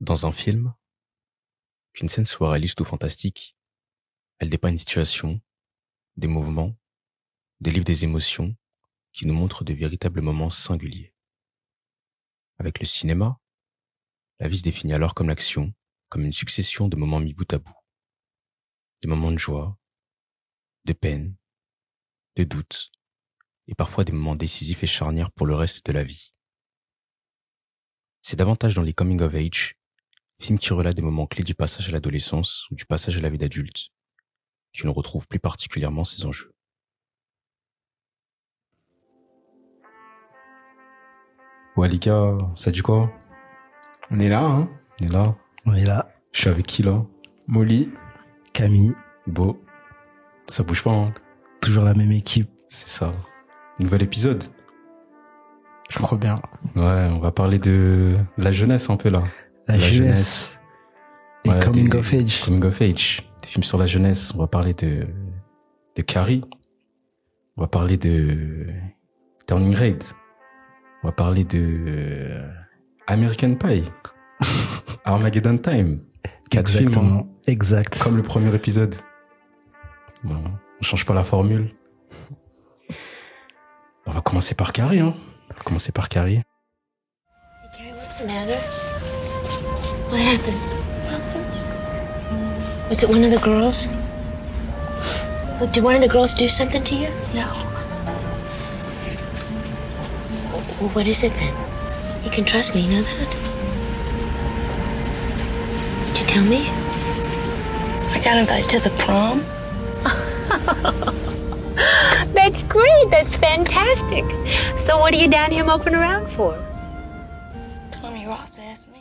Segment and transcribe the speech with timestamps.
[0.00, 0.74] Dans un film,
[1.92, 3.56] qu'une scène soit réaliste ou fantastique,
[4.38, 5.40] elle dépeint une situation,
[6.16, 6.76] des mouvements,
[7.60, 8.56] délivre des émotions
[9.12, 11.14] qui nous montrent de véritables moments singuliers.
[12.58, 13.40] Avec le cinéma,
[14.40, 15.72] la vie se définit alors comme l'action,
[16.08, 17.76] comme une succession de moments mis bout à bout.
[19.00, 19.78] Des moments de joie,
[20.84, 21.36] de peine,
[22.36, 22.90] de doute,
[23.68, 26.32] et parfois des moments décisifs et charnières pour le reste de la vie.
[28.20, 29.76] C'est davantage dans les coming of age,
[30.40, 33.30] films qui relatent des moments clés du passage à l'adolescence ou du passage à la
[33.30, 33.88] vie d'adulte,
[34.72, 36.52] que l'on retrouve plus particulièrement ces enjeux.
[41.76, 43.12] Ouais les gars, ça dit quoi?
[44.10, 44.68] On est là, hein?
[45.00, 45.36] On est là
[45.66, 46.08] On est là.
[46.32, 47.04] Je suis avec qui là?
[47.46, 47.90] Molly.
[48.52, 48.94] Camille.
[49.26, 49.60] Beau.
[50.46, 51.12] Ça bouge pas, hein?
[51.60, 52.50] Toujours la même équipe.
[52.68, 53.12] C'est ça.
[53.78, 54.44] Nouvel épisode?
[55.90, 56.40] Je crois bien.
[56.76, 59.24] Ouais, on va parler de la jeunesse un peu là.
[59.68, 60.60] La, jeunesse.
[61.44, 62.44] Et coming des- of age.
[62.44, 63.22] Coming of age.
[63.42, 64.32] Des films sur la jeunesse.
[64.34, 65.06] On va parler de,
[65.96, 66.42] de Carrie.
[67.56, 68.66] On va parler de
[69.46, 70.02] Turning Red.
[71.02, 72.50] On va parler de euh,
[73.06, 73.84] American Pie.
[75.04, 76.00] Armageddon Time.
[76.50, 77.18] Quatre films, Exactement.
[77.20, 77.26] hein.
[77.46, 77.98] Exact.
[78.02, 78.94] comme le premier épisode.
[80.24, 80.42] Bon,
[80.80, 81.70] on change pas la formule.
[84.06, 85.14] On va commencer par Carrie, hein.
[85.50, 86.42] On va commencer par Carrie.
[87.76, 88.58] Carrie, what's the matter?
[90.14, 90.62] What happened?
[91.10, 91.42] Nothing.
[92.88, 93.88] Was it one of the girls?
[95.72, 97.08] Did one of the girls do something to you?
[97.34, 97.50] No.
[100.78, 101.52] Well, what is it then?
[102.22, 103.34] You can trust me, you know that?
[106.06, 106.68] Would you tell me?
[108.14, 109.44] I got invited to the prom.
[112.34, 113.10] That's great.
[113.10, 114.24] That's fantastic.
[114.78, 116.56] So, what are you down here moping around for?
[117.90, 118.93] Tommy Ross asked me.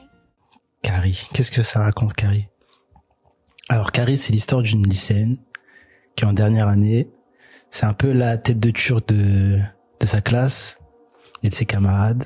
[0.83, 1.27] Carrie.
[1.33, 2.49] Qu'est-ce que ça raconte, Carrie?
[3.69, 5.37] Alors, Carrie, c'est l'histoire d'une lycéenne
[6.15, 7.09] qui en dernière année.
[7.71, 9.57] C'est un peu la tête de turc de,
[9.99, 10.77] de sa classe
[11.41, 12.25] et de ses camarades.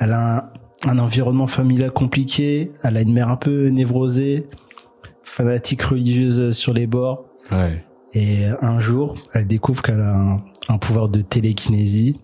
[0.00, 0.50] Elle a
[0.84, 2.72] un, un environnement familial compliqué.
[2.82, 4.46] Elle a une mère un peu névrosée,
[5.24, 7.26] fanatique religieuse sur les bords.
[7.50, 7.84] Ouais.
[8.14, 12.18] Et un jour, elle découvre qu'elle a un, un pouvoir de télékinésie.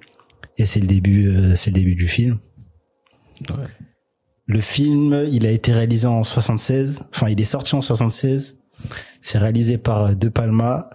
[0.57, 2.39] Et c'est le début, euh, c'est le début du film.
[3.51, 3.67] Ouais.
[4.47, 7.09] Le film, il a été réalisé en 76.
[7.15, 8.59] Enfin, il est sorti en 76.
[9.21, 10.91] C'est réalisé par euh, De Palma.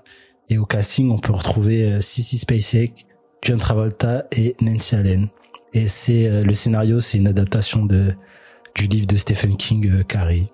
[0.49, 3.05] Et au casting, on peut retrouver euh, Sissy Spacek,
[3.41, 5.29] John Travolta et Nancy Allen.
[5.73, 8.13] Et c'est euh, le scénario, c'est une adaptation de
[8.75, 10.47] du livre de Stephen King, Carrie.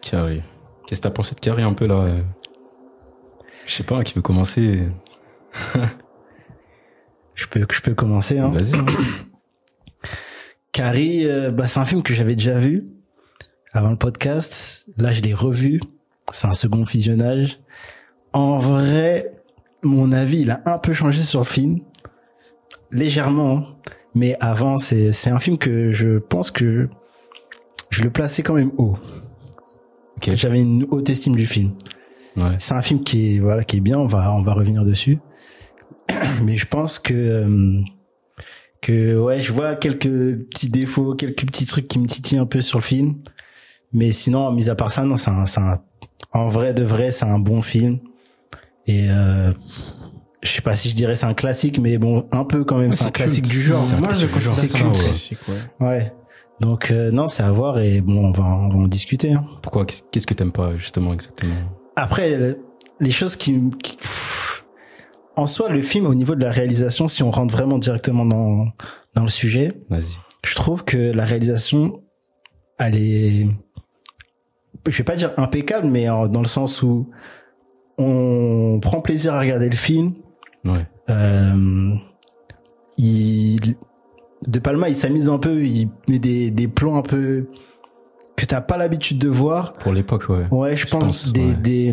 [0.00, 0.42] Carrie.
[0.86, 2.06] Qu'est-ce que t'as pensé de Carrie un peu là
[3.66, 4.88] Je sais pas, qui veut commencer?
[7.34, 8.38] Je peux, je peux commencer.
[8.38, 8.48] Hein.
[8.48, 8.74] Vas-y.
[8.74, 8.86] hein.
[10.74, 12.82] Carrie, euh, bah, c'est un film que j'avais déjà vu
[13.72, 14.84] avant le podcast.
[14.98, 15.80] Là, je l'ai revu.
[16.32, 17.60] C'est un second visionnage.
[18.32, 19.30] En vrai,
[19.84, 21.78] mon avis, il a un peu changé sur le film.
[22.90, 23.56] Légèrement.
[23.58, 23.66] hein.
[24.16, 26.88] Mais avant, c'est, c'est un film que je pense que
[27.90, 28.98] je le plaçais quand même haut.
[30.26, 31.70] J'avais une haute estime du film.
[32.36, 32.56] Ouais.
[32.58, 33.98] C'est un film qui est voilà qui est bien.
[33.98, 35.20] On va on va revenir dessus.
[36.42, 37.80] Mais je pense que euh,
[38.84, 40.08] que ouais, je vois quelques
[40.48, 43.16] petits défauts, quelques petits trucs qui me titillent un peu sur le film.
[43.92, 45.80] Mais sinon, mis à part ça, non, c'est un, c'est un
[46.32, 47.98] en vrai de vrai, c'est un bon film.
[48.86, 49.52] Et euh,
[50.42, 52.92] je sais pas si je dirais c'est un classique, mais bon, un peu quand même,
[52.92, 53.80] c'est un classique du genre.
[53.82, 55.38] C'est un Moi, je classique du genre, considère c'est classique,
[55.80, 55.86] ouais.
[55.86, 56.12] Ouais.
[56.60, 59.32] Donc euh, non, c'est à voir et bon, on va on va en discuter.
[59.32, 59.44] Hein.
[59.62, 59.84] Pourquoi?
[59.86, 61.54] Qu'est-ce que t'aimes pas justement exactement?
[61.96, 62.58] Après, le-
[63.00, 64.23] les choses qui, qui- pff,
[65.36, 68.66] en soi, le film au niveau de la réalisation, si on rentre vraiment directement dans
[69.14, 69.72] dans le sujet,
[70.44, 72.02] je trouve que la réalisation,
[72.78, 73.46] elle est,
[74.86, 77.10] je vais pas dire impeccable, mais dans le sens où
[77.98, 80.14] on prend plaisir à regarder le film.
[80.64, 80.86] Ouais.
[81.10, 81.94] Euh,
[82.96, 83.76] il,
[84.46, 87.48] de Palma, il s'amuse un peu, il met des des plans un peu
[88.36, 89.74] que t'as pas l'habitude de voir.
[89.74, 90.46] Pour l'époque, ouais.
[90.50, 91.54] Ouais, je pense, pense, des, ouais.
[91.54, 91.92] des,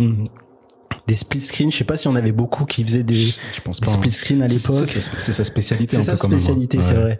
[1.11, 1.71] des split screens.
[1.71, 3.87] Je sais pas si on avait beaucoup qui faisaient des, Je pense pas.
[3.89, 3.93] hein.
[3.93, 4.87] split screens à l'époque.
[4.87, 6.99] C'est sa spécialité C'est sa spécialité, c'est Ouais.
[7.01, 7.19] vrai.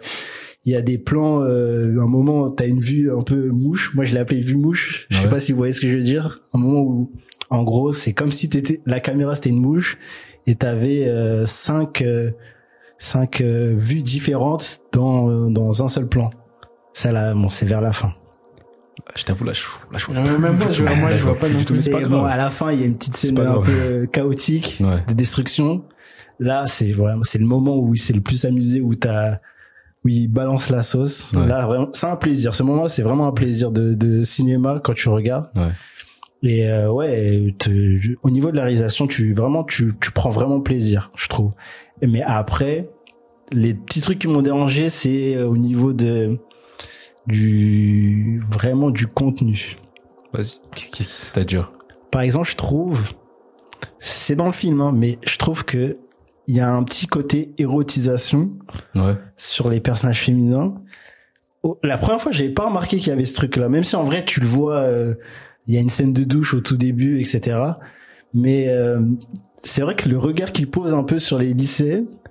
[0.64, 3.92] Il y a des plans, euh, un moment, t'as une vue un peu mouche.
[3.94, 5.06] Moi, je l'ai appelé vue mouche.
[5.10, 5.28] Je sais Ouais.
[5.30, 6.40] pas si vous voyez ce que je veux dire.
[6.54, 7.10] Un moment où,
[7.50, 9.98] en gros, c'est comme si t'étais, la caméra c'était une mouche
[10.46, 12.30] et t'avais euh, cinq, euh,
[12.98, 16.30] cinq euh, vues différentes dans euh, dans un seul plan.
[16.94, 18.14] Ça là, bon, c'est vers la fin.
[19.16, 20.72] Je t'avoue, là, je, là, je vois Non, même du moi, tout.
[20.72, 22.70] je- moi, Là, je vois pas du tout, mais c'est pas bon, à la fin,
[22.72, 24.94] il y a une petite C'est scène un peu euh, chaotique Ouais.
[25.08, 25.84] de destruction.
[26.38, 29.38] Là, c'est vraiment, c'est le moment où il s'est le plus amusé, où t'as,
[30.04, 31.26] où il balance la sauce.
[31.32, 31.46] Ouais.
[31.46, 32.54] Là, vraiment, c'est un plaisir.
[32.54, 35.50] Ce moment-là, c'est vraiment un plaisir de, de cinéma quand tu regardes.
[35.54, 35.70] Ouais.
[36.44, 40.60] Et euh, ouais, te- au niveau de la réalisation, tu vraiment tu tu prends vraiment
[40.60, 41.52] plaisir, je trouve.
[42.04, 42.90] Mais après,
[43.52, 46.38] les petits trucs qui m'ont dérangé, c'est euh, au niveau de
[47.26, 49.76] du vraiment du contenu.
[50.32, 50.58] Vas-y.
[51.12, 51.68] C'est-à-dire
[52.10, 53.12] Par exemple, je trouve
[53.98, 55.98] c'est dans le film, hein, mais je trouve que
[56.48, 58.50] il y a un petit côté érotisation
[58.96, 59.14] Ouais.
[59.36, 60.74] sur les personnages féminins.
[61.62, 64.02] Oh, la première fois, j'avais pas remarqué qu'il y avait ce truc-là, même si en
[64.02, 65.14] vrai tu le vois, euh,
[65.66, 67.60] il y a une scène de douche au tout début, etc.
[68.34, 69.00] Mais euh,
[69.62, 71.54] c'est vrai que le regard qu'il pose un peu sur les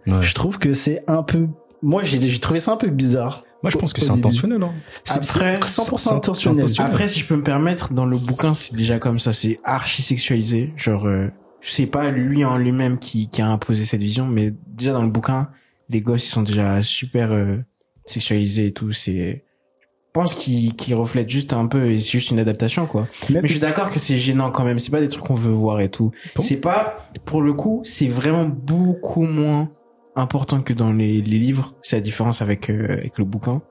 [0.07, 0.21] Ouais.
[0.21, 1.47] je trouve que c'est un peu,
[1.83, 3.43] moi j'ai j'ai trouvé ça un peu bizarre.
[3.63, 4.63] Moi, je pense que c'est intentionnel.
[4.63, 4.73] Hein.
[5.03, 6.65] C'est Après, c'est 100% c'est- intentionnel.
[6.79, 10.01] Après, si je peux me permettre, dans le bouquin, c'est déjà comme ça, c'est archi
[10.01, 10.73] sexualisé.
[10.77, 11.27] Genre, euh,
[11.61, 15.09] c'est pas lui en lui-même qui, qui a imposé cette vision, mais déjà dans le
[15.11, 15.49] bouquin,
[15.89, 17.57] les gosses, ils sont déjà super euh,
[18.05, 18.91] sexualisés et tout.
[18.91, 23.07] C'est, je pense qu'ils qu'ils reflètent juste un peu, et c'est juste une adaptation, quoi.
[23.29, 24.79] Même- Mais je suis d'accord que c'est gênant quand même.
[24.79, 26.09] C'est pas des trucs qu'on veut voir et tout.
[26.35, 26.41] Bon.
[26.41, 29.69] C'est pas, pour le coup, c'est vraiment beaucoup moins
[30.15, 31.75] important que dans les, les livres.
[31.81, 33.61] C'est la différence avec, euh, avec le bouquin.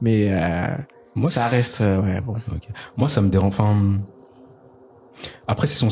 [0.00, 0.76] Mais euh,
[1.14, 2.34] Moi, ça reste, euh, ouais, bon.
[2.52, 2.68] Ok.
[2.96, 3.52] Moi, ça me dérange.
[3.54, 3.98] Enfin,
[5.46, 5.88] après, c'est son,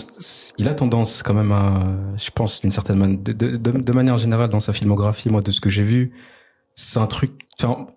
[0.56, 1.82] il a tendance quand même à,
[2.16, 5.40] je pense, d'une certaine manière, de, de, de, de manière générale dans sa filmographie, moi,
[5.42, 6.12] de ce que j'ai vu,
[6.74, 7.32] c'est un truc.
[7.60, 7.88] Enfin,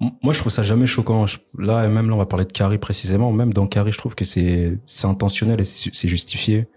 [0.00, 1.26] m- moi, je trouve ça jamais choquant.
[1.26, 3.32] Je- là, et même là, on va parler de Carrie précisément.
[3.32, 6.68] Même dans Carrie, je trouve que c'est, c'est intentionnel et c'est c'est justifié.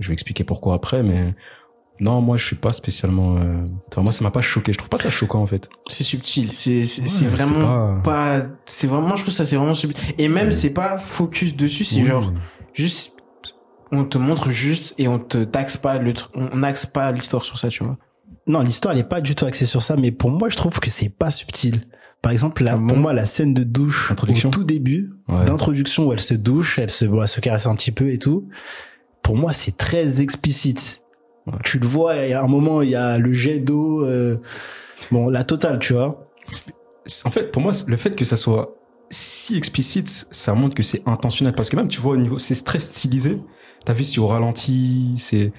[0.00, 1.34] Je vais expliquer pourquoi après, mais
[2.00, 3.36] non, moi, je suis pas spécialement.
[3.36, 3.64] Euh...
[3.90, 4.72] Enfin, moi, ça m'a pas choqué.
[4.72, 5.68] Je trouve pas ça choquant en fait.
[5.88, 6.50] C'est subtil.
[6.52, 8.46] C'est c'est Ouais, vraiment pas- pas.
[8.66, 9.14] C'est vraiment.
[9.16, 10.02] Je trouve ça c'est vraiment subtil.
[10.18, 11.84] Et même c'est pas focus dessus.
[11.84, 12.06] C'est Oui.
[12.06, 12.32] genre
[12.72, 13.12] juste.
[13.92, 17.44] On te montre juste et on te taxe pas le tr- on n'axe pas l'histoire
[17.44, 17.96] sur ça, tu vois.
[18.48, 20.80] Non, l'histoire elle est pas du tout axée sur ça, mais pour moi je trouve
[20.80, 21.82] que c'est pas subtil.
[22.20, 24.48] Par exemple, là, Ah bon pour moi la scène de douche Introduction.
[24.48, 25.44] au tout début, Ouais.
[25.44, 28.18] d'introduction où elle se douche, elle se, bon, elle se caresse un petit peu et
[28.18, 28.48] tout.
[29.22, 31.02] Pour moi, c'est très explicite.
[31.46, 31.54] Ouais.
[31.62, 34.38] Tu le vois, il y a un moment, il y a le jet d'eau, euh,
[35.10, 36.26] bon, la totale, tu vois.
[37.24, 38.76] en fait, pour moi, le fait que ça soit
[39.10, 41.54] si explicite, ça montre que c'est intentionnel.
[41.54, 43.38] Parce que même, tu vois, au niveau, c'est très stylisé.
[43.84, 45.52] T'as vu, c'est au ralenti, c'est...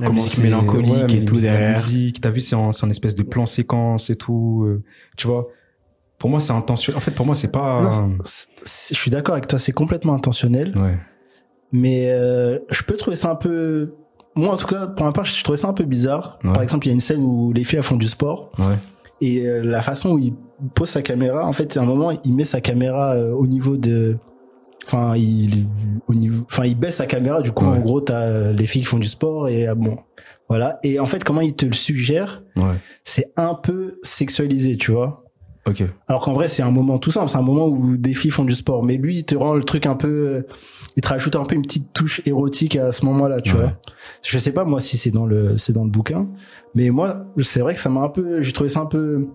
[0.00, 1.80] La comment musique mélancolique ouais, et tout derrière.
[2.20, 4.64] t'as vu, c'est en, c'est en espèce de plan séquence et tout.
[4.66, 4.82] euh,
[5.16, 5.46] tu vois,
[6.18, 6.96] pour moi, c'est intentionnel.
[6.96, 7.82] En fait, pour moi, c'est pas...
[7.82, 8.18] Non,
[8.64, 10.76] je suis d'accord avec toi, c'est complètement intentionnel.
[10.76, 10.98] ouais.
[11.70, 13.94] Mais euh, je peux trouver ça un peu...
[14.36, 16.38] Moi, en tout cas, pour ma part, je trouvais ça un peu bizarre.
[16.44, 16.52] Ouais.
[16.52, 18.50] Par exemple, il y a une scène où les filles elles font du sport.
[18.58, 18.76] Ouais.
[19.20, 20.34] Et euh, la façon où il
[20.74, 23.76] pose sa caméra, en fait, à un moment, il met sa caméra euh, au niveau
[23.76, 24.16] de...
[24.86, 25.66] Enfin, il
[26.08, 27.40] au niveau, enfin, il baisse sa caméra.
[27.40, 27.78] Du coup, Ouais.
[27.78, 29.96] en gros, t'as euh, les filles qui font du sport et bon,
[30.48, 30.78] voilà.
[30.82, 32.74] Et en fait, comment il te le suggère, Ouais.
[33.02, 35.23] c'est un peu sexualisé, tu vois.
[35.66, 35.82] Ok.
[36.08, 37.30] Alors qu'en vrai, c'est un moment tout simple.
[37.30, 38.82] C'est un moment où des filles font du sport.
[38.84, 40.42] Mais lui, il te rend le truc un peu, euh,
[40.96, 43.62] il te rajoute un peu une petite touche érotique à ce moment-là, tu Ouais.
[43.62, 43.72] vois.
[44.22, 46.28] Je sais pas, moi, si c'est dans le, c'est dans le bouquin.
[46.74, 49.26] Mais moi, c'est vrai que ça m'a un peu, j'ai trouvé ça un peu,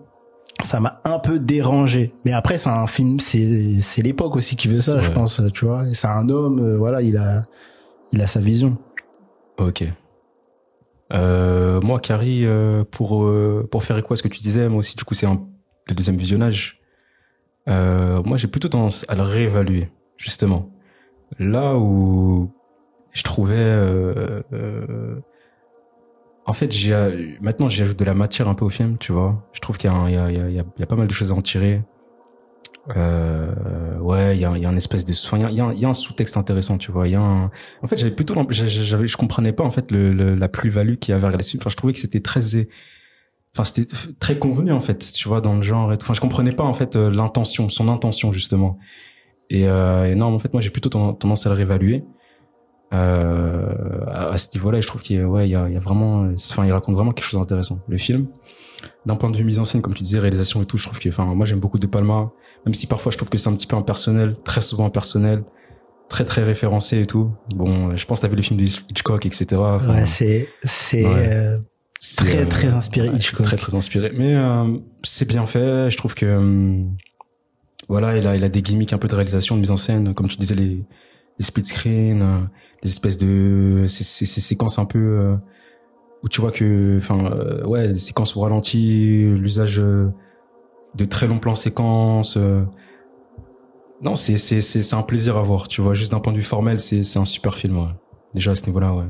[0.62, 2.14] ça m'a un peu dérangé.
[2.24, 5.02] Mais après, c'est un film, c'est, c'est l'époque aussi qui veut ça, Ouais.
[5.02, 5.84] je pense, tu vois.
[5.84, 7.42] C'est un homme, euh, voilà, il a,
[8.12, 8.78] il a sa vision.
[9.58, 9.82] Ok.
[11.12, 13.28] Euh, moi, Carrie, euh, pour
[13.70, 15.40] pour faire écho à ce que tu disais, moi aussi, du coup, c'est un,
[15.88, 16.80] le deuxième visionnage.
[17.68, 20.70] Euh, moi, j'ai plutôt tendance à le réévaluer, justement.
[21.38, 22.52] Là où
[23.12, 25.20] je trouvais, euh, euh,
[26.46, 29.48] en fait, j'ai maintenant j'ajoute de la matière un peu au film, tu vois.
[29.52, 31.82] Je trouve qu'il y y y y a- pas mal de choses à en tirer.
[32.96, 35.72] Euh, ouais, il y a, il y a un espèce de, enfin, il y a,
[35.74, 37.06] y a un- sous-texte intéressant, tu vois.
[37.08, 37.50] Il y a un,
[37.82, 41.12] en fait, j'avais plutôt, j'avais, je comprenais pas en fait le, le- la plus-value qu'il
[41.12, 41.60] y avait à ce film.
[41.62, 42.40] Enfin, je trouvais que c'était très,
[43.54, 43.86] enfin, c'était
[44.18, 45.92] très convenu en fait, tu vois, dans le genre.
[45.92, 46.04] Et tout.
[46.04, 48.78] Enfin, je comprenais pas en fait euh, l'intention, son intention justement.
[49.50, 52.04] Et, euh, et non, en fait, moi, j'ai plutôt ten- tendance à le réévaluer.
[52.92, 55.80] Euh, à, à ce niveau-là, je trouve qu'il ouais, il y a, il y a
[55.80, 57.78] vraiment, enfin, il raconte vraiment quelque chose d'intéressant.
[57.88, 58.26] Le film,
[59.06, 60.98] d'un point de vue mise en scène, comme tu disais, réalisation et tout, je trouve
[60.98, 62.30] que, enfin, moi, j'aime beaucoup De Palma,
[62.66, 65.40] même si parfois je trouve que c'est un petit peu impersonnel, très souvent impersonnel,
[66.08, 67.32] très très référencé et tout.
[67.54, 69.46] Bon, je pense que t'as vu le film de Hitchcock, etc.
[69.52, 71.28] Enfin, Ouais, c'est, c'est, Ouais.
[71.32, 71.56] euh,
[72.00, 73.46] très, très inspiré Hitchcock.
[73.46, 74.12] Très très inspiré.
[74.16, 75.90] Mais euh, c'est bien fait.
[75.90, 76.82] Je trouve que euh,
[77.88, 80.14] voilà, il a il a des gimmicks un peu de réalisation, de mise en scène,
[80.14, 80.84] comme tu disais les
[81.38, 82.40] les split screen, euh,
[82.82, 85.36] les espèces de ces, ces, ces séquences un peu euh,
[86.22, 90.08] où tu vois que enfin euh, ouais, des séquences au ralenti, l'usage euh,
[90.94, 92.36] de très longs plans séquences.
[92.36, 92.64] euh,
[94.02, 95.68] non, c'est c'est c'est c'est un plaisir à voir.
[95.68, 97.76] Tu vois, juste d'un point de vue formel, c'est c'est un super film.
[97.78, 97.88] Ouais.
[98.34, 99.04] Déjà à ce niveau-là, ouais.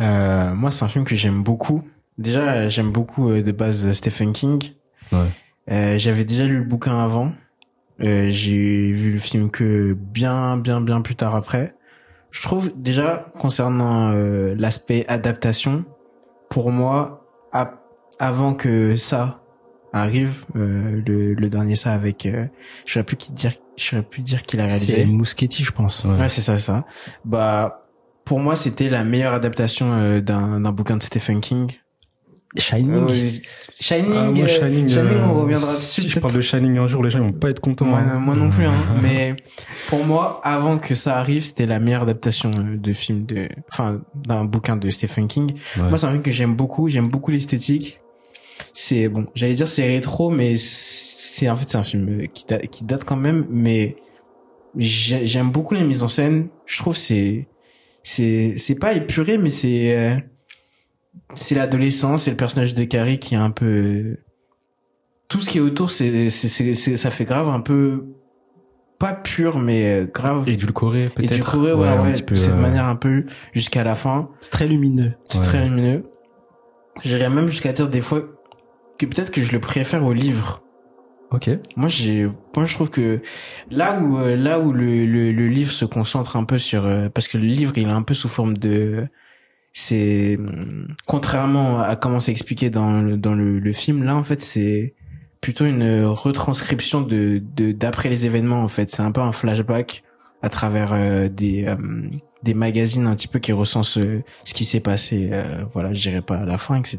[0.00, 1.82] Euh, moi, c'est un film que j'aime beaucoup.
[2.18, 4.62] Déjà, j'aime beaucoup euh, de base euh, Stephen King.
[5.12, 5.18] Ouais.
[5.70, 7.32] Euh, j'avais déjà lu le bouquin avant.
[8.02, 11.74] Euh, j'ai vu le film que bien, bien, bien plus tard après.
[12.30, 15.84] Je trouve déjà concernant euh, l'aspect adaptation,
[16.48, 17.26] pour moi,
[18.18, 19.42] avant que ça
[19.92, 22.46] arrive, euh, le, le dernier ça avec, euh,
[22.86, 24.98] je saurais plus qui dire, je saurais plus dire qui l'a réalisé.
[24.98, 26.04] C'est Muschetti, je pense.
[26.04, 26.16] Ouais.
[26.20, 26.84] Ouais, c'est ça, ça.
[27.24, 27.79] Bah,
[28.30, 31.72] pour moi, c'était la meilleure adaptation euh, d'un d'un bouquin de Stephen King.
[32.56, 32.92] Shining.
[33.10, 33.28] Euh,
[33.80, 36.14] Shining, Ah, moi, euh, Shining, Shining, euh, on reviendra Si dessus.
[36.14, 37.86] je parle de Shining un jour, les gens ils vont pas être contents.
[37.86, 38.20] Moi, hein.
[38.20, 38.72] moi non plus, hein.
[39.02, 39.34] mais
[39.88, 44.44] pour moi, avant que ça arrive, c'était la meilleure adaptation de film de, enfin, d'un
[44.44, 45.54] bouquin de Stephen King.
[45.76, 45.88] Ouais.
[45.88, 46.88] Moi, c'est un film que j'aime beaucoup.
[46.88, 48.00] J'aime beaucoup l'esthétique.
[48.74, 52.68] C'est bon, j'allais dire c'est rétro, mais c'est en fait c'est un film qui date,
[52.68, 53.44] qui date quand même.
[53.50, 53.96] Mais
[54.76, 56.46] j'ai- j'aime beaucoup la mise en scène.
[56.66, 57.48] Je trouve c'est
[58.02, 60.16] c'est c'est pas épuré, mais c'est euh,
[61.34, 64.16] c'est l'adolescence, c'est le personnage de Carrie qui est un peu
[65.28, 68.04] tout ce qui est autour, c'est c'est ça fait grave un peu
[68.98, 71.32] pas pur, mais euh, grave Édulcoré, et peut-être.
[71.34, 73.94] du coup ouais, ouais, ouais, petit peu, de cette euh, manière un peu jusqu'à la
[73.94, 74.28] fin.
[74.40, 75.14] C'est très lumineux.
[75.30, 75.44] C'est Ouais.
[75.46, 76.04] très lumineux.
[77.02, 78.20] J'irais même jusqu'à dire des fois
[78.98, 80.62] que peut-être que je le préfère au livre.
[81.30, 81.48] Ok.
[81.76, 83.20] Moi, j'ai, moi, je trouve que
[83.70, 87.08] là où, euh, là où le, le, le livre se concentre un peu sur, euh,
[87.08, 89.06] parce que le livre, il est un peu sous forme de,
[89.72, 90.38] c'est,
[91.06, 94.94] contrairement à comment c'est expliqué dans le, dans le, le film, là, en fait, c'est
[95.40, 98.90] plutôt une retranscription de, de, d'après les événements, en fait.
[98.90, 100.02] C'est un peu un flashback
[100.42, 101.76] à travers euh, des, euh,
[102.42, 106.00] des magazines un petit peu qui recensent euh, ce qui s'est passé, euh, voilà, je
[106.00, 106.98] dirais pas à la fin, etc.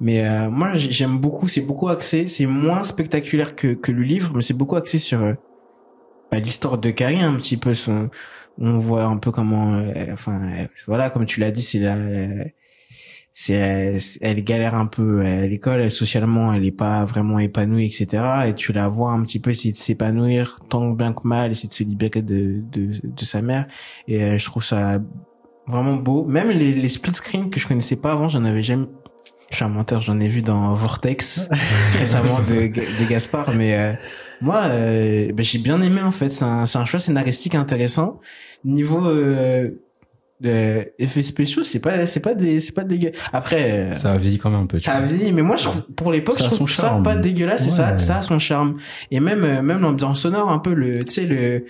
[0.00, 1.48] Mais euh, moi, j'aime beaucoup.
[1.48, 2.26] C'est beaucoup axé.
[2.26, 5.34] C'est moins spectaculaire que que le livre, mais c'est beaucoup axé sur euh,
[6.30, 7.74] bah, l'histoire de Carrie, un petit peu.
[7.74, 8.10] Son,
[8.58, 11.96] on voit un peu comment, euh, enfin, voilà, comme tu l'as dit, c'est la,
[13.32, 18.22] c'est, elle galère un peu à l'école, elle, socialement, elle est pas vraiment épanouie, etc.
[18.48, 21.68] Et tu la vois un petit peu essayer de s'épanouir tant bien que mal, essayer
[21.68, 23.66] de se libérer de de, de sa mère.
[24.08, 25.00] Et euh, je trouve ça
[25.66, 26.24] vraiment beau.
[26.24, 28.86] Même les, les split screen que je connaissais pas avant, j'en avais jamais.
[29.50, 31.48] Je suis un menteur, j'en ai vu dans Vortex
[31.98, 33.92] récemment de, de Gaspard, mais euh,
[34.40, 36.30] moi, euh, ben, j'ai bien aimé en fait.
[36.30, 38.20] C'est un, c'est un choix scénaristique intéressant.
[38.64, 39.70] Niveau euh,
[40.44, 43.12] euh, effets spéciaux, c'est pas, c'est pas des, c'est pas dégueu.
[43.32, 44.76] Après, euh, Ça a vieilli quand même un peu.
[44.78, 45.08] tu ça a vois.
[45.12, 47.02] vieilli, mais moi, je trouve, pour l'époque, Ça je a trouve son ça charme.
[47.02, 47.98] pas dégueulasse, c'est ça, Ouais.
[47.98, 48.76] ça a son charme.
[49.10, 51.64] Et même, euh, même l'ambiance sonore, un peu le, tu sais, le,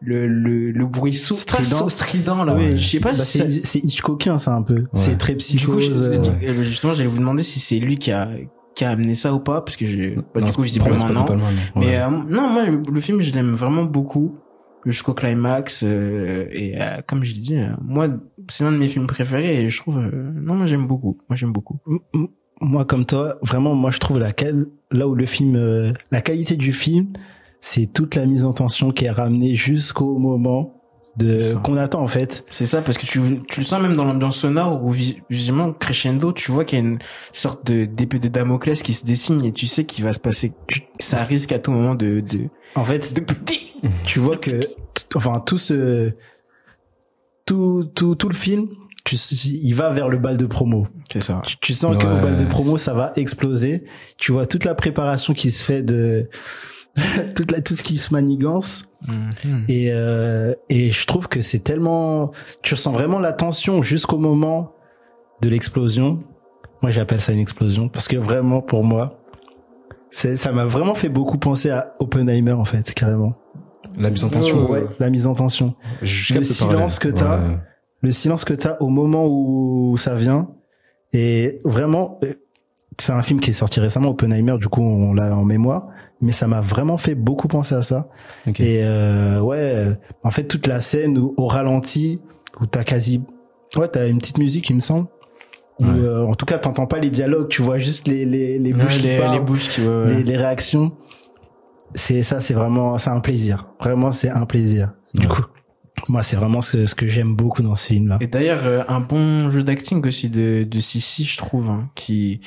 [0.00, 1.88] le, le, le bruit sourd, Strident.
[1.88, 2.54] strident, là.
[2.54, 2.70] Ouais.
[2.76, 4.84] Je sais pas Bah, si ça- c'est c'est Hitchcockien, ça un peu.
[4.92, 6.02] C'est très du coup, je- psychose.
[6.02, 8.28] euh, euh, justement, j'allais vous demander si c'est lui qui a,
[8.74, 11.24] qui a amené ça ou pas, parce que j'ai, bah, Non, du coup, visiblement, non.
[11.76, 11.96] Mais Ouais.
[11.96, 14.36] euh, non, moi le film je l'aime vraiment beaucoup
[14.86, 18.08] jusqu'au climax euh, et euh, comme je l'ai dit, euh, moi
[18.48, 21.36] c'est l'un de mes films préférés et je trouve euh, non moi j'aime beaucoup, moi
[21.36, 21.78] j'aime beaucoup.
[22.60, 26.20] Moi comme toi vraiment moi je trouve la qual- là où le film euh, la
[26.22, 27.08] qualité du film
[27.60, 30.72] c'est toute la mise en tension qui est ramenée jusqu'au moment
[31.18, 32.44] de qu'on attend en fait.
[32.50, 35.72] C'est ça parce que tu tu le sens même dans l'ambiance sonore où vis- visiblement
[35.72, 36.98] crescendo tu vois qu'il y a une
[37.32, 40.52] sorte de d'épée de Damoclès qui se dessine et tu sais qu'il va se passer
[40.98, 43.22] ça risque à tout moment de de, en fait de...
[44.04, 44.60] tu vois que
[45.14, 46.12] enfin tout ce
[47.44, 48.68] tout tout tout le film
[49.04, 51.40] tu, il va vers le bal de promo c'est ça.
[51.44, 52.14] tu, tu sens que Ouais.
[52.18, 53.84] au bal de promo ça va exploser
[54.18, 56.28] tu vois toute la préparation qui se fait de
[57.36, 59.64] toute la tout ce qui se manigance Mhm.
[59.68, 62.32] Et, euh, et je trouve que c'est tellement...
[62.62, 64.72] Tu ressens vraiment la tension jusqu'au moment
[65.42, 66.24] de l'explosion.
[66.82, 69.20] Moi, j'appelle ça une explosion parce que vraiment, pour moi,
[70.10, 73.36] c'est, ça m'a vraiment fait beaucoup penser à Oppenheimer, en fait, carrément.
[73.98, 74.70] La mise en tension.
[74.70, 75.74] Ouais, la mise en tension.
[76.02, 76.06] Le
[76.42, 77.38] silence que t'as.
[77.38, 77.58] Ouais.
[78.02, 80.50] Le silence que t'as au moment où ça vient.
[81.12, 82.20] Et vraiment,
[82.98, 85.88] c'est un film qui est sorti récemment, Oppenheimer, du coup, on l'a en mémoire.
[86.20, 88.08] Mais ça m'a vraiment fait beaucoup penser à ça.
[88.58, 89.86] Et euh, ouais,
[90.24, 92.20] en fait toute la scène où, au ralenti
[92.60, 93.22] où t'as quasi,
[93.76, 95.06] ouais, t'as une petite musique, il me semble.
[95.78, 95.90] Où, Ouais.
[95.90, 98.78] euh, en tout cas, t'entends pas les dialogues, tu vois juste les les les Ouais,
[98.80, 100.14] bouches qui les, parlent, les bouches qui ouais, ouais.
[100.16, 100.92] les, les réactions.
[101.94, 103.68] C'est ça, c'est vraiment, c'est un plaisir.
[103.80, 104.92] Vraiment, c'est un plaisir.
[105.14, 105.32] Du Ouais.
[105.32, 105.42] coup,
[106.08, 108.18] moi, c'est vraiment ce, ce que j'aime beaucoup dans ce film-là.
[108.20, 112.40] Et d'ailleurs, euh, un bon jeu d'acting aussi de, de Sissi, je trouve, hein, qui,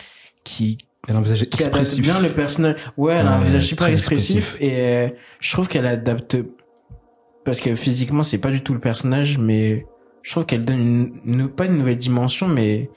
[0.44, 0.78] qui,
[1.08, 2.02] Elle a un visage expressif.
[2.04, 2.76] bien le personnage.
[2.98, 6.38] Ouais, elle a un Ouais, visage super très expressif, et euh, je trouve qu'elle adapte,
[7.44, 9.86] parce que physiquement, c'est pas du tout le personnage, mais
[10.22, 12.90] je trouve qu'elle donne une, une- pas une nouvelle dimension, mais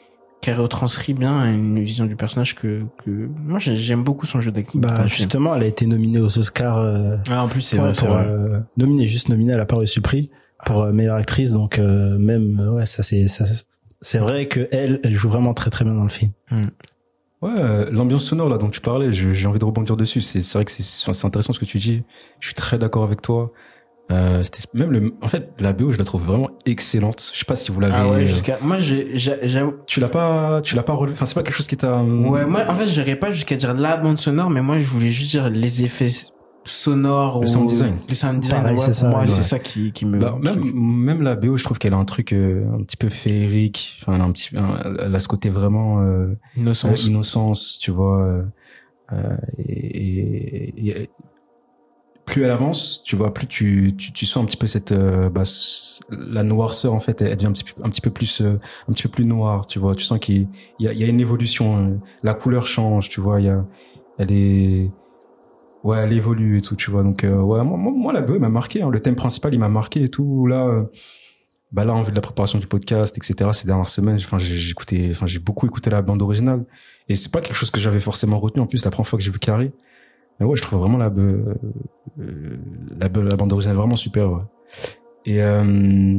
[0.43, 3.11] qu'elle retranscrit bien une vision du personnage que, que,
[3.47, 4.81] moi, j'ai- j'aime beaucoup son jeu d'acting.
[4.81, 6.77] Bah justement, elle a été nominée aux Oscars.
[6.79, 8.27] Euh, Ah, en plus, c'est pour- vrai, c'est pour, vrai.
[8.27, 10.31] euh, nominée, juste nominée, elle a pas reçu le prix
[10.67, 11.53] pour euh, meilleure actrice.
[11.53, 13.45] Donc euh, même, ouais, ça c'est ça,
[14.01, 16.33] c'est vrai que elle, elle joue vraiment très très bien dans le film.
[17.41, 20.21] Ouais, euh, l'ambiance sonore là dont tu parlais, je- j'ai envie de rebondir dessus.
[20.21, 22.03] C'est c'est vrai que c'est enfin, c'est intéressant ce que tu dis.
[22.39, 23.53] Je suis très d'accord avec toi.
[24.13, 27.31] Euh, c'était même le, en fait, la BO, je la trouve vraiment excellente.
[27.33, 27.95] Je sais pas si vous l'avez.
[27.97, 31.15] Ah ouais, euh, jusqu'à, moi, j'ai, j'ai- j'avoue, tu l'as pas, tu l'as pas relevé.
[31.15, 32.03] Enfin, c'est pas quelque chose qui t'a.
[32.03, 35.11] ouais, moi, en fait, j'irais pas jusqu'à dire la bande sonore, mais moi, je voulais
[35.11, 36.11] juste dire les effets
[36.65, 37.97] sonores Le ou sound design.
[38.09, 38.63] le sound design.
[38.63, 39.27] Pareil, ouais, c'est ça, moi, ouais.
[39.27, 42.05] c'est ça qui, qui me, Bah, même, même la BO, je trouve qu'elle a un
[42.05, 43.99] truc euh, un petit peu féerique.
[44.03, 47.05] Enfin, elle a un petit, un- elle a ce côté vraiment euh, innocence.
[47.05, 48.23] euh, innocence, tu vois.
[48.23, 48.43] euh,
[49.13, 51.11] euh, et, et- et-
[52.25, 55.29] plus elle avance, tu vois, plus tu, tu, tu sens un petit peu cette euh,
[55.29, 55.43] bah,
[56.11, 58.93] la noirceur en fait, elle devient un petit peu, un petit peu plus euh, un
[58.93, 59.95] petit peu plus noire, tu vois.
[59.95, 60.49] Tu sens qu'il
[60.79, 63.41] y a, y a une évolution, euh, la couleur change, tu vois.
[63.41, 63.65] Il y a,
[64.19, 64.91] elle est
[65.83, 67.03] ouais, elle évolue et tout, tu vois.
[67.03, 68.83] Donc euh, ouais, moi, moi, la BO elle m'a marqué.
[68.83, 68.91] hein.
[68.91, 70.47] Le thème principal, il m'a marqué et tout.
[70.47, 70.87] Là,
[71.73, 73.51] bah là, en vue de la préparation du podcast, etc.
[73.53, 76.65] Ces dernières semaines, enfin, j'ai écouté, enfin, j'ai beaucoup écouté la bande originale.
[77.09, 78.63] Et c'est pas quelque chose que j'avais forcément retenu.
[78.63, 79.73] En plus, la première fois que j'ai vu Carrie.
[80.41, 81.55] Mais ouais, je trouve vraiment la, euh,
[82.19, 84.31] la, la bande originale vraiment super.
[84.33, 84.43] Ouais.
[85.25, 86.19] Et euh,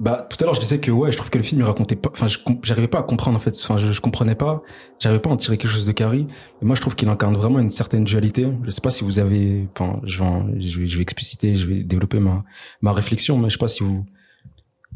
[0.00, 1.96] bah tout à l'heure, je disais que ouais, je trouve que le film il racontait
[1.96, 2.10] pas.
[2.12, 2.28] Enfin,
[2.62, 3.58] j'arrivais pas à comprendre en fait.
[3.60, 4.62] Enfin, je, je comprenais pas.
[5.00, 6.28] J'arrivais pas à en tirer quelque chose de Carrie.
[6.60, 8.46] Mais moi, je trouve qu'il incarne vraiment une certaine dualité.
[8.64, 9.68] Je sais pas si vous avez.
[9.76, 12.44] Enfin, je vais, je vais, je vais expliciter, je vais développer ma
[12.80, 14.04] ma réflexion, mais je sais pas si vous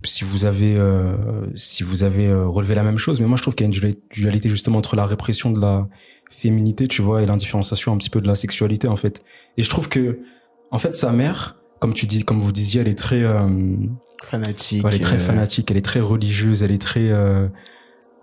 [0.04, 3.42] si vous avez euh, si vous avez euh, relevé la même chose mais moi je
[3.42, 5.87] trouve qu'il y a une duali- dualité justement entre la répression de la
[6.33, 9.23] féminité tu vois et l'indifférenciation un petit peu de la sexualité en fait
[9.57, 10.21] et je trouve que
[10.71, 13.49] en fait sa mère comme tu dis comme vous disiez elle est très euh,
[14.23, 14.85] fanatique.
[14.87, 17.47] elle est très euh, fanatique elle est très religieuse elle est très euh,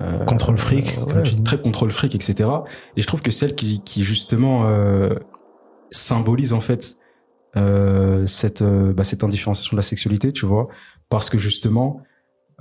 [0.01, 1.43] euh, Contrôle fric, euh, comme ouais, tu dis.
[1.43, 2.49] très contrôle fric etc
[2.97, 5.13] et je trouve que celle qui qui justement euh,
[5.91, 6.97] symbolise en fait
[7.57, 10.67] euh, cette euh, bah, cette indifférenciation de la sexualité tu vois
[11.09, 12.01] parce que justement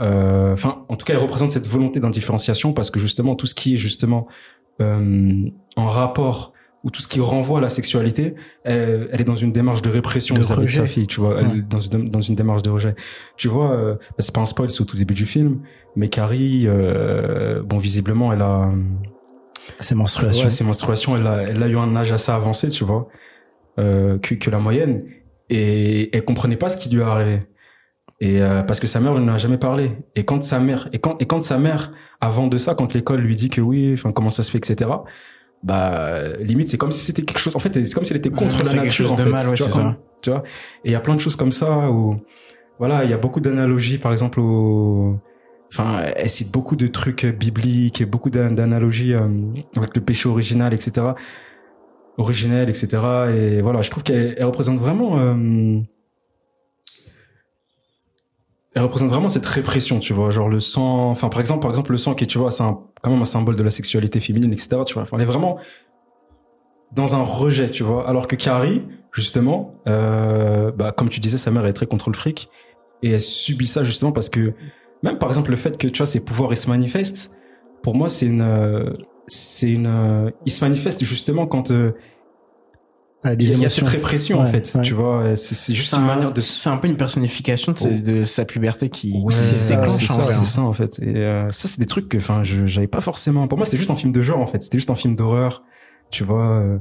[0.01, 3.55] euh, enfin en tout cas elle représente cette volonté d'indifférenciation parce que justement tout ce
[3.55, 4.33] qui est justement euh,
[4.81, 6.53] en rapport
[6.85, 9.89] ou tout ce qui renvoie à la sexualité elle, elle est dans une démarche de
[9.91, 11.59] répression De vis-à-vis de sa fille tu vois elle Ouais.
[11.59, 12.95] est dans une dans une démarche de rejet
[13.37, 15.61] tu vois euh, bah, c'est pas un spoil c'est au tout début du film
[15.97, 18.71] mais Carrie euh, bon visiblement elle a
[19.81, 20.45] Ces menstruations.
[20.45, 23.09] Ouais, ses menstruations, elle a, elle a eu un âge assez avancé, tu vois,
[23.79, 25.05] euh, que, que la moyenne.
[25.51, 27.41] Et elle comprenait pas ce qui lui est arrivé.
[28.21, 29.93] Et euh, parce que sa mère ne lui en a jamais parlé.
[30.17, 33.21] Et quand sa mère, et quand, et quand sa mère, avant de ça, quand l'école
[33.21, 34.91] lui dit que oui, enfin comment ça se fait, etc.
[35.63, 37.55] Bah limite, c'est comme si c'était quelque chose.
[37.57, 39.13] En fait, c'est comme si elle était contre Ouais, la nature.
[39.13, 39.99] en de fait, mal, ouais, tu vois, comme- ça.
[40.23, 40.43] Tu vois?
[40.85, 42.17] Et il y a plein de choses comme ça où,
[42.81, 45.19] voilà, il y a beaucoup d'analogies, par exemple au
[45.71, 49.29] Enfin, elle cite beaucoup de trucs bibliques et beaucoup d'an- d'analogies euh,
[49.77, 51.09] avec le péché original, etc.
[52.17, 52.89] Originel, etc.
[53.37, 55.19] Et voilà, je trouve qu'elle elle représente vraiment...
[55.21, 55.79] euh,
[58.79, 61.91] elle représente vraiment cette répression, tu vois, genre le sang, enfin par exemple, par exemple
[61.91, 64.83] le sang qui tu vois, c'est quand même un symbole de la sexualité féminine, etc.
[64.87, 65.59] Tu vois, enfin, elle est vraiment
[66.93, 71.51] dans un rejet, tu vois, alors que Carrie, justement, euh, bah comme tu disais, sa
[71.51, 72.51] mère est très contre le fric
[73.03, 74.55] et elle subit ça justement parce que
[75.03, 77.37] même par exemple le fait que tu vois ses pouvoirs ils se manifestent,
[77.83, 78.93] pour moi c'est une, euh,
[79.27, 81.93] c'est une, euh, il se manifeste justement quand euh,
[83.25, 84.83] Des il y a cette répression en fait, ouais.
[84.83, 87.79] tu vois, c'est juste C'est une un, manière de c'est un peu une personnification de,
[87.79, 87.99] sa- Oh.
[87.99, 89.35] de sa puberté qui, Ouais,
[89.69, 91.01] déclenche c'est en ça, c'est ça en fait.
[91.03, 93.49] Et euh, ça, c'est des trucs que, enfin, je j'avais pas forcément.
[93.49, 94.63] Pour moi, c'était juste un film de genre en fait.
[94.63, 95.65] C'était juste un film d'horreur,
[96.13, 96.79] tu vois, euh,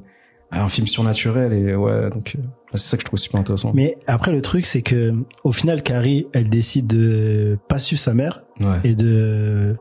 [0.51, 2.09] un film surnaturel et ouais.
[2.11, 2.41] Donc, euh,
[2.75, 3.71] c'est ça que je trouve super intéressant.
[3.73, 8.13] Mais après, le truc, c'est que, au final, Carrie, elle décide de pas suivre sa
[8.13, 8.77] mère ouais.
[8.83, 9.75] et de,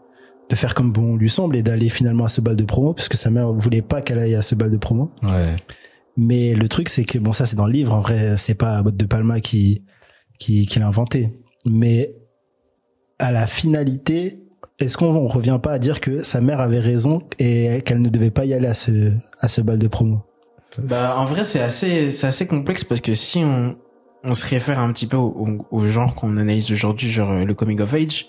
[0.49, 3.09] de faire comme bon lui semble et d'aller finalement à ce bal de promo parce
[3.11, 5.11] que sa mère voulait pas qu'elle aille à ce bal de promo.
[5.23, 5.55] Ouais.
[6.17, 7.93] Mais le truc, c'est que bon, ça, c'est dans le livre.
[7.93, 9.85] En vrai, c'est pas de Palma qui,
[10.39, 11.39] qui, qui l'a inventé.
[11.67, 12.15] Mais
[13.19, 14.41] à la finalité,
[14.79, 18.09] est-ce qu'on on revient pas à dire que sa mère avait raison et qu'elle ne
[18.09, 20.23] devait pas y aller à ce, à ce bal de promo?
[20.79, 23.77] Bah, en vrai, c'est assez, c'est assez complexe parce que si on,
[24.23, 27.45] on se réfère un petit peu au, au, au genre qu'on analyse aujourd'hui, genre euh,
[27.45, 28.27] le coming of age,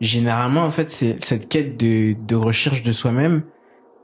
[0.00, 3.42] généralement, en fait, c'est cette quête de, de recherche de soi-même.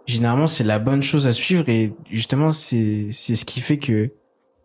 [0.08, 4.10] Généralement, c'est la bonne chose à suivre et justement, c'est, c'est ce qui fait que,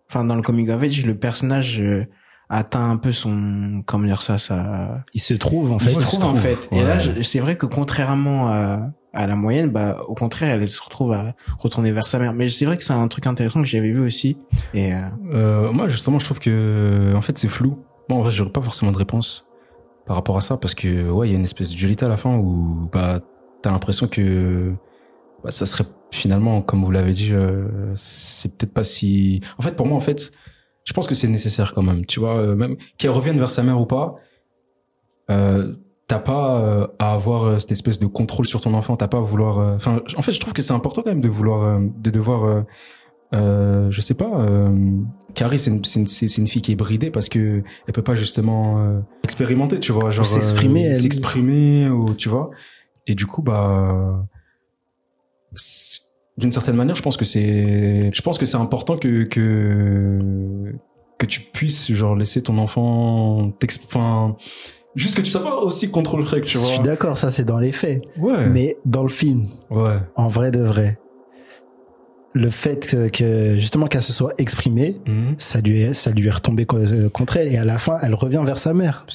[0.10, 2.06] enfin, dans le coming of age, le personnage euh,
[2.50, 5.90] atteint un peu son, comment dire ça, ça, Il se trouve, en il fait.
[5.92, 6.70] se trouve en fait.
[6.72, 10.82] Et là, c'est vrai que contrairement à, à la moyenne, bah au contraire, elle se
[10.82, 12.34] retrouve à retourner vers sa mère.
[12.34, 14.38] Mais c'est vrai que c'est un truc intéressant que j'avais vu aussi.
[14.74, 15.00] Et euh,
[15.34, 17.80] Euh, moi, justement, je trouve que, en fait, c'est flou.
[18.08, 19.46] Moi, en vrai, j'aurais pas forcément de réponse
[20.06, 22.10] par rapport à ça parce que, ouais, il y a une espèce de dualité à
[22.10, 23.20] la fin où, bah,
[23.62, 24.74] t'as l'impression que,
[25.44, 29.42] bah, ça serait finalement, comme vous l'avez dit, euh, c'est peut-être pas si.
[29.58, 30.32] En fait, pour moi, en fait,
[30.84, 32.06] je pense que c'est nécessaire quand même.
[32.06, 34.16] Tu vois, euh, même qu'elle revienne vers sa mère ou pas.
[35.32, 35.76] Euh,
[36.08, 39.20] t'as pas euh, à avoir euh, cette espèce de contrôle sur ton enfant t'as pas
[39.20, 42.12] à vouloir enfin en fait je trouve que c'est important quand même de vouloir de
[42.12, 42.66] devoir
[43.32, 45.00] je sais pas euh,
[45.34, 48.16] Carrie c'est une, c'est une, une fille qui est bridée parce que elle peut pas
[48.16, 52.52] justement euh, expérimenter tu vois genre s'exprimer, s'exprimer ou tu vois
[53.08, 54.26] et du coup bah
[56.38, 60.74] d'une certaine manière je pense que c'est je pense que c'est important que que
[61.20, 64.36] que tu puisses genre laisser ton enfant t'exp- enfin
[64.96, 67.30] juste que tu sois pas aussi contre le fric tu Je vois suis d'accord, ça
[67.30, 68.04] c'est dans les faits.
[68.18, 70.98] ouais Mais dans le film, ouais en vrai de vrai,
[72.34, 75.36] le fait que, justement qu'elle se soit exprimée, Mhm.
[75.38, 78.16] ça lui est, ça lui est retombé euh, contre elle et à la fin elle
[78.16, 79.06] revient vers sa mère.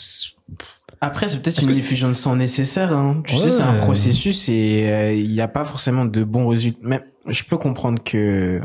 [1.00, 2.92] Après, c'est peut-être une effusion de sang nécessaire.
[2.92, 3.22] Hein.
[3.24, 3.40] Tu Ouais.
[3.40, 6.78] sais, c'est un processus et euh, il n'y a pas forcément de bons résultats.
[6.82, 8.60] Mais je peux comprendre que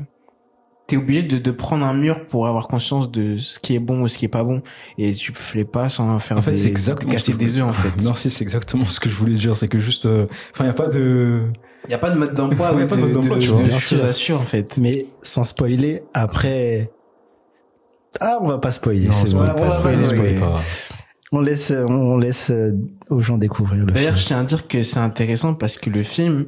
[0.88, 4.02] t'es obligé de, de prendre un mur pour avoir conscience de ce qui est bon
[4.02, 4.64] ou ce qui est pas bon.
[4.98, 7.74] Et tu fais pas sans faire En fait, des, c'est exactement casser des œufs, en
[7.74, 7.90] fait.
[8.02, 9.56] Merci, c'est exactement ce que je voulais dire.
[9.56, 11.44] C'est que juste, euh, enfin, il y a pas de.
[11.86, 13.14] Il n'y a pas de mode d'emploi Ouais, ou y a pas de de, mode
[13.14, 13.62] d'emploi, de- tu vois.
[13.62, 14.08] de Bien choses sûr.
[14.10, 14.78] à sûr, en fait.
[14.78, 16.90] Mais sans spoiler, après,
[18.20, 19.06] ah on va pas spoiler.
[19.08, 19.62] Non, c'est spoil bon.
[19.62, 20.40] On va pas, spoiler.
[21.36, 22.72] On laisse, on laisse euh,
[23.10, 24.28] aux gens découvrir le D'ailleurs, je film.
[24.28, 26.46] tiens à dire que c'est intéressant parce que le film,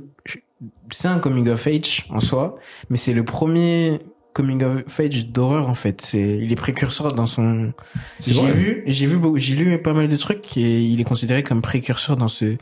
[0.92, 2.56] c'est un coming of age en soi,
[2.90, 4.00] mais c'est le premier
[4.34, 6.02] coming of age d'horreur en fait.
[6.02, 7.74] C'est il est précurseur dans son.
[8.20, 11.42] J'ai vu, j'ai vu, beaucoup- j'ai lu pas mal de trucs et il est considéré
[11.42, 12.56] comme précurseur dans ce.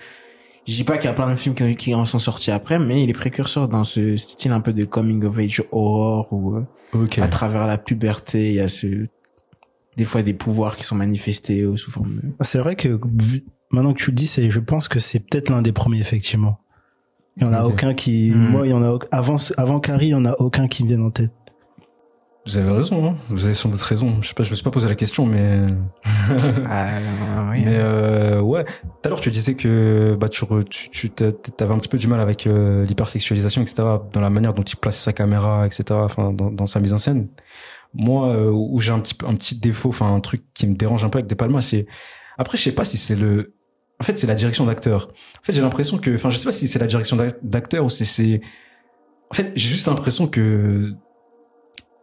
[0.66, 2.80] Je dis pas qu'il y a plein de films qui, qui en sont sortis après,
[2.80, 6.56] mais il est précurseur dans ce style un peu de coming of age horror où
[6.56, 9.08] euh, à travers la puberté, il y a ce
[9.98, 12.16] des fois des pouvoirs qui sont manifestés sous forme.
[12.16, 15.20] de- C'est vrai que vu- maintenant que tu le dis, c'est, je pense que c'est
[15.20, 16.60] peut-être l'un des premiers effectivement.
[17.38, 18.50] Il y en a aucun qui, Hmm.
[18.52, 20.90] moi, il y en a avant, avant Carrie, il y en a aucun qui me
[20.90, 21.32] vienne en tête.
[22.46, 23.06] Vous avez raison.
[23.08, 23.16] Hein.
[23.30, 24.18] Vous avez sans doute raison.
[24.22, 25.62] Je sais pas, je me suis pas posé la question, mais.
[26.68, 26.88] Ah,
[27.52, 27.62] oui.
[27.66, 28.70] Mais euh, ouais, tout
[29.06, 31.98] à l'heure tu disais que bah tu re- tu tu t'a- t'avais un petit peu
[31.98, 35.84] du mal avec euh, l'hypersexualisation etc dans la manière dont il plaçait sa caméra etc
[35.92, 37.28] enfin dans, dans sa mise en scène.
[37.94, 41.04] Moi euh, où j'ai un petit un petit défaut enfin un truc qui me dérange
[41.06, 41.86] un peu avec De Palma c'est
[42.38, 43.54] après je sais pas si c'est le
[44.00, 45.10] en fait c'est la direction d'acteur.
[45.40, 47.86] En fait j'ai l'impression que enfin je sais pas si c'est la direction d'ac- d'acteur
[47.86, 48.42] ou si c'est
[49.30, 50.94] en fait j'ai juste l'impression que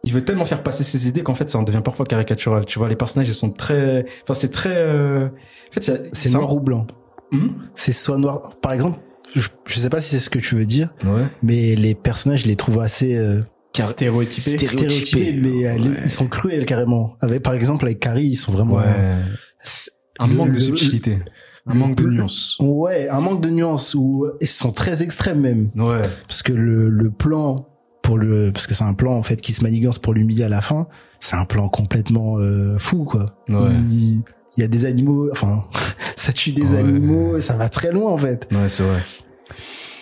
[0.03, 2.65] il veut tellement faire passer ses idées qu'en fait ça en devient parfois caricatural.
[2.65, 5.27] Tu vois, les personnages ils sont très, enfin c'est très, euh...
[5.27, 6.87] en fait c'est C'est noir ou blanc.
[7.31, 7.53] Mhm.
[7.75, 8.53] C'est soit noir.
[8.63, 8.99] Par exemple,
[9.35, 11.25] je, je sais pas si c'est ce que tu veux dire, Ouais.
[11.43, 13.41] mais les personnages, je les trouve assez euh,
[13.73, 14.41] stéréotypé.
[14.67, 16.01] stéréotypés, mais euh, ouais.
[16.03, 17.15] ils sont cruels carrément.
[17.21, 18.75] Avec, par exemple, avec Carrie, ils sont vraiment.
[18.75, 19.21] Ouais.
[19.61, 21.19] C'est- Un le- manque de le- subtilité,
[21.67, 22.57] un manque de nuance.
[22.59, 25.69] Ouais, un manque de nuances où ils sont très extrêmes même.
[25.75, 26.01] Ouais.
[26.27, 27.67] parce que le, le plan
[28.01, 30.49] pour le parce que c'est un plan en fait qui se manigance pour l'humilier à
[30.49, 30.87] la fin
[31.19, 33.55] c'est un plan complètement euh, fou quoi Ouais.
[33.91, 34.23] il,
[34.57, 35.65] il y a des animaux enfin
[36.15, 36.77] ça tue des Ouais.
[36.79, 39.01] animaux et ça va très loin en fait Ouais, c'est vrai.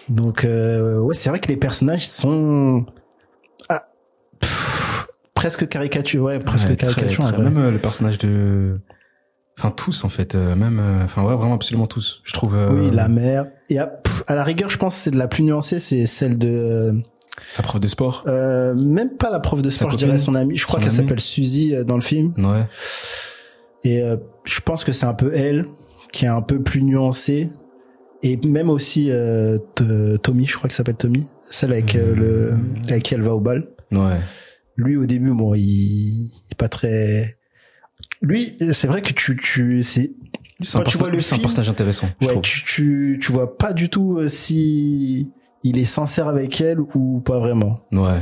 [0.07, 2.85] donc euh, ouais c'est vrai que les personnages sont
[5.39, 7.43] presque caricature ouais presque Ouais, très, caricature très- vrai.
[7.43, 8.79] Même euh, le personnage de,
[9.57, 12.21] enfin tous en fait, euh, même, euh, enfin ouais, vraiment absolument tous.
[12.23, 12.55] Je trouve.
[12.71, 15.27] oui la mère et à, pff, à la rigueur je pense que c'est de la
[15.27, 16.93] plus nuancée c'est celle de
[17.47, 18.23] Sa prof de sport.
[18.27, 21.19] euh, même pas la prof de sport je dirais son amie je crois qu'elle s'appelle
[21.19, 22.65] Suzy dans le film Ouais.
[23.83, 25.65] Et euh, je pense que c'est un peu elle
[26.11, 27.49] qui est un peu plus nuancée.
[28.23, 29.57] Et même aussi euh,
[30.21, 32.53] Tommy, je crois qu'il s'appelle Tommy, celle avec euh, le
[32.89, 33.69] avec qui elle va au bal.
[33.93, 34.19] Ouais.
[34.79, 37.37] Lui au début, bon, il, il est pas très.
[38.21, 40.11] Lui, c'est vrai que tu tu c'est
[40.61, 42.07] C'est un, Quand tu vois le c'est un personnage intéressant.
[42.21, 45.29] ouais tu, tu tu vois pas du tout euh, si
[45.63, 47.81] il est sincère avec elle ou pas vraiment.
[47.91, 48.21] Ouais.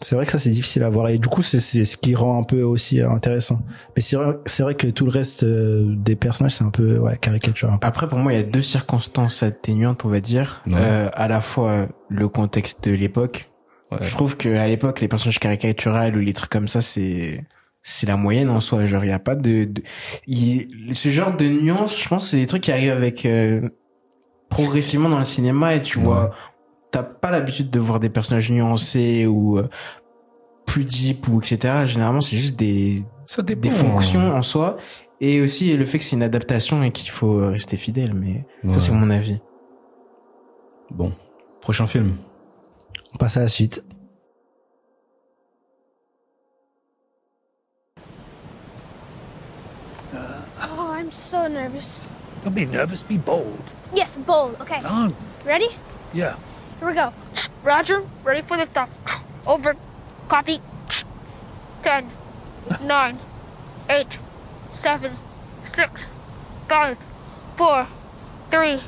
[0.00, 2.16] C'est vrai que ça c'est difficile à voir et du coup c'est c'est ce qui
[2.16, 3.62] rend un peu aussi intéressant.
[3.94, 6.98] Mais c'est vrai c'est vrai que tout le reste euh, des personnages c'est un peu
[6.98, 7.86] ouais caricature un peu.
[7.86, 10.62] Après, pour moi, il y a deux circonstances atténuantes, on va dire.
[10.66, 10.74] Ouais.
[10.76, 13.48] Euh, à la fois le contexte de l'époque.
[13.92, 13.98] Ouais.
[14.02, 17.44] Je trouve que à l'époque, les personnages caricaturales ou les trucs comme ça, c'est
[17.82, 18.86] c'est la moyenne en soi.
[18.86, 19.82] Genre, il y a pas de, de...
[20.26, 22.00] il- ce genre de nuances.
[22.02, 23.68] Je pense, c'est des trucs qui arrivent avec euh,
[24.50, 26.04] progressivement dans le cinéma et tu Ouais.
[26.04, 26.30] vois,
[26.92, 29.68] t'as pas l'habitude de voir des personnages nuancés ou euh,
[30.66, 31.84] plus deep ou etc.
[31.86, 33.62] Généralement, c'est juste des Ça dépend.
[33.62, 34.76] des fonctions en soi
[35.20, 38.74] et aussi le fait que c'est une adaptation et qu'il faut rester fidèle mais Ouais.
[38.74, 39.40] ça c'est mon avis
[40.90, 41.12] Bon.
[41.60, 42.16] Prochain film.
[43.22, 43.84] On passe à la suite.
[50.12, 50.16] Uh,
[50.60, 52.02] oh, I'm so nervous.
[52.42, 53.60] Don't be nervous, be bold.
[53.94, 54.60] Yes, bold.
[54.60, 54.82] Okay.
[54.82, 55.14] On.
[55.44, 55.68] Ready?
[56.12, 56.34] Yeah.
[56.80, 57.12] Here we go.
[57.62, 58.88] Roger, ready for the liftoff.
[59.46, 59.76] Over.
[60.28, 60.60] Copy.
[61.84, 62.10] Ten,
[62.82, 63.20] nine,
[63.88, 64.18] eight,
[64.72, 65.16] seven,
[65.62, 66.08] six,
[66.68, 66.98] five,
[67.56, 67.86] four,
[68.50, 68.80] Three,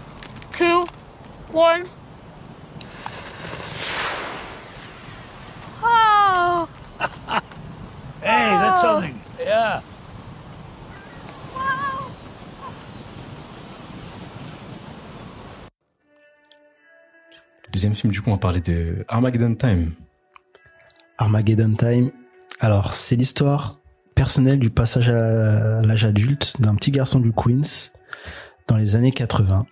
[0.52, 0.86] two,
[1.52, 1.88] one.
[5.84, 6.68] Oh,
[8.22, 9.14] Hey, that's something.
[9.38, 9.82] Yeah.
[17.66, 19.92] Le deuxième film, du coup, on va parler de Armageddon Time.
[21.18, 22.10] Armageddon Time.
[22.60, 23.78] Alors, c'est l'histoire
[24.14, 27.90] personnelle du passage à l'âge adulte d'un petit garçon du Queens
[28.68, 29.66] dans les années 80,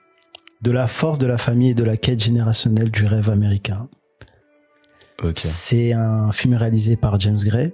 [0.62, 3.88] de la force de la famille et de la quête générationnelle du rêve américain.
[5.22, 5.38] Ok.
[5.38, 7.72] C'est un film réalisé par James Gray.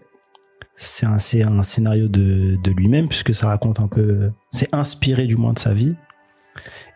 [0.76, 5.26] C'est un, c'est un scénario de, de lui-même puisque ça raconte un peu, c'est inspiré
[5.26, 5.94] du moins de sa vie.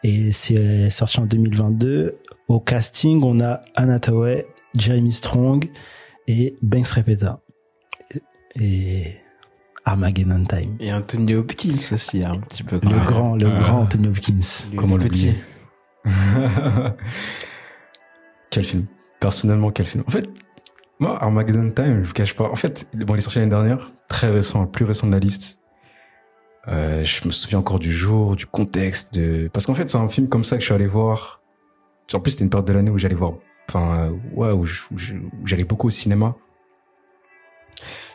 [0.04, 2.18] Et c'est sorti en 2022.
[2.48, 5.70] Au casting, on a Anna Tawai, Jeremy Strong
[6.28, 7.40] et Banks Repeta.
[8.56, 9.14] Et
[9.84, 10.76] Armageddon Time.
[10.78, 12.78] Et Anthony Hopkins aussi, un petit peu.
[12.82, 13.60] Le grand, le Ah.
[13.62, 14.68] grand Anthony Hopkins.
[14.72, 15.32] Le Comment petit.
[15.32, 15.34] l'oublier
[18.50, 18.86] Quel film?
[19.22, 20.28] Personnellement, quel film En fait,
[20.98, 22.50] moi, Armageddon Time, je vous cache pas.
[22.50, 25.20] En fait, bon, il est sorti l'année dernière, très récent, le plus récent de la
[25.20, 25.60] liste.
[26.66, 29.48] Euh, je me souviens encore du jour, du contexte, de...
[29.52, 31.40] parce qu'en fait, c'est un film comme ça que je suis allé voir.
[32.12, 33.34] En plus, c'était une période de l'année où j'allais voir,
[33.68, 34.66] enfin, ouais, où
[35.44, 36.34] j'allais beaucoup au cinéma.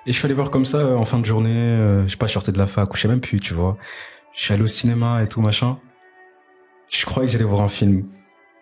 [0.05, 2.27] Et je suis allé voir comme ça en fin de journée, euh, je sais pas,
[2.27, 3.77] je sortais de la fac, ou je sais même plus, tu vois.
[4.35, 5.79] Je suis allé au cinéma et tout machin.
[6.89, 8.05] Je croyais que j'allais voir un film.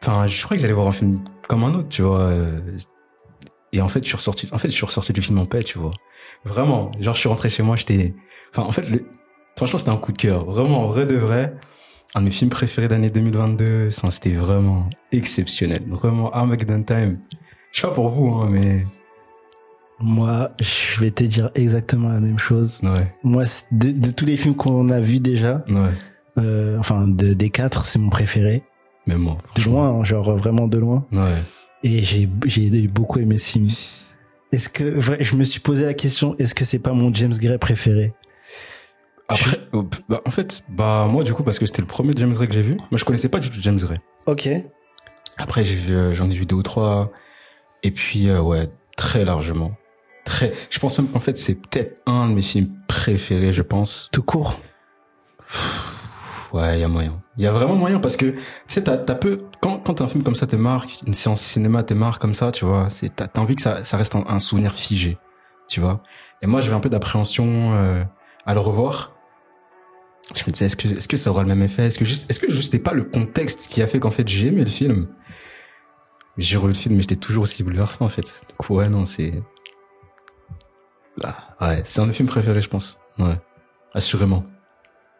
[0.02, 2.20] Enfin, je croyais que j'allais voir un film comme un autre, tu vois.
[2.22, 2.60] euh,
[3.74, 4.48] Et en fait, je suis ressorti.
[4.52, 5.92] En fait, je suis ressorti du film en paix, tu vois.
[6.44, 8.14] Vraiment, genre, je suis rentré chez moi, j'étais.
[8.52, 9.06] Enfin, en fait, le...
[9.58, 10.46] franchement, c'était un coup de cœur.
[10.46, 11.54] Vraiment, en vrai de vrai.
[12.14, 13.90] Un de mes films préférés d'année 2022.
[13.92, 15.84] Ça, C'était vraiment exceptionnel.
[15.90, 17.20] Vraiment, Armageddon Time.
[17.72, 18.86] Je sais pas pour vous, hein, mais
[20.00, 22.80] Moi, je vais te dire exactement la même chose.
[22.84, 25.92] ouais, Moi, de, de tous les films qu'on a vus déjà, ouais.
[26.38, 28.64] euh, enfin, de, des quatre, c'est mon préféré.
[29.08, 31.06] Mais moi, De loin, hein, genre vraiment de loin.
[31.12, 31.42] ouais.
[31.84, 33.68] Et j'ai j'ai beaucoup aimé ce film.
[34.52, 37.34] Est-ce que vrai, je me suis posé la question est-ce que c'est pas mon James
[37.38, 38.14] Gray préféré?
[39.28, 42.34] Après, euh, bah, en fait, bah moi du coup parce que c'était le premier James
[42.34, 42.78] Gray que j'ai vu.
[42.92, 44.00] Moi je connaissais pas du tout James Gray.
[44.26, 44.50] Ok.
[45.38, 47.12] Après j'ai vu, euh, j'en ai vu deux ou trois.
[47.84, 49.72] Et puis euh, ouais, très largement,
[50.26, 50.54] très.
[50.72, 54.10] Je pense même qu'en fait c'est peut-être un de mes films préférés, je pense.
[54.12, 54.60] Tout court.
[56.56, 57.22] Ouais, il y a moyen.
[57.36, 60.24] Il y a vraiment moyen parce que tu sais, t'as, peu quand quand un film
[60.24, 62.90] comme ça te marque, une séance cinéma te marque comme ça, tu vois.
[62.90, 65.18] C'est t'as, t'as envie que ça ça reste un, souvenir figé,
[65.68, 66.02] tu vois.
[66.42, 68.02] Et moi j'avais un peu d'appréhension euh,
[68.46, 69.12] à le revoir.
[70.34, 71.88] Je me disais est-ce que est-ce que ça aura le même effet?
[71.88, 74.26] Est-ce que juste est-ce que juste c'était pas le contexte qui a fait qu'en fait
[74.26, 75.10] j'ai aimé le film?
[76.38, 78.44] J'ai revu le film mais j'étais toujours aussi bouleversé en fait.
[78.58, 79.44] Coup ouais non c'est
[81.22, 82.98] Ah, ouais c'est un de mes films préférés je pense.
[83.20, 83.38] Ouais
[83.94, 84.46] assurément.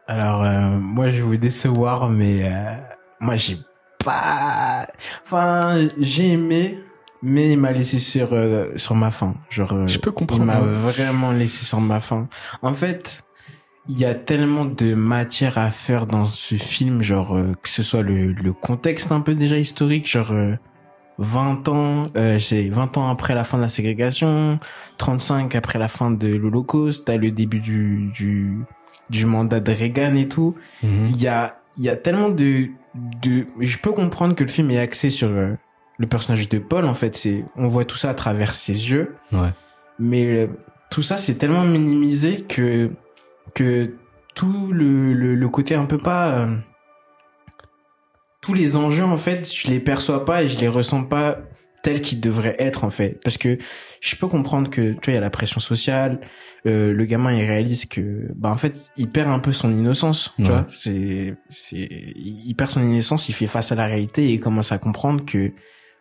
[0.08, 2.76] Alors, euh, moi, je vais vous décevoir, mais euh,
[3.20, 3.58] moi, j'ai
[4.04, 4.88] pas...
[5.24, 6.80] Enfin, j'ai aimé,
[7.24, 9.36] mais il m'a laissé sur euh, sur ma faim.
[9.50, 10.46] Genre, euh, Je peux il comprendre.
[10.46, 10.62] m'a hein.
[10.64, 12.28] vraiment laissé sur ma faim.
[12.62, 13.24] En fait,
[13.90, 17.82] il y a tellement de matière à faire dans ce film, genre euh, que ce
[17.82, 20.56] soit le, le contexte un peu déjà historique, genre euh,
[21.18, 24.60] 20 ans, euh, c'est 20 ans après la fin de la ségrégation,
[24.98, 28.60] 35 après la fin de l'Holocauste, t'as le début du, du
[29.10, 30.56] du mandat de Reagan et tout.
[30.84, 31.08] Mhm.
[31.12, 32.68] Il y a il y a tellement de
[33.22, 35.54] de je peux comprendre que le film est axé sur euh,
[35.98, 39.16] le personnage de Paul en fait, c'est on voit tout ça à travers ses yeux
[39.32, 39.50] Ouais.
[40.00, 40.48] mais euh,
[40.90, 42.92] tout ça c'est tellement minimisé que
[43.54, 43.94] que
[44.34, 46.56] tout le, le, le côté un peu pas euh,
[48.42, 51.40] tous les enjeux en fait je les perçois pas et je les ressens pas
[51.86, 53.58] tels qu'ils devraient être en fait parce que
[54.02, 56.14] je peux comprendre que tu vois il y a la pression sociale
[56.66, 60.34] euh, le gamin il réalise que bah en fait il perd un peu son innocence
[60.38, 60.48] tu Ouais.
[60.50, 61.88] vois c'est c'est
[62.48, 65.24] il perd son innocence il fait face à la réalité et il commence à comprendre
[65.26, 65.52] que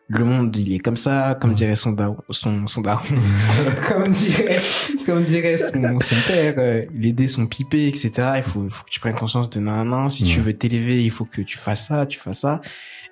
[0.09, 3.03] le monde il est comme ça comme dirait son daron son son daron.
[3.89, 4.59] Comme dirait
[5.07, 8.91] comme dirait son, son père euh, les dés sont pipés etc il faut, faut que
[8.91, 10.47] tu prennes conscience de nan nan si tu Ouais.
[10.47, 12.61] veux t'élever il faut que tu fasses ça tu fasses ça.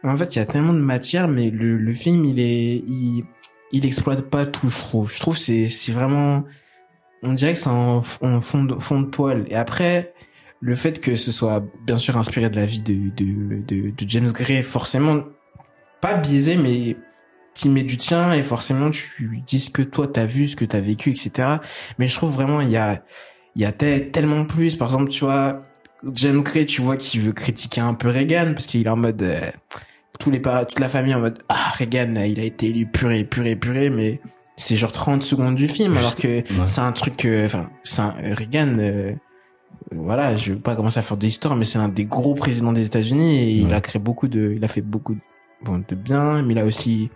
[0.04, 2.82] Et en fait il y a tellement de matière mais le, le film il est
[2.86, 3.24] il
[3.72, 5.10] il exploite pas tout je trouve.
[5.12, 6.44] Je trouve c'est c'est vraiment
[7.22, 9.46] on dirait que c'est en, en fond de, fond de toile.
[9.48, 10.12] Et après
[10.60, 14.04] le fait que ce soit bien sûr inspiré de la vie de de de, de
[14.08, 15.22] James Gray forcément
[16.02, 16.96] pas biaisé mais
[17.54, 20.64] qui met du tien et forcément tu dis ce que toi t'as vu ce que
[20.66, 21.56] t'as vécu etc
[21.98, 23.02] mais je trouve vraiment il y a
[23.56, 24.76] il y a te- tellement plus.
[24.76, 25.60] Par exemple tu vois
[26.14, 29.22] James Gray tu vois qu'il veut critiquer un peu Reagan parce qu'il est en mode
[29.22, 29.40] euh,
[30.18, 33.24] tous les pa- toute la famille en mode ah Reagan il a été élu puré
[33.24, 34.20] puré puré mais
[34.56, 36.44] c'est genre 30 secondes du film alors que Ouais.
[36.66, 39.12] c'est un truc euh, enfin c'est un- Reagan euh,
[39.94, 42.72] voilà, je veux pas commencer à faire de l'histoire, mais c'est un des gros présidents
[42.72, 45.20] des États-Unis et il a créé beaucoup de, il a fait beaucoup de,
[45.64, 47.10] bon, de bien, mais il a aussi,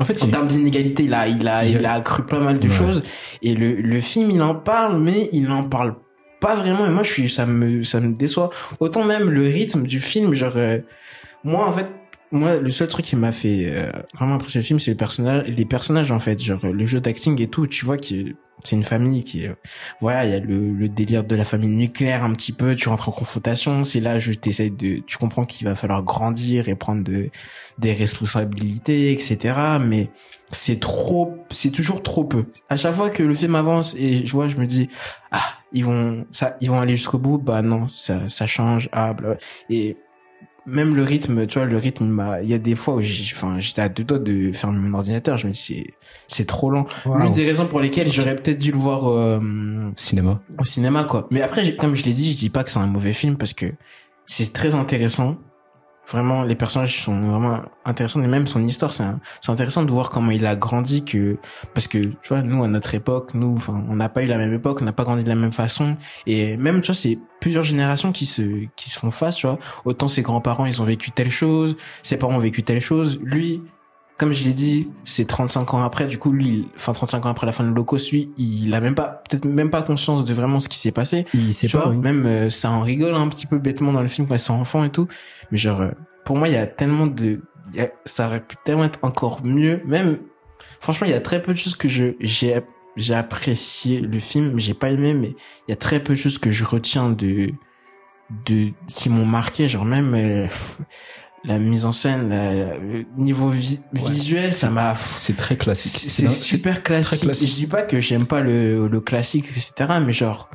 [0.00, 2.40] En fait, en termes d'inégalité, il a, il a, Il a- il a accru pas
[2.40, 2.74] mal de Ouais.
[2.74, 3.00] choses.
[3.42, 5.94] Et le, le film, il en parle, mais il en parle
[6.40, 6.84] pas vraiment.
[6.84, 8.50] Et moi, je suis, ça me, ça me déçoit.
[8.80, 10.78] Autant même le rythme du film, genre, euh,
[11.44, 11.86] moi, en fait,
[12.34, 15.44] moi, le seul truc qui m'a fait euh, vraiment apprécier le film, c'est les personnages,
[15.46, 17.66] les personnages, en fait, genre, le jeu d'acting et tout.
[17.66, 18.04] Tu vois que
[18.64, 19.46] c'est une famille qui,
[20.00, 22.74] voilà, il y a le, le délire de la famille nucléaire un petit peu.
[22.74, 23.84] Tu rentres en confrontation.
[23.84, 27.30] C'est là, je t'essaie de, tu comprends qu'il va falloir grandir et prendre de,
[27.78, 29.54] des responsabilités, etc.
[29.80, 30.10] Mais
[30.50, 32.46] c'est trop, c'est toujours trop peu.
[32.68, 34.88] À chaque fois que le film avance et je vois, je me dis,
[35.30, 35.42] ah,
[35.72, 37.38] ils vont, ça, ils vont aller jusqu'au bout.
[37.38, 38.88] Bah non, ça, ça change.
[38.92, 39.36] Ah, bla.
[39.68, 39.96] Et
[40.66, 42.98] même le rythme, tu vois, le rythme, il m'a- il y a des fois où
[43.00, 45.36] enfin, j'étais à deux doigts de fermer mon ordinateur.
[45.38, 45.94] Je me dis, c'est,
[46.26, 46.86] c'est trop lent.
[47.20, 49.40] L'une des raisons pour lesquelles j'aurais peut-être dû le voir euh,
[49.96, 50.40] cinéma.
[50.58, 51.26] au cinéma, quoi.
[51.30, 53.52] Mais après, comme je l'ai dit, je dis pas que c'est un mauvais film parce
[53.52, 53.66] que
[54.26, 55.36] c'est très intéressant.
[56.08, 59.04] Vraiment, les personnages sont vraiment intéressants et même son histoire, c'est
[59.40, 61.38] c'est intéressant de voir comment il a grandi que
[61.72, 64.38] parce que tu vois, nous à notre époque, nous, enfin, on n'a pas eu la
[64.38, 67.18] même époque, on n'a pas grandi de la même façon et même tu vois, c'est
[67.40, 69.58] plusieurs générations qui se qui se font face, tu vois.
[69.84, 73.62] Autant ses grands-parents, ils ont vécu telle chose, ses parents ont vécu telle chose, lui
[74.16, 77.46] comme je l'ai dit, c'est 35 ans après, du coup, lui, enfin 35 ans après
[77.46, 80.60] la fin de l'Holocauste, lui, il a même pas, peut-être même pas conscience de vraiment
[80.60, 81.26] ce qui s'est passé.
[81.34, 81.84] Il sait Tu pas.
[81.84, 81.98] vois, oui.
[81.98, 84.54] même euh, ça en rigole un petit peu bêtement dans le film quand ils sont
[84.54, 85.08] enfants et tout.
[85.50, 85.90] Mais genre, euh,
[86.24, 87.40] pour moi, il y a tellement de,
[87.72, 89.80] il y a- ça aurait pu tellement être encore mieux.
[89.84, 90.18] Même,
[90.80, 92.60] franchement, il y a très peu de choses que je j'ai
[92.96, 95.34] j'ai apprécié le film, j'ai pas aimé, mais
[95.66, 97.48] il y a très peu de choses que je retiens de
[98.46, 99.66] de qui m'ont marqué.
[99.66, 100.46] Genre même euh,
[101.44, 106.08] la mise en scène, la- le niveau vi- visuel, ça m'a C'est très classique.
[106.08, 107.18] c'est super classique.
[107.18, 107.48] très classique.
[107.48, 109.72] Je dis pas que j'aime pas le, le classique, etc.
[110.04, 110.48] Mais genre,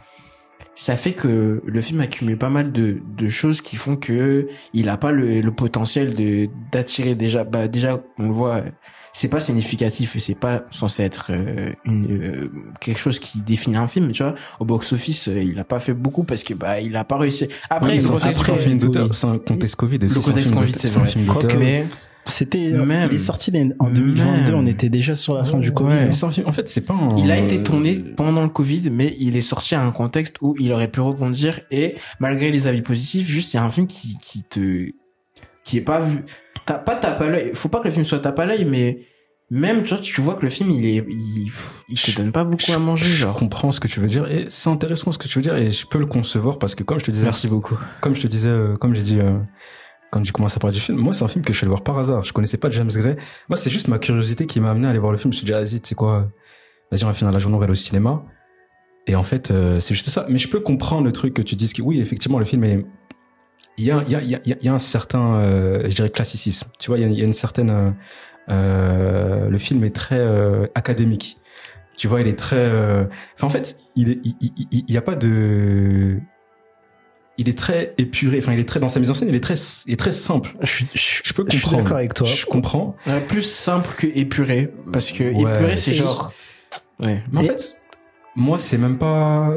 [0.76, 4.90] ça fait que le film accumule pas mal de, de choses qui font que il
[4.90, 7.44] a pas le, le potentiel de d'attirer déjà.
[7.44, 8.62] Bah déjà, on le voit,
[9.14, 13.78] c'est pas significatif et c'est pas censé être euh, une euh, quelque chose qui définit
[13.78, 14.12] un film.
[14.12, 16.96] Tu vois, au box office, euh, il a pas fait beaucoup parce que bah il
[16.96, 17.48] a pas réussi.
[17.70, 21.14] Après, Oui, le c'est un- contexte Covid, le contexte Covid, c'est vrai.
[21.60, 21.86] Mais
[22.26, 23.08] C'était, Même.
[23.12, 24.56] il est sorti en 2022, Même.
[24.56, 25.90] on était déjà sur la fin du Covid.
[25.90, 25.98] Ouais.
[25.98, 26.04] hein.
[26.08, 27.16] Mais c'est un film- En fait, c'est pas un...
[27.18, 30.56] Il a été tourné pendant le Covid, mais il est sorti à un contexte où
[30.60, 34.44] il aurait pu rebondir et malgré les avis positifs, juste c'est un film qui, qui
[34.44, 34.92] te,
[35.64, 36.20] qui est pas vu,
[36.70, 37.52] t'as pas tape à l'œil.
[37.54, 39.00] Faut pas que le film soit tape à l'œil, mais
[39.52, 41.52] même, tu vois, tu vois que le film, il est, il,
[41.90, 43.36] il te Je- donne pas beaucoup je, à manger, je genre.
[43.36, 45.72] comprends ce que tu veux dire et c'est intéressant ce que tu veux dire et
[45.72, 47.78] je peux le concevoir parce que comme je te disais, Merci beaucoup.
[48.02, 49.40] comme je te disais, euh, comme j'ai dit euh,
[50.12, 51.70] quand j'ai commencé à parler du film, moi c'est un film que je suis allé
[51.70, 52.24] voir par hasard.
[52.24, 53.16] Je connaissais pas James Gray.
[53.50, 55.34] Moi c'est juste ma curiosité qui m'a amené à aller voir le film.
[55.34, 56.28] Je me suis dit, ah, vas-y, tu sais quoi,
[56.92, 58.24] vas-y on va finir la journée, on va aller au cinéma.
[59.08, 60.28] Et en fait, euh, c'est juste ça.
[60.30, 62.86] Mais je peux comprendre le truc que tu dises que oui, effectivement, le film est
[63.80, 65.84] il y a, il y a, il y a, il y a un certain, euh,
[65.90, 66.68] je dirais, classicisme.
[66.80, 67.92] Tu vois, il y a, il y a une certaine, euh,
[68.50, 71.38] euh, le film est très euh, académique.
[71.98, 74.94] Tu vois, il est très, euh, enfin en fait, il est, il, il, il- il
[74.94, 76.18] y a pas de,
[77.38, 78.40] il est très épuré.
[78.40, 80.12] Enfin, il est très dans sa mise en scène, il est très, il est très
[80.14, 80.52] simple.
[80.62, 81.84] Je, suis- je, Je peux je suis comprendre.
[81.84, 82.26] d'accord avec toi.
[82.28, 82.96] Je comprends.
[83.28, 86.34] Plus simple que épuré, parce que Ouais, épuré, c'est genre,
[87.00, 87.22] ouais.
[87.34, 87.76] Mais en Et- fait,
[88.36, 89.56] moi, c'est même pas.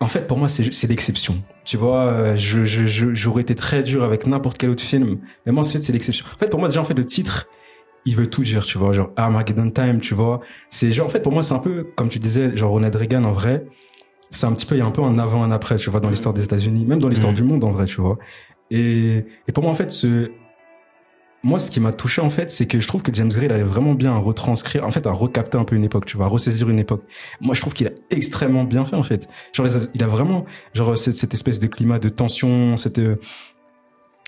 [0.00, 1.42] En fait, pour moi, c'est l'exception.
[1.70, 5.20] Tu vois, euh, je je je- j'aurais été très dur avec n'importe quel autre film,
[5.46, 6.26] mais moi, en fait, c'est l'exception.
[6.34, 7.46] En fait, pour moi, déjà, en fait, le titre,
[8.06, 8.64] il veut tout dire.
[8.64, 10.00] Tu vois, genre Armageddon Time.
[10.00, 12.72] Tu vois, c'est genre, en fait, pour moi, c'est un peu comme tu disais, genre
[12.72, 13.66] Ronald Reagan en vrai.
[14.32, 15.76] C'est un petit peu, il y a un peu un avant, un après.
[15.76, 17.84] Tu vois, dans l'histoire des États-Unis, même dans l'histoire du monde en vrai.
[17.84, 18.18] Tu vois.
[18.72, 20.32] Et et pour moi, en fait, ce
[21.42, 23.52] moi, ce qui m'a touché, en fait, c'est que je trouve que James Gray, il
[23.52, 26.26] arrive vraiment bien à retranscrire, en fait, à recapter un peu une époque, tu vois,
[26.26, 27.02] à ressaisir une époque.
[27.40, 29.26] Moi, je trouve qu'il a extrêmement bien fait, en fait.
[29.54, 33.16] Genre, il a vraiment, genre, cette, cette espèce de climat de tension, cette, euh,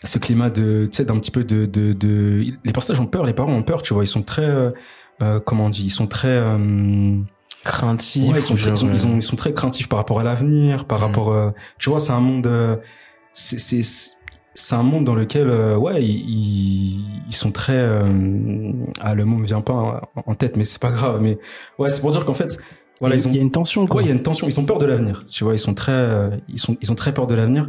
[0.04, 3.24] ce climat de, tu sais, d'un petit peu de, de, de, les personnages ont peur,
[3.24, 4.70] les parents ont peur, tu vois, ils sont très, euh,
[5.20, 7.18] euh, comment on dit, ils sont très, euh,
[7.64, 9.98] Craintif, Ouais, ils sont, très, ils, sont, ils, euh, ont- ils sont très craintifs par
[10.00, 11.02] rapport à l'avenir, par Mm.
[11.02, 12.74] rapport, euh, tu vois, c'est un monde, euh,
[13.34, 13.82] c'est,
[14.54, 19.36] c'est, un monde dans lequel, euh, ouais, ils, ils, sont très, euh, ah, le mot
[19.36, 21.38] me vient pas en, tête, mais c'est pas grave, mais
[21.78, 22.58] ouais, c'est pour dire qu'en fait,
[23.00, 23.96] voilà, il, y ont, il y a une tension, quoi.
[23.98, 24.46] Ouais, il y a une tension.
[24.46, 25.24] Ils ont peur de l'avenir.
[25.28, 27.68] Tu vois, ils sont très, euh, ils sont, ils ont très peur de l'avenir.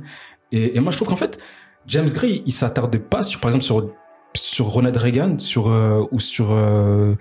[0.51, 1.39] Et, et moi, je trouve qu'en fait,
[1.87, 3.89] James Gray, il s'attarde pas sur, par exemple, sur
[4.35, 7.15] sur Ronald Reagan, sur euh, ou sur euh,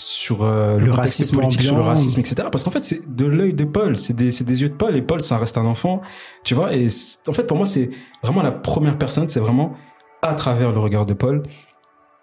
[0.00, 2.48] sur euh, Le racisme politique, sur le racisme, etc.
[2.50, 4.96] Parce qu'en fait, c'est de l'œil de Paul, c'est des, des yeux de Paul.
[4.96, 6.00] Et Paul, ça reste un enfant,
[6.44, 6.74] tu vois.
[6.74, 6.88] Et
[7.26, 7.90] en fait, pour moi, c'est
[8.22, 9.28] vraiment la première personne.
[9.28, 9.74] C'est vraiment
[10.22, 11.42] à travers le regard de Paul.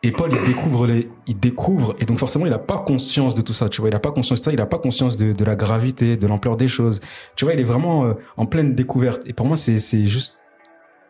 [0.04, 3.42] et Paul il découvre les il découvre et donc forcément il a pas conscience de
[3.42, 5.34] tout ça tu vois il a pas conscience de ça il a pas conscience de,
[5.34, 7.00] de la gravité de l'ampleur des choses
[7.36, 10.38] tu vois il est vraiment euh, en pleine découverte et pour moi c'est c'est juste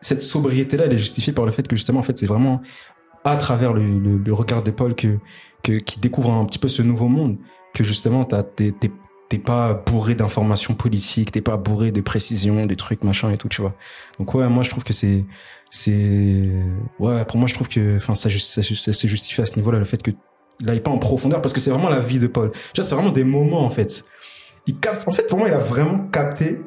[0.00, 2.62] cette sobriété là elle est justifiée par le fait que justement en fait c'est vraiment
[3.24, 5.18] à travers le, le, le regard de Paul que
[5.62, 7.36] que qui découvre un petit peu ce nouveau monde
[7.74, 8.72] que justement t'es
[9.28, 13.48] t'es pas bourré d'informations politiques t'es pas bourré de précisions des trucs machin et tout
[13.48, 13.74] tu vois.
[14.18, 15.24] Donc ouais moi je trouve que c'est
[15.70, 16.50] c'est
[16.98, 19.78] ouais pour moi je trouve que enfin ça, ça, ça se justifie à ce niveau-là
[19.78, 20.10] le fait que
[20.60, 22.50] il aille pas en profondeur parce que c'est vraiment la vie de Paul.
[22.50, 24.04] Tu vois c'est vraiment des moments en fait.
[24.66, 26.60] Il capte en fait pour moi il a vraiment capté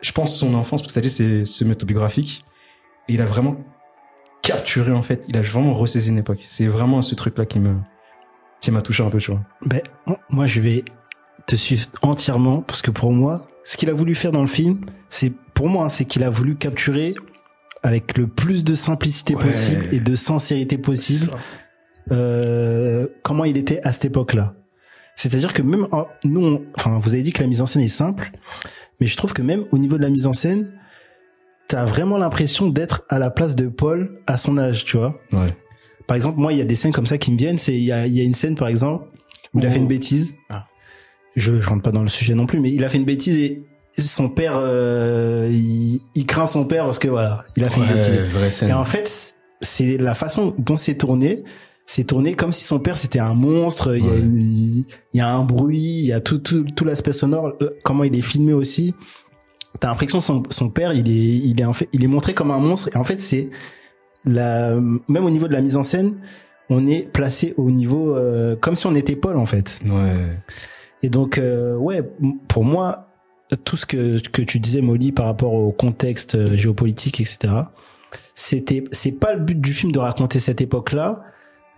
[0.00, 2.44] je pense son enfance parce que dit c'est semi-autobiographique
[3.08, 3.56] et il a vraiment
[4.42, 5.24] capturé en fait.
[5.28, 6.40] Il a vraiment ressaisi une époque.
[6.46, 7.76] C'est vraiment ce truc là qui me
[8.64, 9.80] qui m'a touché un peu tu vois Ben,
[10.30, 10.84] moi, je vais
[11.46, 14.80] te suivre entièrement parce que pour moi, ce qu'il a voulu faire dans le film,
[15.08, 17.14] c'est pour moi, hein, c'est qu'il a voulu capturer
[17.82, 19.44] avec le plus de simplicité Ouais.
[19.44, 21.30] possible et de sincérité possible
[22.10, 24.54] euh, comment il était à cette époque-là.
[25.16, 27.82] C'est-à-dire que même en- nous, on- enfin, vous avez dit que la mise en scène
[27.82, 28.32] est simple,
[29.00, 30.72] mais je trouve que même au niveau de la mise en scène,
[31.68, 35.18] t'as vraiment l'impression d'être à la place de Paul à son âge, tu vois.
[35.32, 35.56] ouais
[36.06, 37.58] Par exemple, moi, il y a des scènes comme ça qui me viennent.
[37.58, 39.06] C'est il y a, il y a une scène, par exemple,
[39.54, 39.72] où il a Oh.
[39.72, 40.36] fait une bêtise.
[40.50, 40.66] Ah.
[41.36, 43.36] Je, je rentre pas dans le sujet non plus, mais il a fait une bêtise
[43.36, 43.62] et
[43.98, 47.86] son père, euh, il, il craint son père parce que voilà, il a fait une
[47.86, 48.20] bêtise.
[48.32, 51.42] vraie scène Et en fait, c'est la façon dont c'est tourné.
[51.86, 53.96] C'est tourné comme si son père c'était un monstre.
[53.96, 54.18] Il y a Ouais.
[54.20, 57.52] une- il y a un bruit, il y a tout tout, tout l'aspect sonore.
[57.62, 58.94] euh, Comment il est filmé aussi.
[59.80, 62.32] T'as l'impression que son, son père, il est il est en fait il est montré
[62.32, 62.88] comme un monstre.
[62.94, 63.50] Et en fait, c'est
[64.24, 66.16] la même au niveau de la mise en scène,
[66.70, 69.80] on est placé au niveau euh, comme si on était Paul en fait.
[69.84, 70.38] ouais
[71.02, 72.02] Et donc, euh, ouais,
[72.48, 73.08] pour moi,
[73.64, 77.54] tout ce que, que tu disais, Molly, par rapport au contexte euh, géopolitique, etc.,
[78.34, 81.22] c'était, c'est pas le but du film de raconter cette époque-là,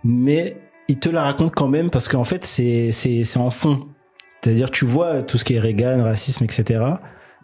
[0.03, 3.79] mais il te la raconte quand même parce qu'en fait, c'est, c'est, c'est en fond.
[4.41, 6.83] C'est-à-dire, tu vois tout ce qui est Reagan, racisme, etc.,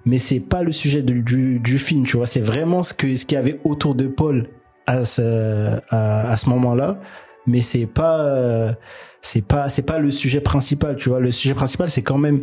[0.06, 2.26] mais c'est pas le sujet du, du film, tu vois.
[2.26, 4.50] C'est vraiment ce que, ce qu'il y avait autour de Paul
[4.86, 7.00] à ce, à, à ce moment-là,
[7.48, 8.74] mais c'est pas, euh,
[9.22, 11.20] c'est pas c'est pas le sujet principal tu vois.
[11.20, 12.42] Le sujet principal c'est quand même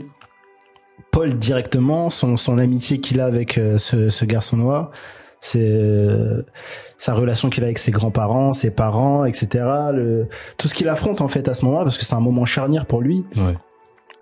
[1.12, 4.90] Paul directement son son amitié qu'il a avec euh, ce, ce garçon noir
[5.40, 6.42] c'est euh,
[6.98, 9.48] sa relation qu'il a avec ses grands-parents ses parents etc
[9.92, 10.28] le
[10.58, 12.86] tout ce qu'il affronte en fait à ce moment-là parce que c'est un moment charnière
[12.86, 13.24] pour lui.
[13.36, 13.54] Ouais.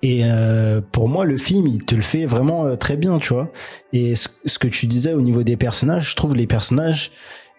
[0.01, 3.35] Et euh, pour moi, le film, il te le fait vraiment euh, très bien, tu
[3.35, 3.51] vois.
[3.93, 7.11] Et ce, ce que tu disais au niveau des personnages, je trouve les personnages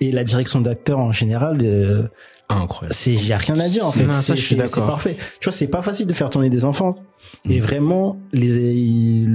[0.01, 2.03] et la direction d'acteur en général, euh,
[2.49, 4.05] incroyable c'est y a rien à dire en fait.
[4.05, 4.83] non, ça, C'est je suis d'accord.
[4.85, 5.17] c'est parfait.
[5.39, 6.95] Tu vois, c'est pas facile de faire tourner des enfants.
[7.49, 7.63] Et Mm.
[7.63, 9.25] vraiment, les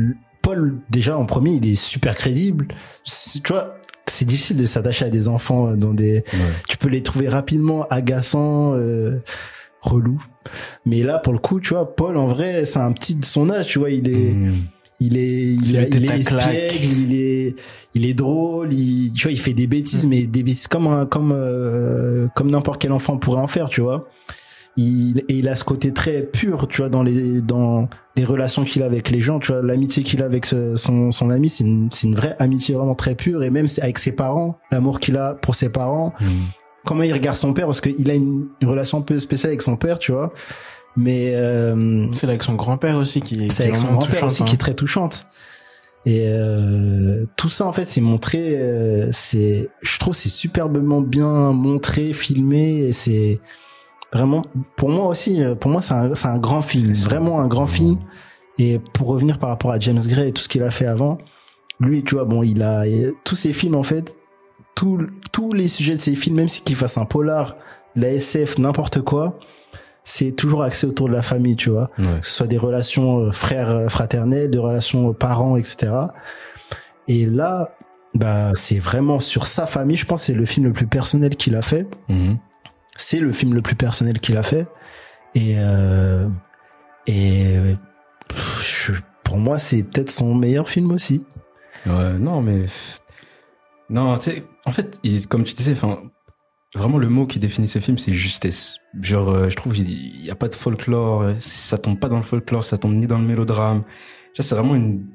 [0.42, 2.68] Paul déjà en premier, il est super crédible.
[3.04, 6.16] Tu vois, c'est difficile de s'attacher à des enfants euh, dans des.
[6.32, 9.18] ouais Tu peux les trouver rapidement agaçants, euh,
[9.80, 10.22] relous.
[10.84, 13.48] Mais là, pour le coup, tu vois, Paul en vrai, c'est un petit de son
[13.50, 13.66] âge.
[13.68, 14.62] Tu vois, il est Mmh.
[15.01, 17.57] Il est il, tête il est espiègle, il est
[17.95, 21.05] il est drôle il tu vois il fait des bêtises mais des bêtises comme un
[21.07, 24.09] comme euh, comme n'importe quel enfant pourrait en faire tu vois.
[24.76, 28.64] Il et il a ce côté très pur tu vois dans les dans les relations
[28.64, 29.62] qu'il a avec les gens tu vois.
[29.62, 32.97] L'amitié qu'il a avec ce- son son ami c'est une c'est une vraie amitié vraiment
[32.97, 33.45] très pure.
[33.45, 36.12] Et même avec ses parents l'amour qu'il a pour ses parents.
[36.20, 36.26] Mmh.
[36.84, 39.62] comment il regarde son père parce qu'il a une, une relation un peu spéciale avec
[39.62, 40.32] son père tu vois
[40.97, 44.42] mais euh, C'est avec son grand-père aussi qui, qui c'est avec est son grand-père aussi
[44.42, 44.47] hein.
[44.47, 45.26] qui est très touchante.
[46.07, 51.53] Et euh, tout ça en fait c'est montré, euh, c'est, je trouve c'est superbement bien
[51.53, 53.40] montré, filmé et c'est
[54.12, 54.42] vraiment
[54.76, 57.66] pour moi aussi, euh, pour moi c'est un, c'est un grand film, vraiment un grand
[57.66, 57.99] film.
[58.59, 61.16] Et pour revenir par rapport à James Gray et tout ce qu'il a fait avant,
[61.80, 62.84] lui tu vois bon il a
[63.24, 64.14] tous ses films en fait,
[64.74, 67.57] tous tous les sujets de ses films même si qu'il fasse un polar,
[67.97, 69.38] la SF, n'importe quoi,
[70.05, 73.18] c'est toujours axé autour de la famille tu vois ouais que ce soit des relations
[73.20, 75.92] euh, frères euh, fraternelles, des relations euh, parents, etc.
[77.09, 77.74] Et là,
[78.14, 79.96] bah, c'est vraiment sur sa famille.
[79.96, 81.86] Je pense que c'est le film le plus personnel qu'il a fait.
[82.09, 82.34] Mmh.
[82.96, 84.66] C'est le film le plus personnel qu'il a fait.
[85.34, 86.28] Et euh,
[87.07, 87.57] et
[88.62, 88.92] je-
[89.24, 91.24] pour moi, c'est peut-être son meilleur film aussi.
[91.86, 92.66] Ouais, non, mais
[93.90, 95.98] non, tu sais, en fait, il- comme tu disais, enfin,
[96.75, 98.79] vraiment le mot qui définit ce film, c'est justesse.
[99.01, 102.16] Genre, euh, je trouve il y a pas de folklore, euh, ça tombe pas dans
[102.16, 103.85] le folklore, ça tombe ni dans le mélodrame.
[104.35, 105.07] C'est vraiment une,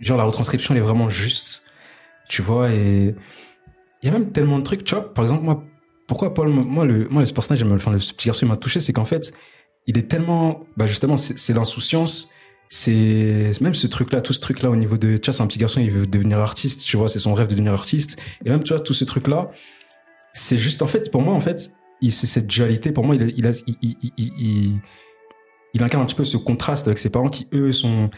[0.00, 1.64] genre la retranscription, elle est vraiment juste,
[2.28, 3.14] tu vois, et
[4.02, 5.14] il y a même tellement de trucs, tu vois.
[5.14, 5.64] Par exemple, moi,
[6.06, 9.06] pourquoi Paul, moi le, moi le personnage, enfin le petit garçon m'a touché, c'est qu'en
[9.06, 9.32] fait,
[9.86, 12.30] il est tellement, bah justement, c'est l'insouciance
[12.68, 15.42] c'est même ce truc là tout ce truc là au niveau de tu vois c'est
[15.42, 18.18] un petit garçon il veut devenir artiste tu vois c'est son rêve de devenir artiste
[18.44, 19.50] et même tu vois tout ce truc là
[20.38, 21.72] c'est juste en fait pour moi en fait
[22.02, 22.92] il c'est cette dualité.
[22.92, 24.80] Pour moi, il a, il, a, il, il, il, il-
[25.74, 28.10] il incarne un petit peu ce contraste avec ses parents qui eux sont.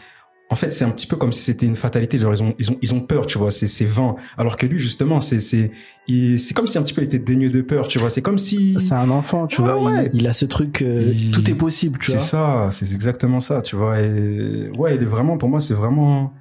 [0.50, 2.18] En fait, c'est un petit peu comme si c'était une fatalité.
[2.18, 3.50] Genre, ils ont, ils ont, ils ont peur, tu vois.
[3.52, 4.16] C'est, c'est vain.
[4.36, 5.70] Alors que lui, justement, c'est, c'est,
[6.08, 8.10] il- c'est comme si un petit peu il était dénué de peur, tu vois.
[8.10, 8.74] C'est comme si.
[8.78, 9.82] C'est un enfant, tu Ouais, vois.
[9.92, 10.10] ouais.
[10.12, 12.26] Il, il a ce truc, euh, Il- tout est possible, tu C'est vois.
[12.26, 14.00] ça, c'est exactement ça, tu vois.
[14.00, 16.32] Et ouais, il est vraiment, pour moi, c'est vraiment,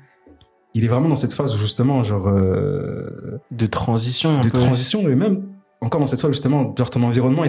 [0.74, 4.40] il est vraiment dans cette phase où justement, genre, euh, De transition.
[4.40, 4.58] un de peu.
[4.58, 5.44] transition et même
[5.82, 7.44] encore dans cette phase justement, genre ton environnement,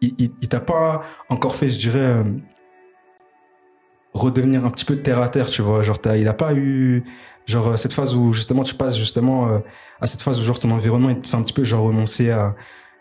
[0.00, 2.24] il, il, t'a pas encore fait, je dirais, euh,
[4.14, 5.82] redevenir un petit peu terre à terre, tu vois.
[5.82, 7.04] Genre, il a pas eu,
[7.46, 9.58] genre, euh, cette phase où justement tu passes justement euh,
[10.00, 12.30] à cette phase où genre ton environnement, il te fait un petit peu genre renoncer
[12.30, 12.54] à,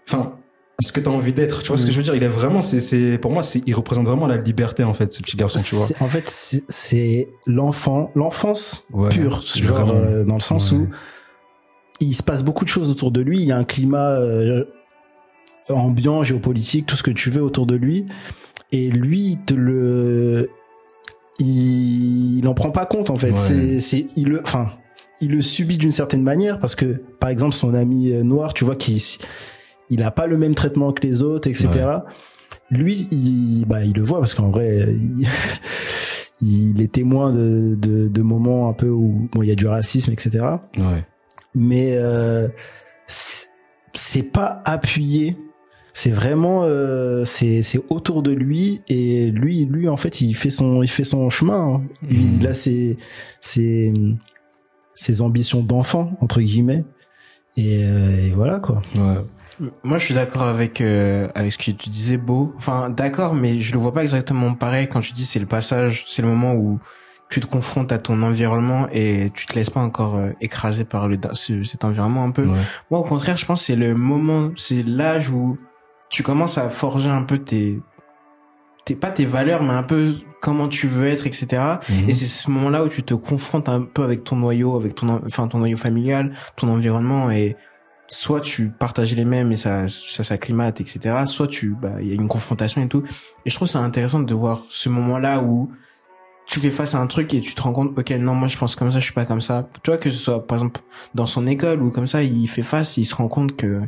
[0.07, 0.34] enfin,
[0.79, 1.61] à ce que t'as envie d'être.
[1.63, 2.15] Tu vois ce que je veux dire?
[2.15, 5.11] Il est vraiment, c'est, c'est, pour moi, c'est, il représente vraiment la liberté en fait,
[5.13, 5.88] ce petit garçon, tu vois.
[5.99, 10.77] En fait, c'est- l'enfant, l'enfance Ouais, pure, genre euh, dans le sens Ouais.
[10.77, 10.89] où
[12.01, 13.39] il se passe beaucoup de choses autour de lui.
[13.39, 14.65] Il y a un climat euh,
[15.69, 18.05] ambiant, géopolitique, tout ce que tu veux autour de lui,
[18.71, 20.49] et lui il te le,
[21.39, 23.31] il, il en prend pas compte en fait.
[23.31, 23.37] Ouais.
[23.37, 24.71] C'est, c'est, il le, enfin,
[25.21, 28.65] il le subit d'une certaine manière parce que, par exemple, son ami euh, noir, tu
[28.65, 29.19] vois, qui,
[29.89, 31.69] il a pas le même traitement que les autres, etc.
[32.69, 35.27] Lui, il, bah, il le voit parce qu'en vrai, il,
[36.41, 39.67] il est témoin de, de, de moments un peu où bon, il y a du
[39.67, 40.45] racisme, etc.
[40.77, 41.05] Ouais.
[41.55, 42.47] Mais euh,
[43.07, 45.37] c'est pas appuyé.
[45.93, 50.49] C'est vraiment, euh, c'est c'est autour de lui et lui, lui en fait, il fait
[50.49, 51.75] son, il fait son chemin.
[51.75, 51.81] hein.
[52.09, 52.37] Lui, Mhm.
[52.39, 52.97] il a ses,
[53.41, 53.93] ses,
[54.95, 56.85] ses ambitions d'enfant entre guillemets.
[57.57, 58.81] Et, euh, et voilà quoi.
[58.95, 59.69] Ouais.
[59.83, 62.53] Moi, je suis d'accord avec euh, avec ce que tu disais, Beau.
[62.55, 66.05] Enfin, d'accord, mais je le vois pas exactement pareil quand tu dis c'est le passage,
[66.07, 66.79] c'est le moment où
[67.32, 71.07] tu te confrontes à ton environnement et tu te laisses pas encore euh, écraser par
[71.07, 72.45] le ce- cet environnement un peu.
[72.45, 72.57] Ouais.
[72.91, 75.57] Moi, au contraire, je pense que c'est le moment, c'est l'âge où
[76.09, 77.82] tu commences à forger un peu tes
[78.86, 81.61] tes pas tes valeurs, mais un peu comment tu veux être, etc.
[81.89, 82.09] Mhm.
[82.09, 85.07] Et c'est ce moment-là où tu te confrontes un peu avec ton noyau, avec ton,
[85.09, 87.55] en- enfin ton noyau familial, ton environnement, et
[88.07, 91.15] soit tu partages les mêmes et ça, ça s'acclimate, etc.
[91.25, 93.03] Soit tu, bah, il y a une confrontation et tout.
[93.45, 95.71] Et je trouve ça intéressant de voir ce moment-là où
[96.47, 98.57] tu fais face à un truc et tu te rends compte, ok, non, moi je
[98.57, 99.69] pense comme ça, je suis pas comme ça.
[99.83, 100.81] Tu vois que ce soit par exemple
[101.15, 103.81] dans son école ou comme ça, il fait face, il se rend compte que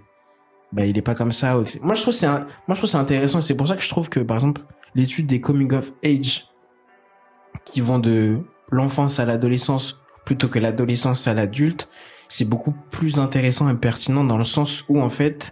[0.71, 1.55] bah il est pas comme ça.
[1.81, 3.41] Moi je trouve c'est un- moi je trouve c'est intéressant.
[3.41, 4.61] C'est pour ça que je trouve que par exemple
[4.95, 6.47] l'étude des coming of age
[7.65, 8.39] qui vont de
[8.71, 11.89] l'enfance à l'adolescence plutôt que l'adolescence à l'adulte,
[12.29, 15.51] c'est beaucoup plus intéressant et pertinent dans le sens où en fait.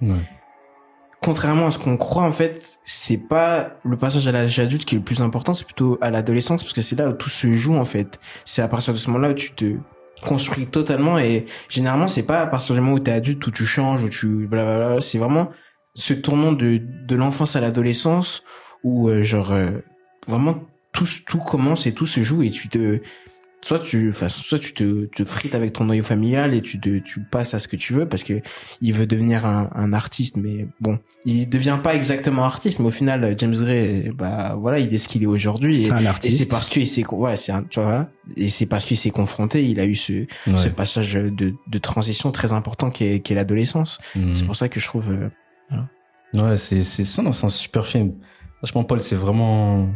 [1.23, 4.95] Contrairement à ce qu'on croit en fait, c'est pas le passage à l'âge adulte qui
[4.95, 7.51] est le plus important, c'est plutôt à l'adolescence parce que c'est là où tout se
[7.51, 8.19] joue en fait.
[8.43, 9.75] C'est à partir de ce moment-là où tu te
[10.21, 13.65] construis totalement et généralement c'est pas à partir du moment où t'es adulte où tu
[13.65, 15.51] changes où tu blablabla, c'est vraiment
[15.93, 18.43] ce tournant de de l'enfance à l'adolescence
[18.83, 19.71] où euh, genre euh,
[20.27, 20.63] vraiment
[20.93, 22.99] tout tout commence et tout se joue et tu te
[23.63, 26.97] soit tu enfin soit tu te, te frites avec ton noyau familial et tu te
[26.99, 28.41] tu passes à ce que tu veux parce que
[28.81, 32.91] il veut devenir un, un artiste mais bon il devient pas exactement artiste mais au
[32.91, 36.07] final James Gray bah voilà il est ce qu'il est aujourd'hui et, C'est un et
[36.07, 36.39] artiste.
[36.39, 38.09] c'est parce qu'il s'est ouais c'est un tu vois voilà.
[38.35, 40.13] et c'est parce qu'il s'est confronté il a eu ce
[40.47, 40.57] Ouais.
[40.57, 44.33] ce passage de de transition très important qui est qui est l'adolescence Mhm.
[44.35, 45.29] c'est pour ça que je trouve euh,
[46.33, 48.13] Ouais, c'est, c'est, ça, c'est un super film.
[48.59, 49.89] Franchement, Paul, c'est vraiment,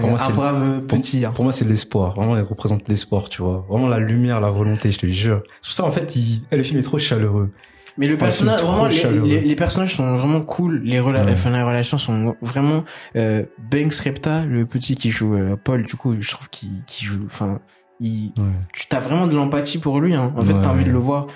[0.00, 1.32] Pour moi, c'est un le- brave petit hein.
[1.34, 2.14] pour moi, c'est l'espoir.
[2.14, 3.64] Vraiment, il représente l'espoir, tu vois.
[3.68, 5.42] Vraiment la lumière, la volonté, je te jure.
[5.60, 7.50] C'est pour ça, en fait, il, le film est trop chaleureux.
[7.96, 9.28] Mais le Enfin, personnage, vraiment, les, chaleureux.
[9.28, 10.80] les, les personnages sont vraiment cool.
[10.82, 11.30] Les, rela Ouais.
[11.32, 12.82] enfin, les relations sont vraiment.
[13.14, 17.22] Euh, Banks Repta, le petit qui joue euh, Paul, du coup, je trouve qu'il joue.
[17.24, 17.60] Enfin,
[18.00, 18.44] il, Ouais.
[18.72, 20.12] tu t'as vraiment de l'empathie pour lui.
[20.14, 20.32] Hein.
[20.36, 20.60] En fait, Ouais.
[20.60, 21.28] t'as envie de le voir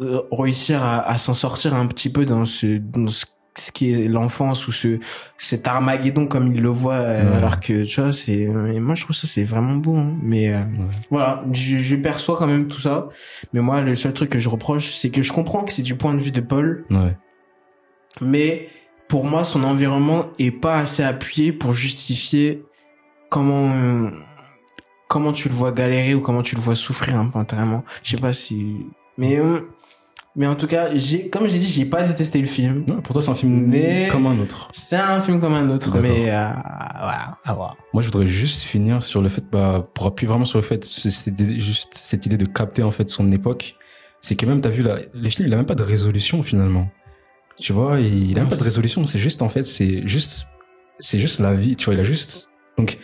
[0.00, 3.92] euh, réussir à, à s'en sortir un petit peu dans ce, dans ce, ce qui
[3.92, 4.98] est l'enfance ou ce
[5.38, 6.94] cet Armageddon comme il le voit.
[6.94, 7.36] euh, Ouais.
[7.36, 8.46] Alors que tu vois, c'est.
[8.46, 9.96] Moi, je trouve ça c'est vraiment beau.
[9.96, 10.16] Hein.
[10.22, 10.62] Mais euh,
[11.10, 13.08] voilà, je, je perçois quand même tout ça.
[13.52, 15.94] Mais moi, le seul truc que je reproche, c'est que je comprends que c'est du
[15.96, 17.16] point de vue de Paul, Ouais.
[18.20, 18.68] mais
[19.08, 22.62] pour moi, son environnement est pas assez appuyé pour justifier
[23.28, 24.10] comment euh,
[25.08, 27.84] comment tu le vois galérer ou comment tu le vois souffrir un peu intérieurement.
[28.02, 28.86] Je sais pas si,
[29.18, 29.60] mais euh,
[30.34, 32.84] mais en tout cas, j'ai comme j'ai dit, j'ai pas détesté le film.
[32.88, 34.68] Ouais, pour toi, c'est un film Mais- comme un autre.
[34.72, 37.76] C'est un film comme un autre, mais euh, voilà, à voir.
[37.92, 40.84] Moi, je voudrais juste finir sur le fait, bah, pour appuyer vraiment sur le fait,
[40.84, 43.76] c'est c'est juste cette idée de capter, en fait, son époque.
[44.20, 46.88] C'est que même, t'as vu, là, le film, il a même pas de résolution, finalement.
[47.58, 49.06] Tu vois, il, il a Non, même pas de résolution.
[49.06, 50.46] C'est juste, en fait, c'est juste,
[50.98, 52.98] c'est juste la vie, tu vois, il a juste, donc,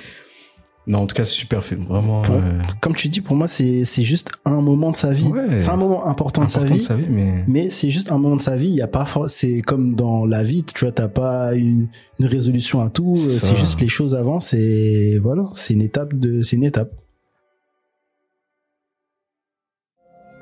[0.89, 1.85] Non, en tout cas, super film.
[1.85, 2.23] Vraiment.
[2.23, 5.27] Pour- euh, Comme tu dis, pour moi, c'est c'est juste un moment de sa vie.
[5.29, 5.59] Ouais.
[5.59, 6.81] C'est un moment important, de sa important vie.
[6.81, 7.45] de sa vie, mais.
[7.47, 8.69] Mais c'est juste un moment de sa vie.
[8.71, 12.27] Il y a pas, c'est comme dans la vie, tu vois, t'as pas une, une
[12.27, 13.15] résolution à tout.
[13.17, 13.55] C'est ça.
[13.55, 16.91] juste les choses avancent et voilà, c'est une étape de, c'est une étape.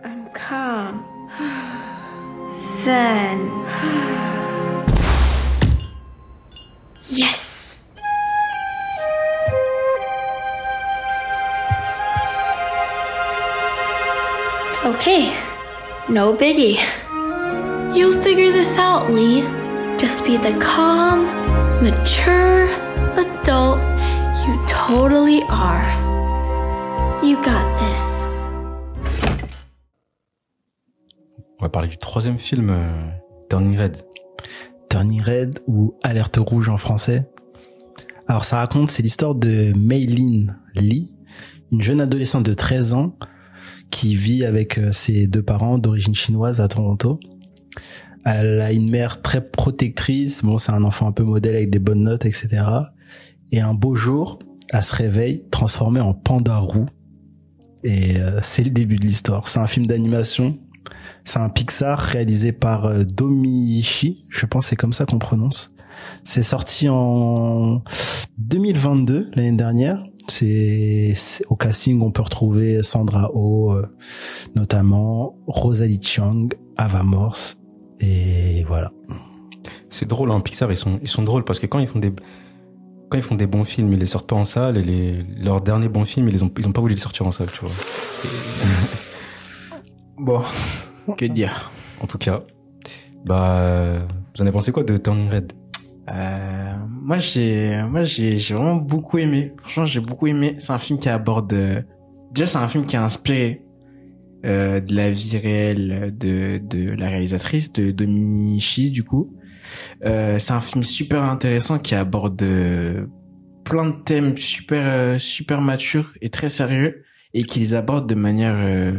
[0.04, 1.00] I'm calm.
[2.56, 3.65] Zen.
[14.86, 15.32] Okay,
[16.08, 16.78] no biggie.
[17.92, 19.42] You'll figure this out, Lee.
[19.98, 21.24] Just be the calm,
[21.82, 22.68] mature
[23.18, 23.80] adult
[24.46, 25.82] you totally are.
[27.20, 28.22] You got this.
[31.58, 33.10] On va parler du troisième film, euh,
[33.50, 33.96] Turning Red.
[34.88, 37.28] Turning Red ou Alerte Rouge en français.
[38.28, 41.12] Alors ça raconte, c'est l'histoire de Maylin Lee,
[41.72, 43.16] une jeune adolescente de 13 ans
[43.90, 47.20] qui vit avec euh, ses deux parents d'origine chinoise à Toronto.
[48.24, 51.78] Elle a une mère très protectrice, bon c'est un enfant un peu modèle avec des
[51.78, 52.64] bonnes notes, etc.
[53.52, 54.40] Et un beau jour,
[54.72, 56.86] elle se réveille transformée en panda roux.
[57.84, 59.46] Et euh, c'est le début de l'histoire.
[59.46, 60.58] C'est un film d'animation
[61.26, 65.72] c'est un Pixar réalisé par euh, Domichi, je pense c'est comme ça qu'on prononce.
[66.24, 67.82] C'est sorti en
[68.38, 70.04] 2022, l'année dernière.
[70.28, 71.14] C'est
[71.48, 73.86] au casting, on peut retrouver Sandra Oh, euh,
[74.54, 77.58] notamment Rosalie Chiang, Ava Morse,
[78.00, 78.92] et voilà.
[79.90, 82.12] C'est drôle, hein, Pixar, ils sont, ils sont drôles parce que quand ils font des,
[83.08, 85.60] quand ils font des bons films, ils les sortent pas en salle et les, leurs
[85.60, 87.60] derniers bons films, ils les ont, ils ont pas voulu les sortir en salle, tu
[87.60, 87.70] vois.
[90.18, 90.40] Bon,
[91.18, 91.70] que dire?
[92.00, 92.40] En tout cas,
[93.26, 93.98] bah,
[94.34, 95.52] vous en avez pensé quoi de Turning Red?
[96.08, 99.52] Euh, moi j'ai moi j'ai j'ai vraiment beaucoup aimé.
[99.58, 100.54] Franchement, j'ai beaucoup aimé.
[100.58, 101.82] C'est un film qui aborde euh,
[102.32, 103.64] déjà c'est un film qui est inspiré
[104.44, 109.34] euh, de la vie réelle de de la réalisatrice de Domichi du coup.
[110.04, 113.06] Euh, c'est un film super intéressant qui aborde euh,
[113.64, 117.02] plein de thèmes super super matures et très sérieux
[117.34, 118.94] et qui les aborde de manière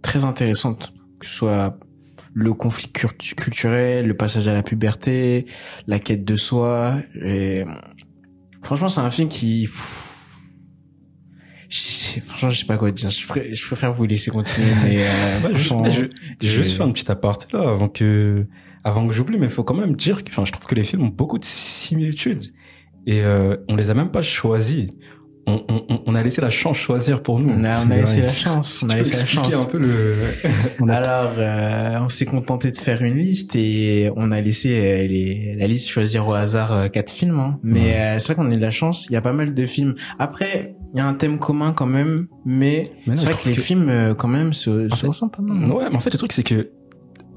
[0.00, 1.78] très intéressante que ce soit
[2.40, 5.46] le conflit cult- culturel, le passage à la puberté,
[5.88, 7.00] la quête de soi.
[7.24, 7.64] Et
[8.62, 9.66] franchement, c'est un film qui.
[12.24, 13.10] franchement, je sais pas quoi dire.
[13.10, 16.04] Je, pré- je préfère vous laisser continuer, mais euh, Bah, je, je,
[16.40, 18.46] je vais juste faire un petit aparté là avant que
[18.84, 20.84] avant que j'oublie, mais il faut quand même dire que, enfin, je trouve que les
[20.84, 22.44] films ont beaucoup de similitudes
[23.06, 24.90] et euh, on les a même pas choisis.
[25.50, 27.48] On, on, on- a laissé la chance choisir pour nous.
[27.50, 29.66] On a- on a laissé la chance, on a laissé la chance.
[29.66, 30.14] un peu le.
[30.80, 34.70] On a- Alors, euh, on s'est contenté de faire une liste et on a laissé
[34.78, 37.38] euh, les, la liste choisir au hasard euh, quatre films.
[37.40, 37.58] hein.
[37.62, 37.94] Mais Ouais.
[37.96, 39.06] euh, c'est vrai qu'on a de la chance.
[39.08, 39.94] Il y a pas mal de films.
[40.18, 43.60] Après, il y a un thème commun quand même, mais, c'est vrai que les que-
[43.62, 45.70] films quand même se, se ressemblent pas mal.
[45.70, 46.70] Ouais, mais en fait, le truc, c'est que,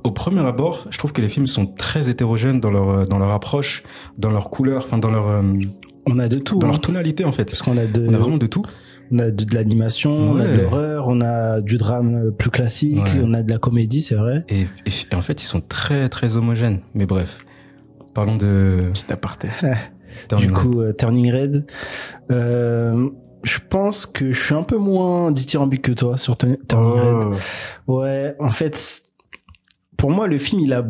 [0.04, 3.32] au premier abord, je trouve que les films sont très hétérogènes dans leur, dans leur
[3.32, 3.84] approche,
[4.18, 5.44] dans leur couleur, enfin, dans leur,
[6.08, 6.58] On a de tout.
[6.60, 6.72] dans hein.
[6.72, 7.46] leur tonalité, en fait.
[7.46, 8.64] Parce qu'on a de, On a vraiment de tout.
[9.12, 12.98] on a de, de l'animation, on a de l'horreur, on a du drame plus classique,
[12.98, 13.22] Ouais.
[13.24, 14.44] on a de la comédie, c'est vrai.
[14.50, 16.80] Et, et, et en fait, ils sont très, très homogènes.
[16.94, 17.46] Mais bref.
[18.14, 19.48] Parlons de Petit aparté.
[20.28, 20.62] Turning du Red.
[20.64, 21.66] coup, euh, Turning Red.
[22.32, 23.10] Euh,
[23.44, 27.38] je pense que je suis un peu moins dithyrambique que toi sur Turn- Turning Red.
[27.88, 28.00] Oh.
[28.02, 29.04] Ouais, en fait,
[29.98, 30.86] pour moi, le film, il a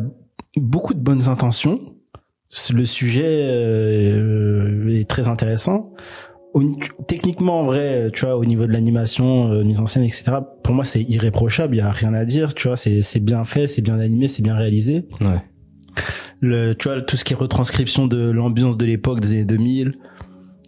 [0.56, 1.78] beaucoup de bonnes intentions.
[2.74, 5.92] Le sujet euh, est très intéressant.
[6.54, 6.62] Au-
[7.08, 10.24] techniquement, en vrai, tu vois, au niveau de l'animation, euh, mise en scène, etc.,
[10.62, 11.76] pour moi, c'est irréprochable.
[11.76, 12.52] Il y a rien à dire.
[12.54, 15.06] Tu vois, c'est c'est bien fait, c'est bien animé, c'est bien réalisé.
[15.20, 15.42] Ouais.
[16.40, 19.94] Le, tu vois, tout ce qui est retranscription de l'ambiance de l'époque des années 2000,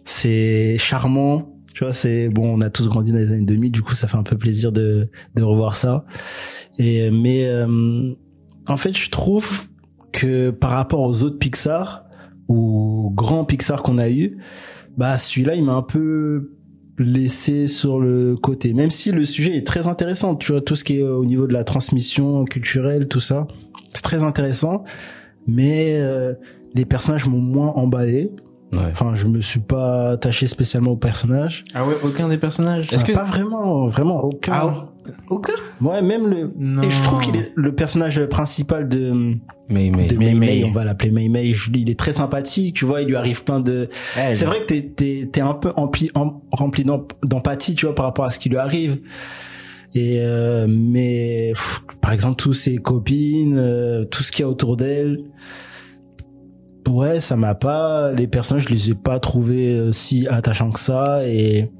[0.05, 1.51] c'est charmant.
[1.75, 4.07] Tu vois, c'est bon, on a tous grandi dans les années 2000, du coup, ça
[4.07, 6.05] fait un peu plaisir de de revoir ça.
[6.79, 8.13] Et mais euh,
[8.67, 9.67] en fait, je trouve
[10.15, 12.05] que par rapport aux autres Pixar,
[12.47, 14.37] aux grands Pixar qu'on a eu,
[14.97, 16.51] bah celui-là, il m'a un peu
[16.97, 18.73] laissé sur le côté.
[18.73, 21.47] Même si le sujet est très intéressant, tu vois, tout ce qui est au niveau
[21.47, 23.47] de la transmission culturelle, tout ça,
[23.93, 24.85] c'est très intéressant.
[25.47, 26.33] Mais euh,
[26.73, 28.29] les personnages m'ont moins emballé.
[28.71, 28.79] Ouais.
[28.91, 31.65] Enfin, je me suis pas attaché spécialement aux personnages.
[31.73, 32.91] Ah ouais, aucun des personnages.
[32.91, 34.53] Est-ce que pas vraiment, vraiment aucun.
[34.53, 34.94] Ah,
[35.29, 36.51] aucun Ouais, même le.
[36.57, 36.81] Non.
[36.81, 39.11] Et je trouve qu'il est le personnage principal de
[39.69, 40.63] Mais, mais, de Mei Mei Mei, Mei.
[40.65, 41.53] on va l'appeler Mei Mei.
[41.53, 43.01] Je- Il est très sympathique, tu vois.
[43.01, 43.89] Il lui arrive plein de.
[44.17, 44.35] Elle.
[44.35, 47.95] C'est vrai que t'es t'es t'es un peu empli, em- rempli d'em- d'empathie, tu vois,
[47.95, 48.99] par rapport à ce qui lui arrive.
[49.93, 54.49] Et euh, mais pff, par exemple tous ses copines, euh, tout ce qu'il y a
[54.49, 55.19] autour d'elle.
[56.87, 58.11] Ouais, ça m'a pas.
[58.11, 61.27] Les personnages, je les ai pas trouvés euh, si attachants que ça.
[61.27, 61.71] Et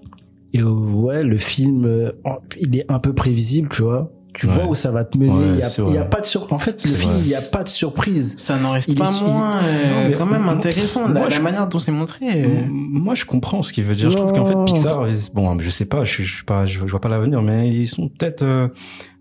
[0.56, 2.12] et euh, ouais, le film, euh,
[2.60, 4.12] il est un peu prévisible, tu vois.
[4.34, 4.54] Tu Ouais.
[4.54, 5.32] vois où ça va te mener.
[5.32, 7.10] Ouais, il y a, c'est il y a pas de sur, en fait, le film,
[7.10, 7.20] vrai.
[7.24, 8.36] il y a pas de surprise.
[8.38, 11.22] Ça n'en reste Il pas est- moins euh, Non, mais quand même moi- intéressant moi,
[11.22, 12.44] la, je- la manière dont c'est montré.
[12.44, 12.48] euh.
[12.70, 14.12] Moi, je comprends ce qu'il veut dire.
[14.12, 14.74] Je trouve qu'en fait.
[14.74, 17.70] Pixar, bon, je sais pas, je, je suis pas, je, je vois pas l'avenir, mais
[17.74, 18.68] ils sont peut-être, euh,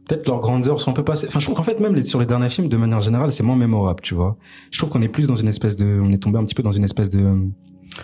[0.09, 1.28] peut-être leurs grandes heures sont un peu passées.
[1.28, 3.45] Enfin, je trouve qu'en fait, même les, sur les derniers films, de manière générale, c'est
[3.45, 4.37] moins mémorable, tu vois.
[4.72, 6.64] Je trouve qu'on est plus dans une espèce de, on est tombé un petit peu
[6.64, 7.20] dans une espèce de,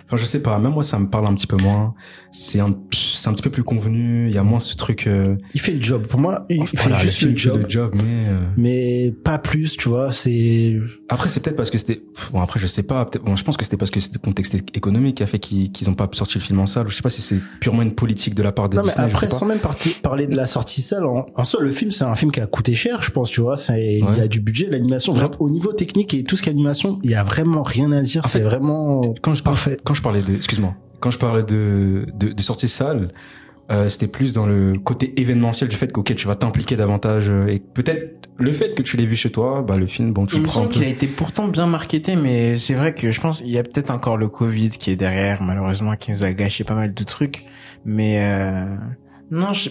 [0.05, 1.93] enfin, je sais pas, même moi, ça me parle un petit peu moins.
[2.31, 4.27] C'est un, c'est un petit peu plus convenu.
[4.29, 5.05] Il y a moins ce truc.
[5.07, 6.07] Euh, Il fait le job.
[6.07, 7.61] Pour moi, il voilà, fait juste le job.
[7.63, 8.01] le job, mais.
[8.29, 10.11] euh, Mais pas plus, tu vois.
[10.11, 10.79] C'est
[11.09, 12.01] Après, c'est peut-être parce que c'était.
[12.31, 13.05] Bon, après, je sais pas.
[13.05, 15.39] peut-être- Bon, je pense que c'était parce que c'était le contexte économique qui a fait
[15.39, 16.87] qu'ils qu'ils ont pas sorti le film en salle.
[16.89, 19.07] Je sais pas si c'est purement une politique de la part de non mais Disney.
[19.09, 19.37] je après sais pas.
[19.37, 19.59] sans même
[20.01, 22.45] parler de la sortie salle en, en soi le film c'est un film qui a
[22.45, 25.73] coûté cher je pense tu vois c'est il y a du budget l'animation au niveau
[25.73, 28.27] technique et tout ce qui est animation il y a vraiment rien à dire En
[28.27, 29.53] c'est vraiment quand je, quand,
[29.83, 33.09] quand je parlais de, excuse-moi, quand je parlais de, de, de sortie salle,
[33.71, 37.47] euh, c'était plus dans le côté événementiel du fait qu'ok tu vas t'impliquer davantage euh,
[37.47, 40.35] et peut-être le fait que tu l'aies vu chez toi, bah le film, bon tu
[40.35, 43.21] Il le me semble qu'il a été pourtant bien marketé, mais c'est vrai que je
[43.21, 46.33] pense il y a peut-être encore le Covid qui est derrière, malheureusement, qui nous a
[46.33, 47.45] gâché pas mal de trucs.
[47.85, 48.75] Mais euh,
[49.29, 49.69] non, je,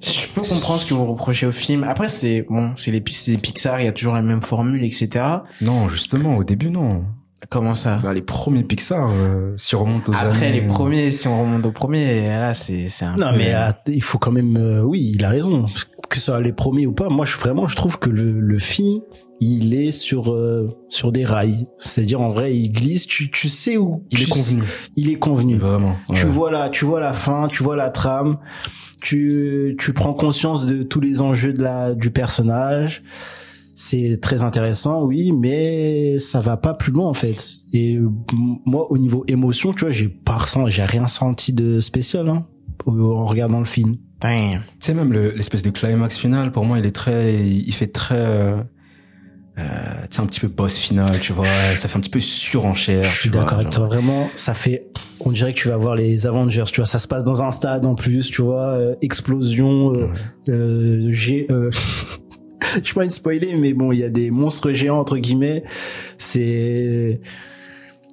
[0.00, 1.84] je peux comprendre ce que vous reprochez au film.
[1.84, 4.82] Après, c'est bon, c'est les, c'est les Pixar, il y a toujours la même formule,
[4.84, 5.24] etc.
[5.60, 7.04] Non, justement, au début non.
[7.50, 8.00] Comment ça?
[8.02, 10.60] Bah les premiers Pixar, euh, si on remonte aux Après années.
[10.60, 13.70] les premiers, si on remonte aux premiers, là c'est c'est un non peu- mais euh,
[13.86, 15.66] il faut quand même euh, oui il a raison
[16.08, 18.58] que ce soit les premiers ou pas moi je vraiment je trouve que le, le
[18.58, 19.00] film
[19.40, 23.76] il est sur euh, sur des rails c'est-à-dire en vrai il glisse tu tu sais
[23.76, 24.62] où Il est convenu.
[24.96, 25.96] il est convenu Vraiment.
[26.14, 28.38] Tu vois la, tu vois la fin, tu vois la trame,
[29.00, 33.02] tu, tu prends conscience de tous les enjeux de la, du personnage.
[33.78, 37.58] C'est très intéressant, oui, mais ça va pas plus loin en fait.
[37.74, 38.08] Et euh,
[38.64, 42.46] moi, au niveau émotion, tu vois, j'ai pas ressenti, j'ai rien senti de spécial hein,
[42.86, 43.96] en regardant le film.
[44.22, 44.60] Damn.
[44.60, 47.88] Tu sais même le- l'espèce de climax final, pour moi, il est très, il fait
[47.88, 48.62] très, euh,
[49.58, 49.62] euh,
[50.08, 51.46] sais un petit peu boss final, tu vois.
[51.74, 53.04] Ça fait un petit peu surenchère.
[53.04, 54.28] Je suis d'accord avec toi, vraiment.
[54.36, 54.86] Ça fait,
[55.20, 56.86] on dirait que tu vas voir les Avengers, tu vois.
[56.86, 60.08] Ça se passe dans un stade en plus, tu vois, euh, explosion, euh,
[60.48, 61.70] euh, j'ai, euh,
[62.84, 65.64] je vais pas spoiler, mais bon, il y a des monstres géants entre guillemets.
[66.18, 67.20] C'est,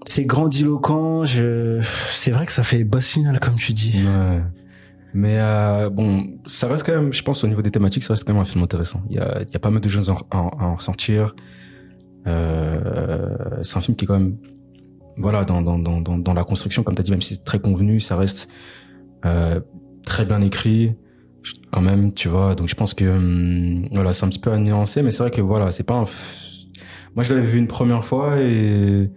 [0.05, 1.25] c'est grandiloquent.
[1.25, 1.81] Je,
[2.11, 4.03] c'est vrai que ça fait boss final comme tu dis.
[4.05, 4.41] Ouais.
[5.13, 8.25] Mais euh, bon, ça reste quand même, je pense au niveau des thématiques, ça reste
[8.25, 9.03] quand même un film intéressant.
[9.09, 11.35] Il y a, il y a pas mal de choses à, en- à en ressentir.
[12.25, 14.37] Euh, c'est un film qui est quand même,
[15.17, 17.99] voilà, dans dans dans dans, la construction, comme t'as dit, même si c'est très convenu,
[17.99, 18.49] ça reste
[19.25, 19.59] euh,
[20.03, 20.95] très bien écrit,
[21.71, 22.55] quand même, tu vois.
[22.55, 25.31] Donc je pense que hum, voilà, c'est un petit peu à nuancer, mais c'est vrai
[25.31, 25.95] que voilà, c'est pas.
[25.95, 26.05] Un...
[27.15, 29.11] Moi, je l'avais vu une première fois et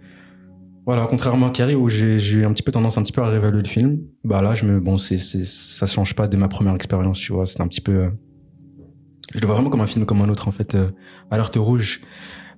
[0.85, 3.27] voilà, contrairement à Carrie où j'ai eu un petit peu tendance un petit peu à
[3.27, 6.75] réévaluer le film, bah là je me bon c'est ça change pas de ma première
[6.75, 8.09] expérience, tu vois, c'est un petit peu
[9.35, 10.91] je le vois vraiment comme un film comme un autre en fait euh,
[11.29, 11.99] alerte rouge.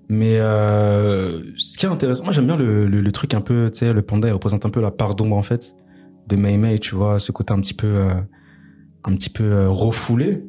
[0.09, 3.72] Mais euh, ce qui est intéressant, moi j'aime bien le, le, le truc un peu,
[3.72, 5.76] tu sais, le panda il représente un peu la part d'ombre en fait
[6.28, 8.13] de Mei Mei, tu vois, ce côté un petit peu euh,
[9.04, 10.43] un petit peu euh, refoulé.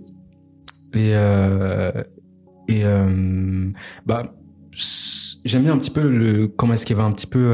[0.94, 1.92] Et euh,
[2.68, 3.70] et euh,
[4.06, 4.34] bah
[5.44, 7.52] j'aime bien un petit peu le comment est-ce qu'il va un petit peu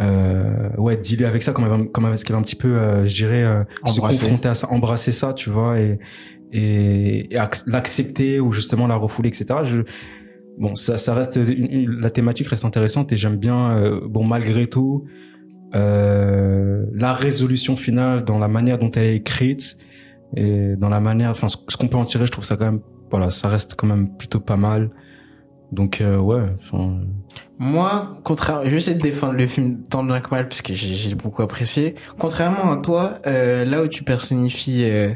[0.00, 3.14] euh, ouais dealer avec ça comment, comment est-ce qu'il va un petit peu euh, je
[3.14, 5.98] dirais euh, se confronter à ça embrasser ça tu vois et
[6.52, 9.82] et, et ac- l'accepter ou justement la refouler etc je
[10.58, 14.24] bon ça ça reste une- une- la thématique reste intéressante et j'aime bien euh, bon
[14.24, 15.04] malgré tout
[15.74, 19.78] euh, la résolution finale dans la manière dont elle est écrite
[20.36, 22.80] et dans la manière enfin ce, qu'on peut en tirer je trouve ça quand même
[23.10, 24.90] voilà ça reste quand même plutôt pas mal
[25.72, 27.00] donc euh, ouais enfin
[27.58, 30.72] Moi, contrairement, je vais essayer de défendre le film tant bien que mal parce que
[30.72, 31.94] j'ai beaucoup apprécié.
[32.18, 35.12] Contrairement à toi, euh, là où tu personnifies euh,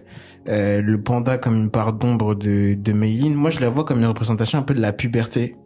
[0.49, 4.01] euh, le panda comme une part d'ombre de de Mayline, moi je la vois comme
[4.01, 5.57] une représentation un peu de la puberté.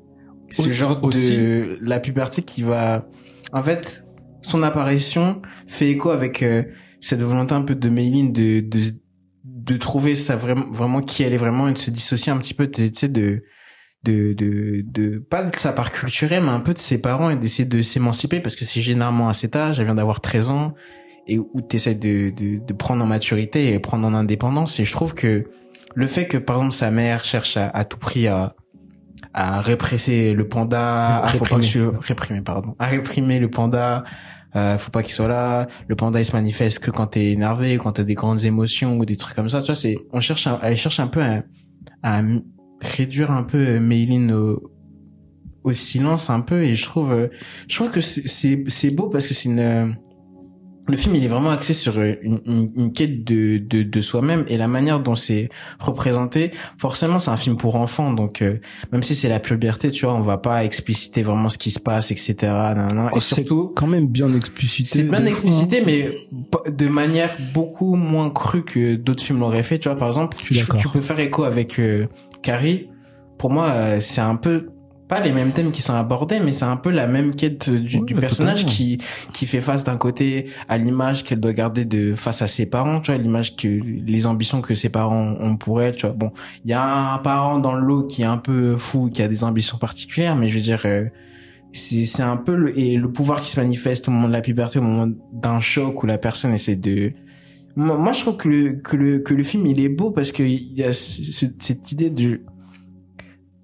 [0.51, 1.36] Ce Aussi- genre aussi.
[1.36, 3.09] de la puberté qui va,
[3.53, 4.05] en fait,
[4.40, 6.62] son apparition fait écho avec euh,
[7.01, 8.84] cette volonté un peu de Mayline de de de
[9.75, 12.71] trouver ça vraiment vraiment qui elle est vraiment et de se dissocier un petit peu,
[12.71, 13.43] tu sais, de
[14.05, 17.35] de, de, de, pas de sa part culturelle, mais un peu de ses parents et
[17.37, 20.75] d'essayer de s'émanciper parce que c'est généralement à cet âge, elle vient d'avoir 13 ans
[21.27, 24.79] et où tu essaies de, de, de prendre en maturité et prendre en indépendance.
[24.79, 25.47] Et je trouve que
[25.97, 28.55] le fait que, par exemple, sa mère cherche à, à tout prix à,
[29.35, 33.51] à répresser le panda, à faut pas que tu le- réprimer, pardon, à réprimer le
[33.51, 34.05] panda,
[34.57, 35.68] euh, faut pas qu'il soit là.
[35.86, 39.04] Le panda il se manifeste que quand t'es énervé, quand t'as des grandes émotions ou
[39.04, 39.61] des trucs comme ça.
[39.61, 41.42] Tu vois, c'est, on cherche, elle cherche un peu à,
[42.02, 42.22] à
[42.80, 44.72] réduire un peu Mayline au,
[45.64, 47.28] au silence un peu et je trouve, euh,
[47.68, 49.96] je trouve que c'est, c'est beau parce que c'est une,
[50.89, 54.01] le film il est vraiment axé sur euh, une, une, une quête de, de, de
[54.01, 58.59] soi-même et la manière dont c'est représenté forcément c'est un film pour enfants donc euh,
[58.93, 61.80] même si c'est la puberté tu vois on va pas expliciter vraiment ce qui se
[61.80, 63.11] passe etc nan, nan.
[63.12, 64.99] Oh, et c'est surtout quand même bien explicité.
[64.99, 66.16] c'est bien des explicité mais
[66.70, 70.55] de manière beaucoup moins crue que d'autres films l'auraient fait tu vois par exemple tu
[70.93, 72.07] peux faire écho avec euh,
[72.43, 72.89] Carrie
[73.39, 74.66] pour moi euh, c'est un peu
[75.09, 78.00] pas les mêmes thèmes qui sont abordés mais c'est un peu la même quête du,
[78.00, 78.98] du personnage qui
[79.32, 83.00] qui fait face d'un côté à l'image qu'elle doit garder de face à ses parents
[83.00, 86.14] tu vois l'image que les ambitions que ses parents ont pour elle tu vois.
[86.14, 86.32] Bon
[86.64, 86.84] il y a
[87.14, 90.34] un parent dans le lot qui est un peu fou qui a des ambitions particulières
[90.34, 91.07] mais je veux dire euh,
[91.72, 94.40] c'est c'est un peu le, et le pouvoir qui se manifeste au moment de la
[94.40, 97.12] puberté au moment d'un choc où la personne essaie de
[97.78, 100.32] moi, moi, je trouve que le que le que le film il est beau parce
[100.32, 102.40] que il y a ce- ce- cette idée de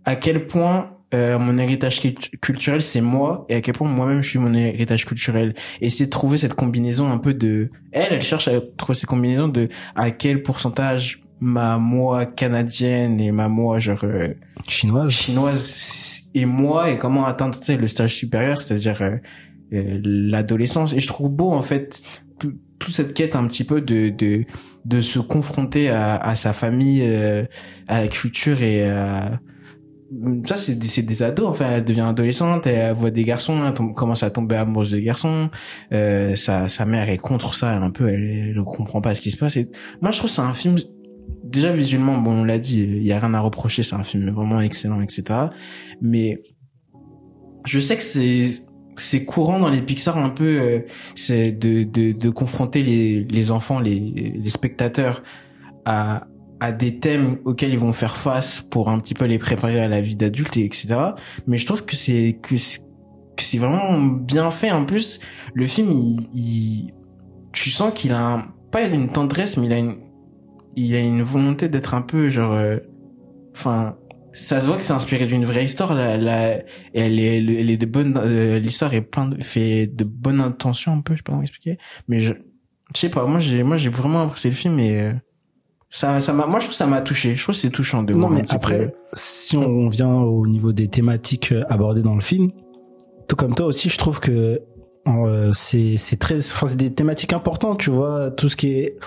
[0.05, 4.23] à quel point euh, mon héritage cult- culturel c'est moi et à quel point moi-même
[4.23, 8.13] je suis mon héritage culturel et c'est de trouver cette combinaison un peu de elle
[8.13, 13.49] elle cherche à trouver cette combinaison de à quel pourcentage ma moi canadienne et ma
[13.49, 14.29] moi genre euh,
[14.69, 15.11] chinoise.
[15.13, 19.17] chinoise et moi et comment atteindre tu sais, le stage supérieur c'est-à-dire euh,
[19.75, 22.01] euh, l'adolescence et je trouve beau en fait
[22.39, 24.45] tout- toute cette quête un petit peu de de
[24.85, 27.45] de se confronter à, à sa famille euh,
[27.87, 29.39] à la culture et à
[30.45, 34.23] ça c'est des, des ados enfin elle devient adolescente elle voit des garçons elle commence
[34.23, 35.51] à tomber amoureuse des garçons.
[35.93, 39.21] Euh, sa sa mère est contre ça un peu elle, elle ne comprend pas ce
[39.21, 39.59] qui se passe.
[40.01, 40.77] Moi je trouve c'est un film
[41.45, 44.31] déjà visuellement bon on l'a dit il y a rien à reprocher c'est un film
[44.31, 45.25] vraiment excellent etc
[46.01, 46.43] mais
[47.65, 48.49] je sais que c'est
[48.97, 50.81] c'est courant dans les Pixar un peu euh,
[51.15, 55.23] c'est de, de de confronter les les enfants les les spectateurs
[55.85, 56.27] à
[56.63, 59.89] à des thèmes auxquels ils vont faire face pour un petit peu les préparer à
[59.89, 60.95] la vie d'adulte et etc
[61.49, 64.71] mais je trouve que c'est que c'est vraiment bien fait.
[64.71, 65.19] En plus
[65.55, 66.95] le film il, il
[67.53, 69.97] tu sens qu'il a un, pas une tendresse mais il a une
[70.77, 72.79] il a une volonté d'être un peu genre euh,
[73.55, 73.97] enfin
[74.33, 76.63] ça se voit que c'est inspiré d'une vraie histoire la,
[76.95, 80.93] elle est elle est de bonne euh, l'histoire est plein de fait de bonnes intentions
[80.93, 81.79] un peu je sais pas comment expliquer.
[82.09, 82.35] Mais je
[82.95, 85.13] je sais pas moi j'ai moi j'ai vraiment apprécié le film et euh,
[85.95, 88.03] ça ça m'a moi je trouve que ça m'a touché je trouve que c'est touchant
[88.03, 91.64] de Non, voir un mais après, peu- si on vient au niveau des thématiques euh,
[91.68, 92.51] abordées dans le film,
[93.28, 94.61] tout comme toi aussi, je trouve que
[95.07, 98.99] euh, c'est c'est très, enfin c'est des thématiques importantes, tu vois, tout ce qui est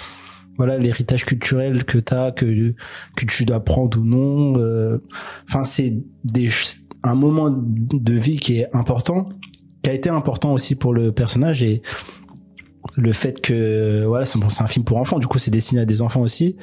[0.57, 2.73] voilà l'héritage culturel que t'as, que
[3.15, 4.57] que tu dois prendre ou non.
[4.59, 4.99] euh,
[5.49, 6.49] Enfin, c'est des
[7.03, 9.29] un moment de vie qui est important,
[9.83, 11.81] qui a été important aussi pour le personnage et
[12.95, 16.01] le fait que voilà c'est un film pour enfants du coup c'est destiné à des
[16.01, 16.57] enfants aussi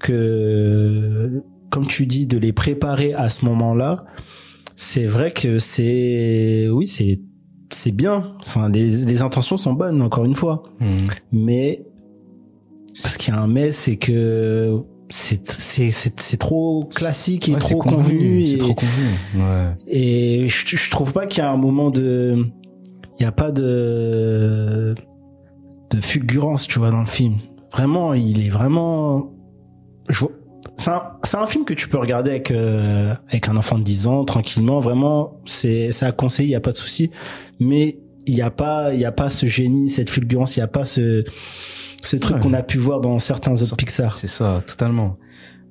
[0.00, 4.04] que comme tu dis de les préparer à ce moment-là
[4.76, 7.20] c'est vrai que c'est oui c'est
[7.70, 11.06] c'est bien Enfin, les, les intentions sont bonnes encore une fois Mhm.
[11.32, 11.84] mais
[13.02, 17.58] parce qu'il y a un mais c'est que c'est c'est c'est trop classique et Ouais,
[17.58, 19.06] trop convenu, c'est et, trop convenu.
[19.36, 19.66] Ouais.
[19.88, 22.36] et je, je trouve pas qu'il y a un moment de
[23.18, 24.94] il y a pas de
[25.90, 27.36] de fulgurance tu vois dans le film
[27.72, 29.32] vraiment il est vraiment
[30.08, 30.30] je vois
[30.78, 33.84] c'est un, c'est un film que tu peux regarder avec euh, avec un enfant de
[33.84, 37.10] 10 ans tranquillement vraiment c'est c'est à conseiller il y a pas de souci
[37.60, 40.62] mais il y a pas il y a pas ce génie cette fulgurance il y
[40.62, 41.24] a pas ce
[42.02, 42.42] ce truc Ouais.
[42.42, 45.16] qu'on a pu voir dans certains autres Pixar C'est ça, totalement.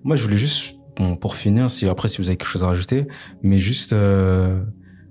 [0.04, 2.68] Moi, je voulais juste, bon, pour finir, si après si vous avez quelque chose à
[2.68, 3.08] rajouter,
[3.42, 4.62] mais juste, euh,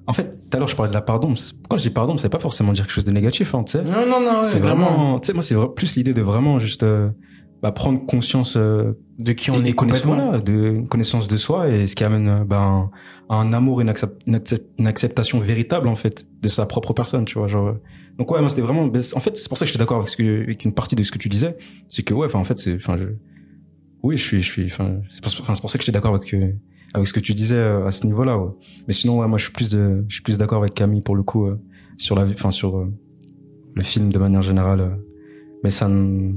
[0.07, 1.35] en fait, tout à l'heure je parlais de la pardon.
[1.69, 3.83] Quand je dis pardon, c'est pas forcément dire quelque chose de négatif, hein, tu sais.
[3.85, 6.83] non non non ouais, c'est vraiment, tu sais, moi c'est plus l'idée de vraiment juste
[6.83, 7.11] euh,
[7.63, 11.37] bah, prendre conscience euh, de qui on et- est complètement voilà, de une connaissance de
[11.37, 12.91] soi et ce qui amène euh, bah, un,
[13.31, 16.93] un amour et une, accep- une accep- une acceptation véritable en fait de sa propre
[16.93, 17.81] personne tu vois genre euh.
[18.19, 20.09] donc ouais moi c'était vraiment ben, en fait c'est pour ça que j'étais d'accord avec
[20.11, 21.57] ce que avec une partie de ce que tu disais
[21.89, 23.07] c'est que ouais enfin en fait c'est enfin je
[24.03, 26.15] oui je suis je suis enfin c'est pour, enfin, c'est pour ça que j'étais d'accord
[26.15, 26.53] avec euh,
[26.95, 28.51] avec ce que tu disais euh, à ce niveau là ouais.
[28.87, 31.17] mais sinon ouais moi je suis plus de je suis plus d'accord avec Camille pour
[31.17, 31.61] le coup euh,
[31.99, 32.93] sur la vie enfin sur euh,
[33.75, 34.89] le film de manière générale euh.
[35.63, 36.33] mais ça ne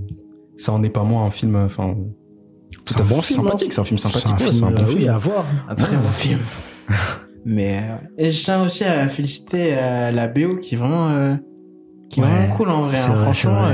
[0.58, 1.96] ça en est pas moins un film euh, enfin
[2.86, 3.72] C'est un bon film, sympathique hein.
[3.76, 5.76] c'est un film sympathique c'est un ouais, un bon euh, film oui à voir un
[5.76, 6.40] très bon film
[7.46, 11.36] mais euh, et je tiens aussi à féliciter euh, la BO qui est vraiment euh,
[12.10, 13.68] qui est Ouais, vraiment cool en vrai, hein, vrai, franchement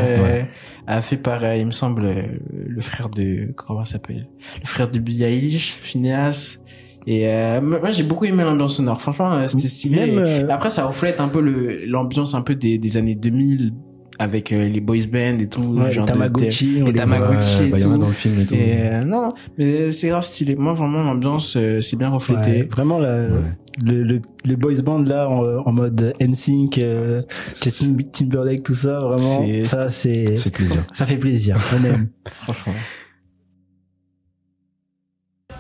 [0.88, 2.24] a fait par euh, il me semble euh,
[2.68, 4.28] le frère de comment ça s'appelle?
[4.62, 6.58] Le frère de Billie Eilish Phineas.
[7.06, 9.02] Et euh, moi j'ai beaucoup aimé l'ambiance sonore.
[9.02, 9.96] Franchement euh, c'était stylé.
[10.06, 13.72] Même, euh, après ça reflète un peu le l'ambiance un peu des, des années 2000
[14.20, 17.64] avec euh, les boys band et tout Ouais, genre les de- Tamagotchi, de- les Tamagotchi
[17.64, 17.98] et bah, tout.
[17.98, 18.54] dans le film et tout.
[18.56, 20.56] Et euh, non mais c'est grave stylé.
[20.56, 22.42] Moi vraiment l'ambiance euh, c'est bien reflété.
[22.62, 23.40] Ouais, vraiment la, Ouais.
[23.82, 27.22] Le, le, le boys band là en, en mode NSYNC, euh,
[27.62, 30.86] Justin Timberlake, tout ça, vraiment, ça c'est, Ça fait plaisir.
[30.94, 32.10] ça fait plaisir, on aime.
[32.44, 32.74] Franchement.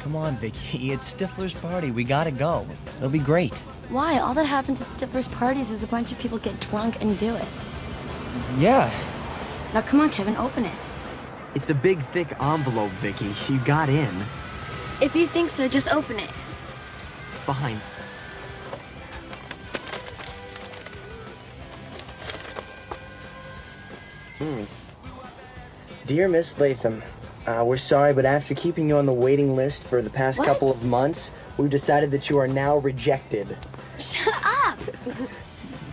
[0.03, 0.91] Come on, Vicky.
[0.91, 1.89] It's Stifler's party.
[1.91, 2.65] We gotta go.
[2.97, 3.57] It'll be great.
[3.89, 4.19] Why?
[4.19, 7.33] All that happens at Stifler's parties is a bunch of people get drunk and do
[7.35, 7.45] it.
[8.59, 8.91] Yeah.
[9.73, 10.73] Now come on, Kevin, open it.
[11.55, 13.31] It's a big, thick envelope, Vicky.
[13.47, 14.09] You got in.
[15.01, 16.29] If you think so, just open it.
[17.45, 17.79] Fine.
[24.43, 24.65] Hmm.
[26.05, 27.01] Dear Miss Latham,
[27.47, 30.47] uh, we're sorry, but after keeping you on the waiting list for the past What?
[30.47, 33.55] couple of months, we've decided that you are now rejected.
[33.97, 34.79] Shut up!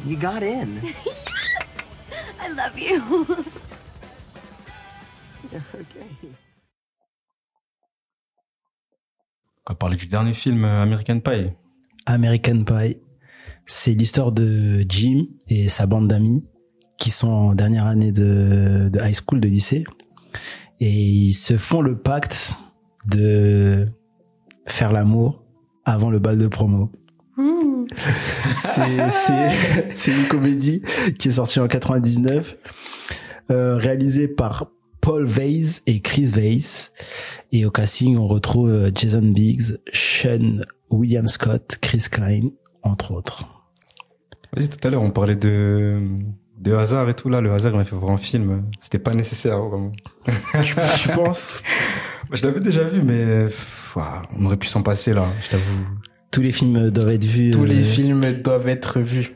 [0.06, 0.80] You got in.
[1.04, 1.68] Yes!
[2.40, 3.22] I love you.
[5.54, 6.08] okay.
[9.66, 11.50] On va parler du dernier film euh, American Pie.
[12.06, 12.96] American Pie,
[13.66, 16.48] c'est l'histoire de Jim et sa bande d'amis
[17.00, 19.84] qui sont en dernière année de, high school, de lycée,
[20.78, 22.52] et ils se font le pacte
[23.10, 23.88] de
[24.66, 25.42] faire l'amour
[25.84, 26.92] avant le bal de promo.
[28.68, 30.82] c'est une comédie
[31.18, 32.56] qui est sortie en 99
[33.50, 34.70] euh, réalisée par
[35.00, 36.92] Paul Weiss et Chris Weiss
[37.50, 42.50] et au casting on retrouve euh, Jason Biggs, Sean William Scott, Chris Klein
[42.82, 43.48] entre autres.
[44.54, 46.00] Vas-y, tout à l'heure, on parlait de,
[46.60, 47.28] de hasard et tout.
[47.28, 48.64] Là, le hasard, il m'a fait voir un film.
[48.80, 49.90] C'était pas nécessaire, vraiment.
[50.64, 51.62] tu, tu penses?
[52.28, 53.46] Bah, Je l'avais déjà vu, mais
[54.36, 55.26] on aurait pu s'en passer, là.
[55.44, 55.86] Je t'avoue.
[56.30, 57.50] Tous les films doivent être vus.
[57.50, 59.30] Tous euh, les films doivent être vus.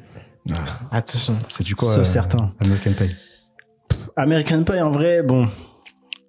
[0.53, 0.57] Ah,
[0.93, 1.37] Attention.
[1.49, 2.53] C'est du quoi Sauf euh, certains.
[2.61, 3.11] American Pie?
[4.17, 5.49] American Pie, en vrai, bon.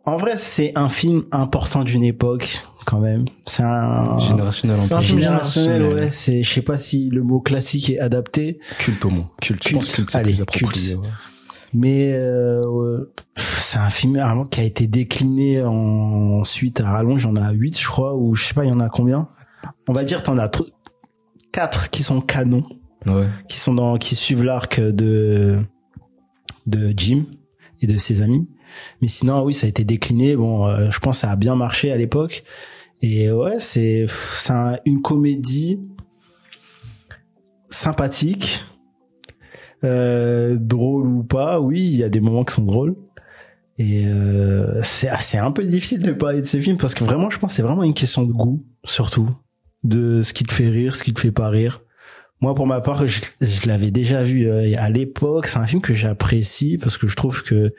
[0.07, 3.25] En vrai, c'est un film important d'une époque, quand même.
[3.47, 4.19] C'est un...
[4.19, 5.07] Générationnel en C'est un plus.
[5.07, 6.09] film générationnel, ouais.
[6.11, 9.31] C'est, je sais pas si le mot classique est adapté, Culte au moins.
[9.41, 9.63] Culte.
[9.63, 9.79] Je Culte.
[9.81, 10.89] pense que c'est Allez, plus approprié.
[10.93, 11.01] culte.
[11.03, 11.09] ouais.
[11.73, 12.61] mais euh,
[13.35, 15.71] c'est un film vraiment qui a été décliné en,
[16.39, 17.23] ensuite à rallonge.
[17.23, 18.89] Il y en a 8, je crois, ou je sais pas, il y en a
[18.89, 19.27] combien?
[19.87, 20.69] On va dire, t'en as tr-
[21.51, 22.63] quatre qui sont canons.
[23.07, 23.27] Ouais.
[23.49, 25.59] qui sont dans qui suivent l'arc de
[26.65, 27.25] de Jim
[27.81, 28.49] et de ses amis
[29.01, 30.36] mais sinon oui ça a été décliné.
[30.36, 32.43] Bon euh, je pense que ça a bien marché à l'époque.
[33.01, 35.80] Et ouais c'est c'est un- une comédie
[37.69, 38.63] sympathique.
[39.84, 42.95] Euh, drôle ou pas oui il y a des moments qui sont drôles.
[43.78, 47.30] Et euh, c'est c'est un peu difficile de parler de ce film parce que vraiment
[47.30, 49.30] je pense que c'est vraiment une question de goût surtout
[49.84, 51.82] de ce qui te fait rire ce qui te fait pas rire.
[52.41, 55.47] Moi, pour ma part, je, je l'avais déjà vu euh, à l'époque.
[55.47, 57.73] C'est un film que j'apprécie parce que je trouve que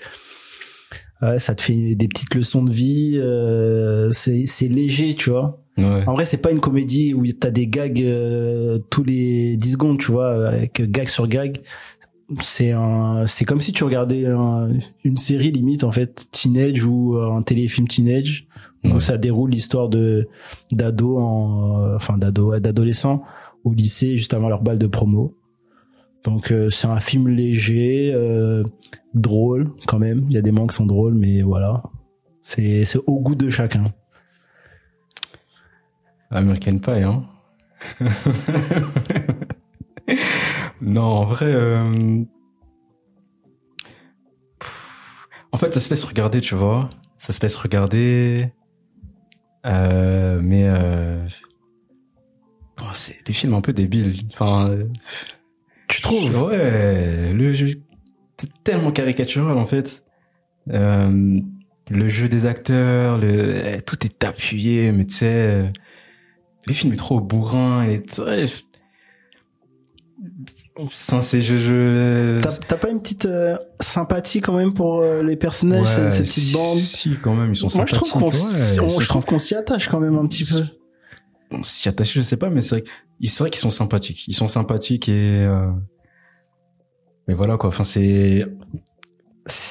[1.22, 3.14] ouais, ça te fait des petites leçons de vie.
[3.16, 5.62] euh, c'est c'est léger, tu vois.
[5.78, 6.04] Ouais.
[6.06, 9.98] En vrai, c'est pas une comédie où t'as des gags euh, tous les 10 secondes,
[9.98, 11.60] tu vois, avec gag sur gag.
[12.40, 14.70] C'est un, c'est comme si tu regardais un-
[15.04, 18.46] une série limite en fait, teenage ou un téléfilm teenage
[18.84, 18.92] Ouais.
[18.92, 20.28] où ça déroule l'histoire de
[20.72, 23.22] d'ados en, euh, enfin d'ados, ouais, d'adolescents
[23.64, 25.34] au lycée juste avant leur balle de promo.
[26.26, 28.64] Donc euh, c'est un film léger, euh,
[29.14, 30.24] drôle quand même.
[30.28, 31.84] Il y a des moments qui sont drôles, mais voilà,
[32.42, 33.84] c'est au goût de chacun.
[36.30, 37.26] American Pie, hein.
[40.80, 42.24] non, en vrai, euh,
[45.52, 46.90] en fait, ça se laisse regarder, tu vois.
[47.14, 48.52] Ça se laisse regarder.
[49.64, 51.24] Mais euh,
[52.76, 54.26] bon, c'est des films un peu débiles.
[54.32, 54.76] Enfin,
[55.89, 57.68] Tu trouves Ouais, le jeu
[58.39, 60.03] c'est tellement caricatural en fait.
[60.70, 61.41] Euh,
[61.91, 65.66] le jeu des acteurs, le eh, tout est appuyé, mais tu sais, euh,
[66.66, 68.47] le film est trop bourrin, il est très
[70.91, 72.41] sans ces jeux, jeux...
[72.68, 76.43] T'as pas une petite euh, sympathie quand même pour euh, les personnages, Ouais, ces, petites
[76.45, 78.11] si, bandes Si, quand même, ils sont Moi, je sympathiques.
[78.11, 80.64] trouve qu'on s- ouais, je trouve qu'on s'y attache quand même un petit peu.
[81.51, 82.89] on s'y attache, je sais pas, mais c'est vrai, que-
[83.24, 84.26] c'est vrai qu'ils sont sympathiques.
[84.28, 85.70] Ils sont sympathiques et, euh,
[87.28, 87.68] mais voilà quoi.
[87.68, 88.46] Enfin, c'est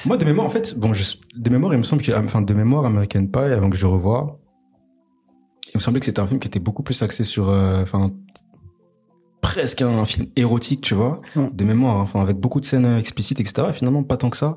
[0.06, 0.76] moi de mémoire en fait.
[0.78, 1.16] Bon, je...
[1.36, 4.38] de mémoire, il me semble que, enfin, de mémoire, American Pie, avant que je revoie,
[5.74, 8.10] il me semblait que c'était un film qui était beaucoup plus axé sur, euh, enfin,
[9.42, 11.48] presque un film érotique, tu vois, Mm.
[11.52, 13.68] de mémoire, hein, enfin, avec beaucoup de scènes explicites, etc.
[13.70, 14.56] Et finalement, pas tant que ça.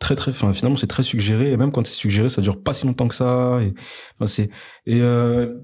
[0.00, 1.52] Très, très, enfin, finalement, c'est très suggéré.
[1.52, 3.58] Et même quand c'est suggéré, ça dure pas si longtemps que ça.
[3.62, 3.74] Et,
[4.16, 4.50] enfin, c'est,
[4.86, 5.54] et euh,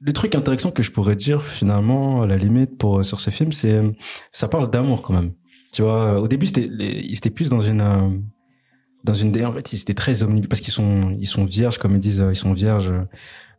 [0.00, 3.52] les trucs intéressants que je pourrais dire finalement, à la limite, pour sur ce film,
[3.52, 3.82] c'est,
[4.30, 5.34] ça parle d'amour quand même.
[5.72, 8.08] Tu vois, au début, c'était, ils étaient plus dans une, euh,
[9.04, 11.94] dans une, en fait, ils étaient très omnibus parce qu'ils sont, ils sont vierges, comme
[11.94, 12.92] ils disent, euh, ils sont vierges.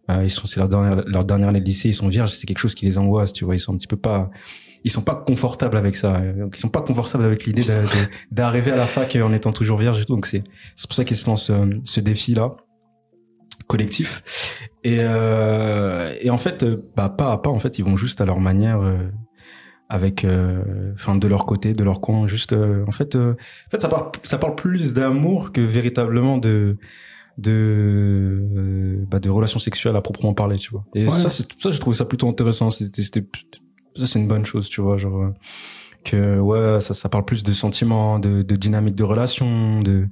[0.10, 2.48] Euh, ils sont, c'est leur dernière, leur dernière année de lycée, ils sont vierges, c'est
[2.48, 3.56] quelque chose qui les angoisse, tu vois.
[3.56, 4.30] Ils sont un petit peu pas,
[4.84, 6.20] ils sont pas confortables avec ça.
[6.20, 7.64] Donc, ils sont pas confortables avec l'idée
[8.32, 10.16] d'arriver à la fac en étant toujours vierge et tout.
[10.16, 10.44] Donc c'est,
[10.76, 12.52] c'est pour ça qu'ils se lancent euh, ce défi-là
[13.68, 14.60] collectif.
[14.84, 18.20] Et, euh, et en fait, euh, bah, pas à pas, en fait, ils vont juste
[18.22, 18.98] à leur manière, euh,
[19.88, 23.34] avec, euh, enfin, de leur côté, de leur coin, juste, euh, en fait, euh,
[23.68, 26.78] en fait, ça parle, ça parle plus d'amour que véritablement de,
[27.38, 30.84] de, bah, de relations sexuelles à proprement parler, tu vois.
[30.96, 31.10] Et Ouais.
[31.10, 32.72] ça, c'est, ça, j'ai trouvé ça plutôt intéressant.
[32.72, 33.26] C'était,
[33.96, 35.22] ça, c'est une bonne chose, tu vois, genre.
[35.22, 35.30] euh,
[36.04, 40.08] que ouais ça ça parle plus de sentiments de, de dynamique de relation de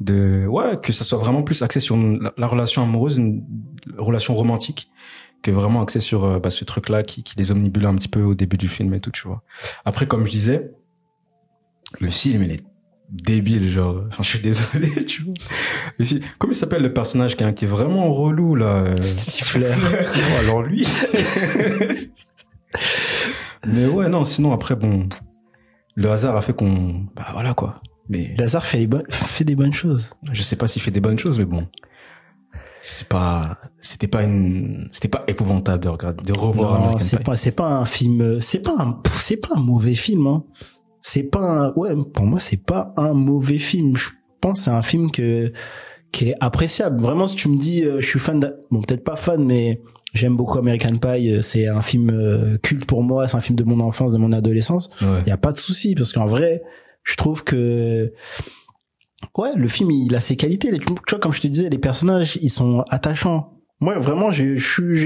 [0.00, 3.44] de ouais que ça soit vraiment plus axé sur la, la relation amoureuse une
[3.98, 4.88] relation romantique
[5.42, 8.08] que vraiment axé sur euh, bah, ce truc là qui, qui les omnibule un petit
[8.08, 9.42] peu au début du film et tout tu vois
[9.84, 10.70] après comme je disais
[12.00, 12.64] le film il est
[13.10, 15.34] débile genre enfin je suis désolé tu vois
[15.98, 18.96] le film comment il s'appelle le personnage qui est, qui est vraiment relou là euh,
[19.02, 19.74] Stifler.
[19.76, 20.86] Oh, alors lui
[23.66, 25.08] mais ouais non sinon après bon
[25.96, 29.54] le hasard a fait qu'on bah voilà quoi mais Lazare fait, les bonnes- fait des
[29.54, 30.12] bonnes choses.
[30.32, 31.66] je sais pas s'il fait des bonnes choses mais bon
[32.82, 37.24] c'est pas c'était pas une c'était pas épouvantable de regarder de revoir Non, American Pie.
[37.24, 40.44] pas, c'est pas un film, c'est pas un, c'est pas un mauvais film, hein.
[41.00, 43.94] C'est pas un, ouais, pour moi, c'est pas un mauvais film.
[43.96, 44.08] Je
[44.40, 45.52] pense que c'est un film que,
[46.12, 47.00] qui est appréciable.
[47.00, 49.82] Vraiment, si tu me dis, euh, je suis fan de, bon, peut-être pas fan, mais
[50.14, 51.30] j'aime beaucoup American Pie.
[51.30, 53.28] euh, C'est un film euh, culte pour moi.
[53.28, 54.88] C'est un film de mon enfance, de mon adolescence.
[55.02, 55.20] Ouais.
[55.26, 56.62] Il y a pas de souci parce qu'en vrai,
[57.02, 58.12] je trouve que
[59.36, 60.70] ouais, le film il a ses qualités.
[60.78, 63.50] Tu vois, comme je te disais, les personnages ils sont attachants.
[63.80, 64.56] Moi, vraiment, j'ai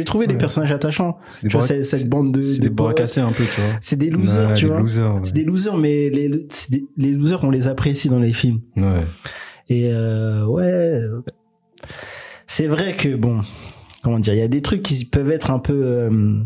[0.05, 0.37] trouvé Ouais.
[0.37, 1.19] personnages attachants.
[1.43, 3.71] des Tu vois, cette, bande de, c'est de des bras cassés un peu tu vois
[3.81, 4.81] C'est des losers, Ouais, tu des vois.
[5.15, 5.21] ouais.
[5.25, 6.29] C'est des losers, mais les,
[6.69, 8.61] des- les losers, on les apprécie dans les films.
[8.77, 9.05] ouais
[9.71, 11.01] Et euh, ouais,
[12.47, 13.41] c'est vrai que bon,
[14.03, 16.41] comment dire, il y a des trucs qui peuvent être un peu euh,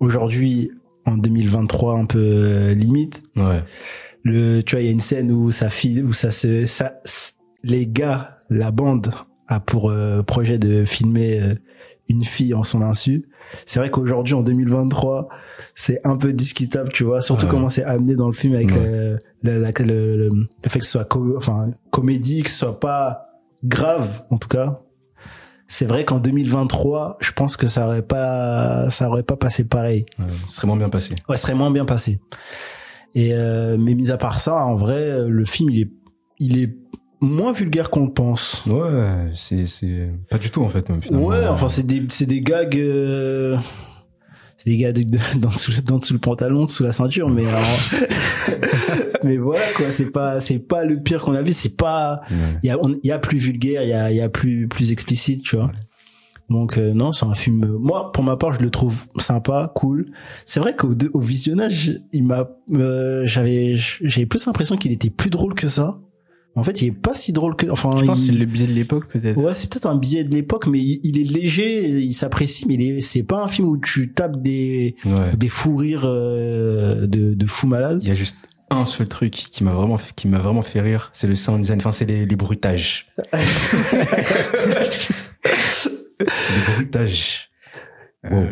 [0.00, 0.70] aujourd'hui
[1.04, 3.22] en 2023 un peu euh, limite.
[3.36, 3.62] ouais
[4.24, 6.94] Le, tu vois, il y a une scène où ça file, où ça se, ça,
[7.62, 9.12] les gars, la bande
[9.48, 11.54] a pour euh, projet de filmer euh,
[12.08, 13.28] une fille en son insu.
[13.64, 15.28] C'est vrai qu'aujourd'hui, en 2023,
[15.76, 17.20] c'est un peu discutable, tu vois.
[17.20, 17.50] Surtout Ouais.
[17.52, 18.78] comment c'est amené dans le film avec Ouais.
[18.84, 22.80] euh, la- la- le, le, le fait que ce soit enfin, comédie, que ce soit
[22.80, 23.28] pas
[23.62, 24.80] grave, en tout cas.
[25.68, 30.04] C'est vrai qu'en 2023, je pense que ça aurait pas, ça aurait pas passé pareil.
[30.18, 30.24] ouais.
[30.48, 32.20] ce serait moins bien passé Ouais, ce serait moins bien passé.
[33.14, 35.90] Et euh, mais mis à part ça, en vrai, le film il est
[36.38, 36.76] il est
[37.22, 38.62] moins vulgaire qu'on le pense.
[38.66, 42.42] ouais c'est c'est pas du tout en fait même Ouais, enfin c'est des c'est des
[42.42, 43.56] gags euh,
[44.66, 47.46] c'est des gags de, de- dans dessous dans dessous le pantalon, sous la ceinture, mais
[47.46, 48.10] alors-
[49.24, 52.36] mais voilà quoi, c'est pas c'est pas le pire qu'on a vu, c'est pas Ouais.
[52.62, 54.68] il y a on- il y a plus vulgaire, il y a y a plus
[54.68, 55.70] plus explicite, tu vois.
[56.48, 57.64] Donc euh, non, c'est un film.
[57.64, 60.12] euh, Moi, pour ma part, je le trouve sympa, cool.
[60.44, 65.28] C'est vrai qu'au au visionnage, il m'a, euh, j'avais, j'avais plus l'impression qu'il était plus
[65.30, 65.98] drôle que ça.
[66.56, 67.66] En fait, il est pas si drôle que.
[67.68, 69.36] Enfin, Je pense il- c'est le biais de l'époque, peut-être.
[69.38, 72.74] Ouais, c'est peut-être un billet de l'époque, mais il, il est léger, il s'apprécie, mais
[72.74, 77.06] il est, c'est pas un film où tu tapes des ouais des fous rires euh,
[77.06, 77.98] de de fous malades.
[78.02, 78.36] il y a juste
[78.70, 81.60] un seul truc qui m'a vraiment fait- qui m'a vraiment fait rire c'est le sound
[81.60, 83.06] design enfin c'est les, les bruitages
[86.20, 86.26] les
[86.74, 87.50] bruitages
[88.28, 88.44] Bon.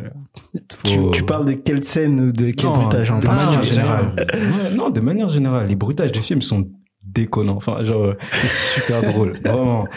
[0.84, 3.56] Tu, Faut- tu parles de quelle scène ou de quel Non, bruitage en de particulier?
[3.56, 4.14] manière générale.
[4.16, 6.68] Ouais, non, de manière générale, les bruitages du film sont
[7.14, 7.56] déconnants.
[7.56, 9.88] Enfin, genre, euh, c'est super drôle, vraiment.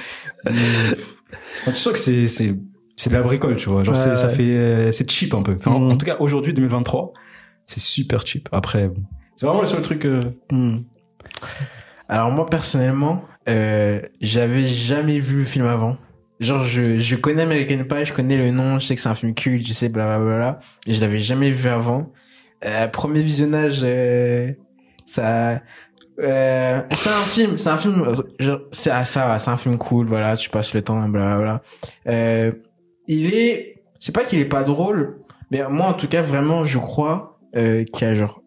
[0.45, 1.15] Mais, pff,
[1.61, 2.55] enfin, tu sens que c'est c'est
[2.95, 3.83] c'est de la bricole, tu vois.
[3.83, 5.55] Genre, Ouais, ça fait euh, c'est cheap un peu.
[5.57, 7.13] Enfin, en- en, tout cas, aujourd'hui, 2023,
[7.65, 8.49] c'est super cheap.
[8.51, 9.03] Après, bon,
[9.35, 10.05] c'est vraiment le seul truc.
[10.05, 10.79] euh, Hmm.
[12.09, 15.97] Alors moi personnellement, euh, j'avais jamais vu le film avant.
[16.39, 19.15] Genre je, je connais American Pie, je connais le nom, je sais que c'est un
[19.15, 22.11] film culte, je sais blablabla, je l'avais jamais vu avant.
[22.65, 24.53] Euh, premier visionnage, euh,
[25.05, 25.61] ça,
[26.19, 28.23] euh, c'est un film, c'est un film,
[28.71, 31.61] c'est ah, ça, c'est un film cool, voilà, tu passes le temps, blablabla.
[32.07, 32.51] Euh,
[33.07, 35.19] il est, c'est pas qu'il est pas drôle,
[35.51, 38.41] mais moi en tout cas vraiment je crois euh, qu'il y a genre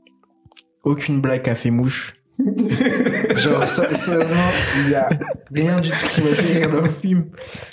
[0.84, 2.14] aucune blague a fait mouche.
[3.36, 4.48] Genre, sé- sérieusement,
[4.78, 5.06] il y a
[5.52, 7.26] rien du tout qui m'a fait rire dans le film.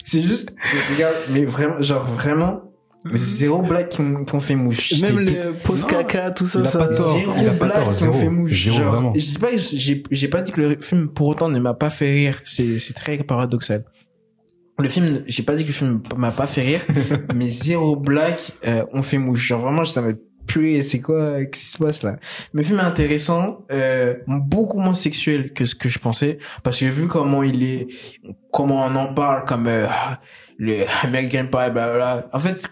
[0.03, 0.53] C'est juste,
[0.93, 2.66] regarde, mais vraiment, genre vraiment,
[3.13, 5.01] zéro blague qui ont, fait mouche.
[5.01, 6.79] Même J'étais le post Non, caca, tout ça, il a ça.
[6.79, 7.17] pas tort.
[7.17, 8.63] Zéro il a pas blague qui ont fait mouche.
[8.65, 9.13] Zéro, Genre, vraiment.
[9.15, 11.89] je sais pas, j'ai, j'ai pas dit que le film pour autant ne m'a pas
[11.89, 12.41] fait rire.
[12.45, 13.85] C'est, c'est très paradoxal.
[14.79, 16.81] Le film, j'ai pas dit que le film m'a pas fait rire,
[17.35, 19.47] mais zéro blague euh, ont fait mouche.
[19.47, 22.17] Genre vraiment, en mode, purée, c'est quoi, qu'est-ce qui se passe là?
[22.53, 26.79] Mais le film est intéressant, euh, beaucoup moins sexuel que ce que je pensais, parce
[26.79, 27.87] que vu comment il est,
[28.51, 29.87] comment on en parle comme euh,
[30.57, 32.29] le American Pie, blablabla.
[32.31, 32.63] En fait,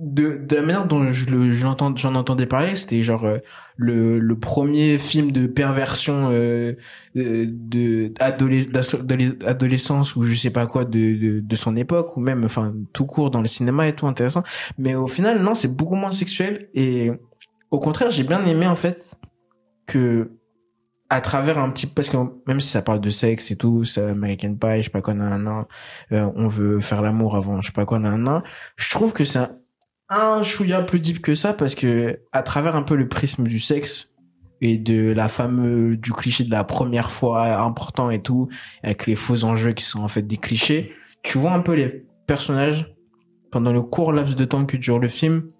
[0.00, 3.36] de, de la manière dont je le, je l'entends, j'en entendais parler, c'était genre euh,
[3.76, 6.72] le, le premier film de perversion euh,
[7.14, 12.20] de, de d'ado- adolescence ou je sais pas quoi de, de, de son époque ou
[12.20, 14.42] même enfin tout court dans le cinéma et tout intéressant.
[14.78, 17.12] Mais au final, non, c'est beaucoup moins sexuel et
[17.70, 19.14] au contraire, j'ai bien aimé en fait
[19.86, 20.30] que
[21.10, 22.16] à travers un petit parce que
[22.46, 25.12] même si ça parle de sexe et tout, c'est American Pie, je sais pas quoi,
[25.12, 25.66] nanana,
[26.12, 28.42] euh, on veut faire l'amour avant, je sais pas quoi, nanana,
[28.76, 29.40] je trouve que c'est
[30.10, 33.60] un, chouïa plus deep que ça parce que à travers un peu le prisme du
[33.60, 34.10] sexe
[34.60, 38.48] et de la fameuse du cliché de la première fois important et tout
[38.82, 40.92] avec les faux enjeux qui sont en fait des clichés
[41.22, 42.92] tu vois un peu les personnages
[43.50, 45.50] pendant le court laps de temps que dure le film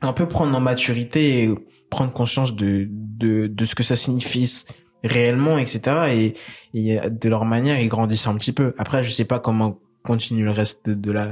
[0.00, 1.54] un peu prendre en maturité et
[1.90, 4.64] prendre conscience de de, de ce que ça signifie
[5.04, 6.34] réellement etc et,
[6.74, 8.74] et de leur manière ils grandissent un petit peu.
[8.78, 9.78] Après je sais pas comment
[10.12, 11.26] continue le reste de, de la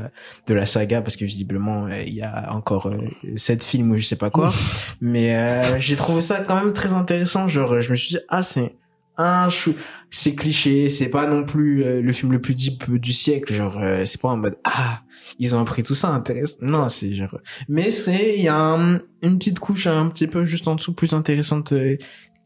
[0.49, 2.99] de la saga parce que visiblement euh, il y a encore euh,
[3.37, 4.53] sept films ou je sais pas quoi.
[5.01, 7.49] Mais euh, j'ai trouvé ça quand même très intéressant.
[7.49, 8.77] Genre je me suis dit ah c'est
[9.19, 9.75] un chou
[10.11, 13.53] c'est cliché c'est pas non plus euh, le film le plus deep du siècle.
[13.55, 15.01] Genre euh, c'est pas en mode ah
[15.39, 17.37] ils ont appris tout ça intéressant non c'est genre
[17.69, 20.93] mais c'est il y a un- une petite couche un petit peu juste en dessous
[20.95, 21.97] plus intéressante euh,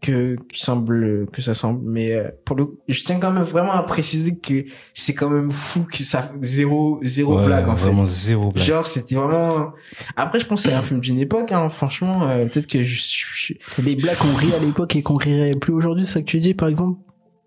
[0.01, 3.73] que qui semble que ça semble mais euh, pour le je tiens quand même vraiment
[3.73, 4.65] à préciser que
[4.95, 8.65] c'est quand même fou que ça zéro zéro Ouais, blague en fait vraiment zéro blague.
[8.65, 9.73] genre c'était vraiment
[10.17, 12.95] après je pense que c'est un film d'une époque hein franchement euh, peut-être que je,
[12.99, 16.13] je- je- C'est des blagues qu'on rit à l'époque et qu'on rirait plus aujourd'hui, c'est
[16.15, 16.99] ça que tu dis, par exemple?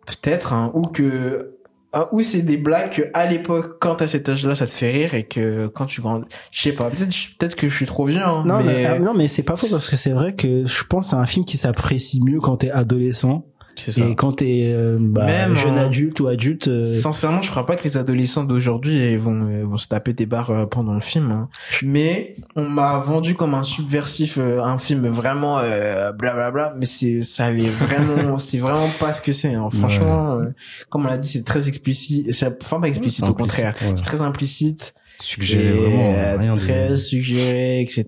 [0.05, 1.52] peut-être hein, ou que
[1.95, 4.89] ah, ou c'est des blagues que à l'époque quand t'as cet âge-là ça te fait
[4.89, 8.05] rire et que quand tu grandis je sais pas peut-être peut-être que je suis trop
[8.05, 10.33] vieux hein, Non, mais mais, ah, non, mais c'est pas faux parce que c'est vrai
[10.33, 13.45] que je pense c'est un film qui s'apprécie mieux quand t'es adolescent
[13.75, 16.67] ça et quand t'es euh, bah, Même jeune adulte ou adulte.
[16.67, 20.25] euh, Sincèrement, je crois pas que les adolescents d'aujourd'hui vont euh, vont se taper des
[20.25, 21.31] barres euh, pendant le film.
[21.31, 21.49] hein.
[21.83, 26.73] Mais on m'a vendu comme un subversif, euh, un film vraiment euh, blablabla.
[26.77, 29.53] Mais c'est ça l'est vraiment, c'est vraiment pas ce que c'est.
[29.53, 29.69] hein.
[29.71, 30.45] Franchement, euh,
[30.89, 32.31] comme on l'a dit, c'est très explicite.
[32.33, 33.93] C'est enfin pas explicite, au contraire, ouais.
[33.95, 34.93] c'est très implicite.
[35.19, 36.95] Suggéré, vraiment, rien très de...
[36.95, 38.05] suggéré, etc.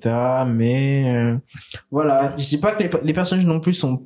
[0.48, 1.36] Mais euh,
[1.92, 4.04] voilà, je dis pas que les, les personnages non plus sont.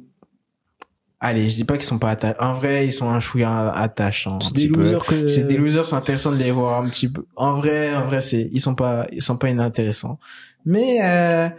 [1.22, 2.38] Allez, je dis pas qu'ils sont pas attachants.
[2.40, 4.36] En vrai, ils sont un chouïa attachants.
[4.38, 5.28] un c'est des losers que.
[5.28, 7.26] C'est des losers, c'est intéressant de les voir un petit peu.
[7.36, 10.18] En vrai, en vrai, c'est ils sont pas ils sont pas inintéressants.
[10.66, 11.50] Mais euh,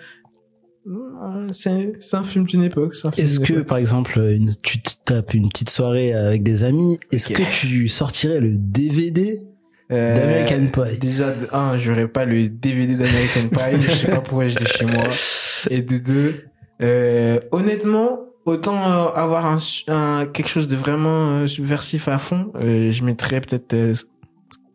[1.52, 2.94] c'est c'est un film d'une époque.
[3.18, 3.66] Est-ce que, époque.
[3.66, 8.40] par exemple, une- tu tapes une petite soirée avec des amis, est-ce que tu sortirais
[8.40, 9.40] le DVD
[9.92, 10.98] Euh, d'American Pie?
[10.98, 13.80] Déjà de un, j'aurais pas le DVD d'American Pie.
[13.80, 15.04] je sais pas pourquoi je l'ai chez moi.
[15.68, 16.44] Et de deux,
[16.82, 19.58] euh, honnêtement, autant euh, avoir un,
[19.88, 23.94] un quelque chose de vraiment euh, subversif à fond, euh, je mettrais peut-être euh,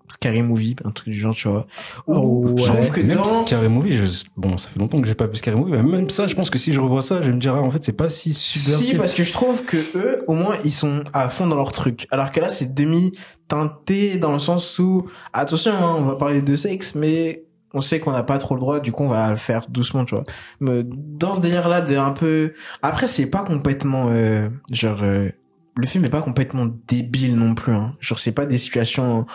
[0.08, 1.66] Scary Movie, un truc du genre, tu vois.
[2.06, 2.76] Ou Oh, je ouais.
[2.78, 4.06] trouve que même dans Scary Movie, je...
[4.38, 6.52] bon, ça fait longtemps que j'ai pas vu Scary Movie, mais même ça, je pense
[6.52, 8.32] que si je revois ça, je vais me dire, ah, en fait, c'est pas si
[8.34, 8.86] subversif.
[8.86, 11.72] Si, parce que je trouve que eux, au moins, ils sont à fond dans leur
[11.72, 12.06] truc.
[12.12, 13.14] Alors que là, c'est demi
[13.48, 17.45] teinté dans le sens où, attention, hein, on va parler de sexe, mais
[17.76, 20.06] on sait qu'on n'a pas trop le droit, du coup, on va le faire doucement,
[20.06, 20.24] tu vois.
[20.62, 25.30] Mais dans ce délire-là, de un peu, après, c'est pas complètement, euh, genre, euh,
[25.78, 27.96] le film est pas complètement débile non plus, hein.
[28.00, 29.26] Genre, c'est pas des situations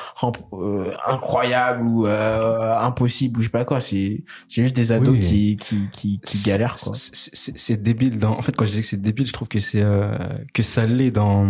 [0.55, 3.79] euh, incroyables ou euh, impossibles ou je sais pas quoi.
[3.79, 5.21] C'est, c'est juste des ados Oui.
[5.21, 6.95] qui, qui, qui, qui galèrent, quoi.
[6.95, 8.33] C'est- C'est c'est débile dans.
[8.39, 10.17] En fait, quand je dis que c'est débile, je trouve que c'est euh,
[10.55, 11.47] que ça l'est dans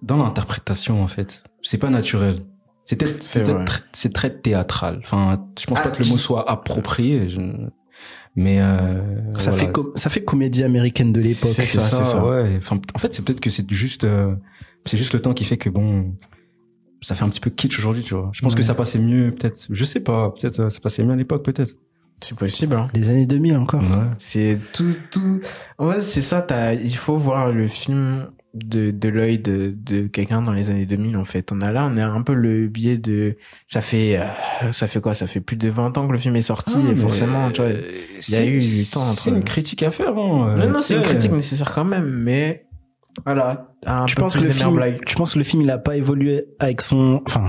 [0.00, 1.44] dans l'interprétation en fait.
[1.62, 2.44] C'est pas naturel.
[2.84, 3.22] C'est peut-être
[3.92, 5.00] C'est très- théâtral.
[5.04, 7.28] Enfin, je pense Ah, pas que le mot soit approprié.
[7.28, 7.40] je-
[8.34, 9.66] Mais euh, Ça voilà.
[9.68, 11.50] fait ça fait comédie américaine de l'époque.
[11.52, 12.24] C'est c'est ça, ça, c'est ça.
[12.24, 12.58] ouais.
[12.58, 14.34] Enfin, en fait, c'est peut-être que c'est juste euh,
[14.86, 16.14] c'est juste le temps qui fait que bon
[17.02, 18.30] ça fait un petit peu kitsch aujourd'hui, tu vois.
[18.32, 18.58] Je pense Ouais.
[18.58, 19.66] que ça passait mieux peut-être.
[19.68, 21.74] Je sais pas, peut-être euh, ça passait mieux à l'époque peut-être.
[22.20, 22.88] C'est possible, hein.
[22.94, 23.82] Les années 2000 encore.
[23.82, 23.88] Ouais.
[24.16, 25.40] C'est tout, tout.
[25.78, 26.40] En fait, c'est ça.
[26.40, 30.84] T'as, il faut voir le film de, de l'œil de, de quelqu'un dans les années
[30.86, 31.16] 2000.
[31.16, 33.36] En fait, on a là, on a un peu le biais de.
[33.66, 35.14] Ça fait, euh, ça fait quoi?
[35.14, 36.74] Ça fait plus de 20 ans que le film est sorti.
[36.76, 37.70] Ah, et mais, forcément, tu vois.
[37.70, 40.54] il y a eu du temps entre- C'est une critique à faire, hein.
[40.58, 42.66] non, non, c'est une critique nécessaire quand même, mais
[43.24, 43.68] voilà.
[43.86, 45.78] Un Tu peu penses plus que le film, tu penses que le film il a
[45.78, 47.46] pas évolué avec son, enfin,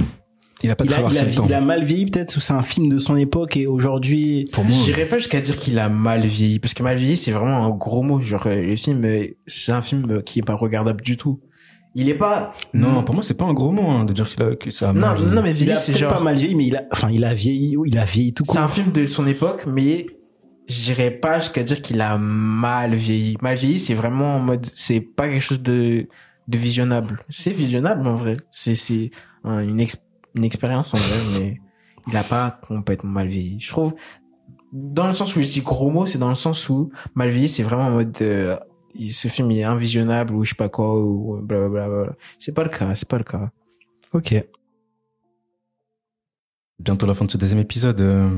[0.63, 1.45] Il a pas il a, il, traversé a, le temps.
[1.45, 4.45] il a mal vieilli peut-être ou c'est un film de son époque et aujourd'hui.
[4.51, 7.31] Pour moi, J'irais pas jusqu'à dire qu'il a mal vieilli, parce que mal vieilli, c'est
[7.31, 8.21] vraiment un gros mot.
[8.21, 11.41] Genre, euh, le film, euh, c'est un film euh, qui est pas regardable du tout.
[11.95, 12.53] Il est pas.
[12.73, 14.89] non, pour moi, c'est pas un gros mot hein, de dire qu'il a que ça
[14.89, 15.35] a Non, mal vieilli.
[15.35, 16.13] non, mais Il vieilli, a c'est genre.
[16.13, 18.57] pas mal vieilli, mais il a, enfin, il a vieilli, il a vieilli tout C'est
[18.57, 20.07] un film de son époque, mais
[20.67, 23.35] je dirais pas jusqu'à dire qu'il a mal vieilli.
[23.41, 26.07] Mal vieilli, c'est vraiment en mode, c'est pas quelque chose de,
[26.47, 27.19] de visionnable.
[27.29, 28.37] C'est visionnable en vrai.
[28.49, 29.11] C'est, c'est
[29.43, 29.97] un- une, ex-
[30.35, 31.61] une expérience en vrai, mais
[32.07, 33.59] il a pas complètement mal vieilli.
[33.59, 33.93] Je trouve,
[34.71, 37.47] dans le sens où je dis gros mots, c'est dans le sens où mal vieilli,
[37.47, 38.57] c'est vraiment en mode, euh,
[39.09, 42.03] ce film il est invisionnable ou je sais pas quoi ou blablabla.
[42.05, 43.51] Bla, c'est pas le cas, c'est pas le cas.
[44.13, 44.35] Ok.
[46.79, 48.29] bientôt la fin de ce deuxième épisode euh,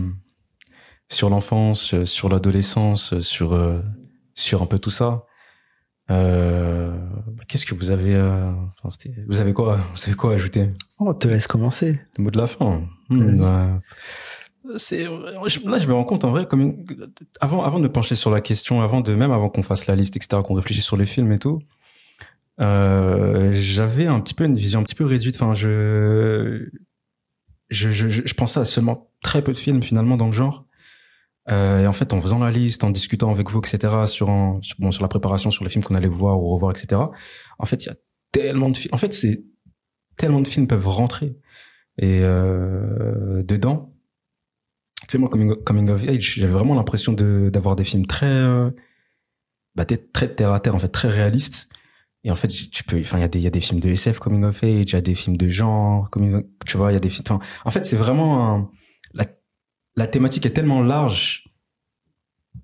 [1.10, 3.82] sur l'enfance, euh, sur l'adolescence, euh, sur euh,
[4.36, 5.26] sur un peu tout ça.
[6.12, 6.96] Euh,
[7.48, 10.70] Qu'est-ce que vous avez euh, enfin, c'était- Vous avez quoi Vous avez quoi à ajouter?
[11.00, 12.00] On te laisse commencer.
[12.18, 12.84] Le mot de la fin.
[13.10, 13.82] Hmm, bah,
[14.78, 16.86] c'est là je me rends compte en vrai comme une-
[17.40, 19.96] avant avant de me pencher sur la question, avant de même avant qu'on fasse la
[19.96, 21.60] liste etc, qu'on réfléchisse sur les films et tout.
[22.62, 25.36] Euh, j'avais un petit peu une vision un petit peu réduite.
[25.36, 26.68] Enfin, je
[27.70, 30.65] je, je, je je pensais à seulement très peu de films finalement dans le genre.
[31.50, 34.28] Euh, et en fait, en faisant la liste, en discutant avec vous, etc., sur,
[34.62, 37.02] sur, bon, sur la préparation, sur les films qu'on allait voir ou revoir, etc.,
[37.60, 37.96] en fait, il y a
[38.32, 38.94] tellement de films.
[38.94, 39.44] En fait, c'est
[40.18, 41.38] tellement de films peuvent rentrer.
[41.98, 43.94] Et euh, dedans,
[45.02, 48.72] tu sais, moi, coming, of age, j'avais vraiment l'impression de d'avoir des films très, euh,
[49.76, 51.70] bah, très terre à terre, en fait, très réalistes.
[52.24, 53.80] Et en fait, tu peux, enfin, il y a des, il y a des films
[53.80, 56.10] de SF coming of age, il y a des films de genre,
[56.66, 57.40] tu vois, il y a des films.
[57.66, 58.72] En fait, c'est vraiment un,
[60.06, 61.46] la, thématique est tellement large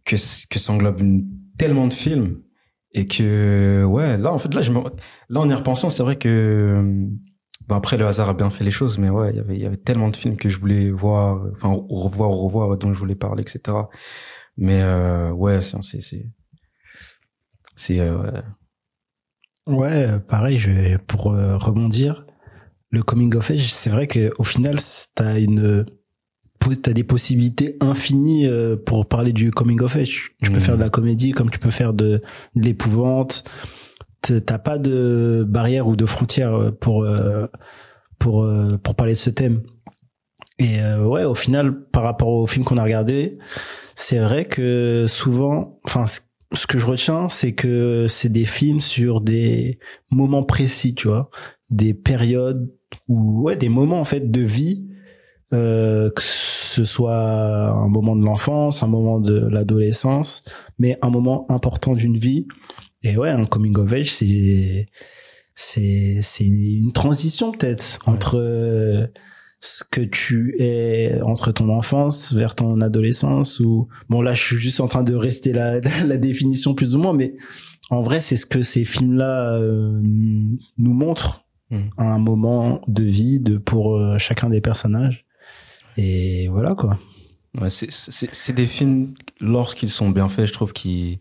[0.05, 0.15] que
[0.49, 1.01] que ça englobe
[1.57, 2.41] tellement de films
[2.93, 4.79] et que ouais, là, en fait, là, je me,
[5.29, 7.07] là, en y repensant, c'est vrai que
[7.67, 9.61] bon, après le hasard a bien fait les choses, mais ouais, il y avait, il
[9.61, 13.15] y avait tellement de films que je voulais voir, enfin, revoir, revoir, dont je voulais
[13.15, 13.77] parler, etc.
[14.57, 16.25] Mais euh, ouais, c'est, c'est,
[17.75, 18.43] c'est, euh, ouais.
[19.67, 22.25] Ouais, pareil, je pour rebondir,
[22.89, 24.77] le coming of age, c'est vrai que au final,
[25.15, 25.85] t'as une,
[26.69, 30.31] t'as des possibilités infinies euh, pour parler du coming of age.
[30.41, 30.61] Tu peux Mhm.
[30.61, 32.21] faire de la comédie, comme tu peux faire de,
[32.55, 33.43] de l'épouvante.
[34.21, 37.47] T'as pas de barrière ou de frontière euh, pour euh,
[38.19, 38.47] pour
[38.83, 39.63] pour parler de ce thème.
[40.59, 43.39] Et ouais, au final, par rapport au film qu'on a regardé,
[43.95, 46.19] c'est vrai que souvent, enfin, ce-
[46.53, 49.79] ce que je retiens, c'est que c'est des films sur des
[50.11, 51.31] moments précis, tu vois,
[51.71, 52.69] des périodes
[53.07, 54.85] ou ouais, des moments en fait de vie,
[55.53, 60.43] euh, que ce soit un moment de l'enfance, un moment de l'adolescence,
[60.79, 62.47] mais un moment important d'une vie.
[63.03, 64.87] Et ouais, un coming of age, c'est
[65.55, 69.07] c'est c'est une transition peut-être entre euh,
[69.59, 74.55] ce que tu es entre ton enfance vers ton adolescence ou bon là je suis
[74.55, 77.35] juste en train de rester la la définition plus ou moins mais
[77.91, 81.89] en vrai c'est ce que ces films là nous montrent Mm.
[81.97, 85.25] à un moment de vie de pour euh, chacun des personnages
[85.97, 86.99] et voilà quoi
[87.59, 91.19] Ouais, c'est, des films, lorsqu'ils sont bien faits, je trouve, qui,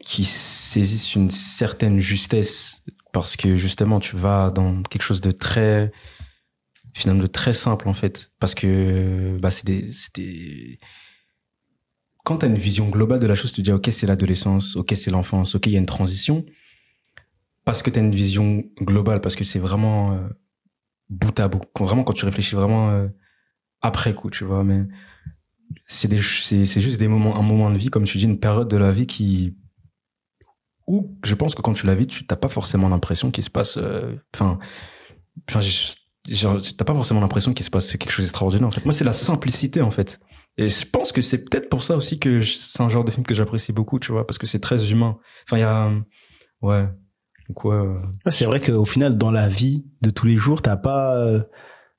[0.00, 2.82] qui saisissent une certaine justesse.
[3.12, 5.92] Parce que justement, tu vas dans quelque chose de très,
[6.94, 8.32] finalement, de très simple, en fait.
[8.40, 10.80] Parce que, bah, c'est des, des,
[12.24, 14.94] quand t'as une vision globale de la chose, tu te dis, ok, c'est l'adolescence, ok,
[14.96, 16.44] c'est l'enfance, ok, il y a une transition.
[17.64, 20.28] Parce que t'as une vision globale, parce que c'est vraiment, euh,
[21.08, 21.62] bout à bout.
[21.78, 23.06] Vraiment, quand tu réfléchis vraiment, euh,
[23.86, 24.84] après coup, tu vois, mais,
[25.86, 28.68] c'est c'est c'est juste des moments un moment de vie comme tu dis une période
[28.68, 29.56] de la vie qui
[30.86, 33.50] où je pense que quand tu la vis tu t'as pas forcément l'impression qu'il se
[33.50, 34.58] passe euh, enfin
[36.28, 39.82] genre, t'as pas forcément l'impression qu'il se passe quelque chose d'extraordinaire moi c'est la simplicité
[39.82, 40.20] en fait.
[40.58, 43.26] Et je pense que c'est peut-être pour ça aussi que c'est un genre de film
[43.26, 45.18] que j'apprécie beaucoup tu vois parce que c'est très humain.
[45.46, 45.92] Enfin il y a
[46.62, 46.88] ouais
[47.48, 50.62] donc ouais euh, Ouais, c'est vrai qu'au final dans la vie de tous les jours
[50.62, 51.42] t'as pas euh,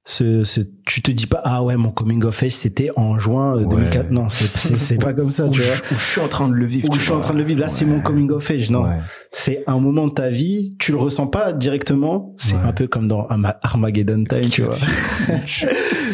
[0.10, 3.58] ce, ce tu te dis pas ah ouais mon coming of age c'était en juin
[3.58, 5.76] euh, 2004 non c'est c'est c'est pas comme ça tu je, vois.
[5.92, 7.44] où je suis en train de le vivre où je suis en train de le
[7.44, 7.60] vivre.
[7.60, 8.04] Là c'est mon Ouais.
[8.04, 8.84] coming of age non.
[8.86, 9.00] Ouais.
[9.32, 12.62] c'est un moment de ta vie tu le ressens pas directement c'est Ouais.
[12.64, 14.78] un peu comme dans Arma- Armageddon Time tu vois.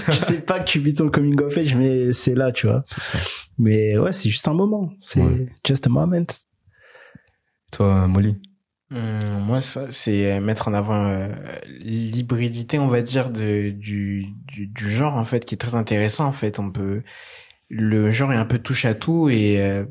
[0.08, 2.84] Tu sais pas que tu vis ton coming of age mais c'est là tu vois.
[2.88, 3.20] C'est ça.
[3.60, 4.90] Mais ouais c'est juste un moment.
[5.02, 5.48] C'est Ouais.
[5.66, 6.26] just a moment.
[7.72, 8.38] Toi Molly?
[8.94, 11.28] Hum, moi, ça, c'est euh, mettre en avant euh,
[11.80, 16.26] l'hybridité, on va dire, de, du, du, du genre, en fait, qui est très intéressant,
[16.28, 16.60] en fait.
[16.60, 17.02] On peut,
[17.70, 19.86] le genre est un peu touche à tout et euh,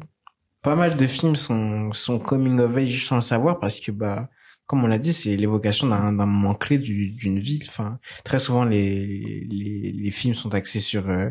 [0.62, 4.30] pas mal de films sont, sont coming of age sans le savoir parce que, bah,
[4.66, 7.60] comme on l'a dit, c'est l'évocation d'un, d'un moment clé du, d'une vie.
[7.68, 11.28] Enfin, très souvent, les, les, les films sont axés sur, euh,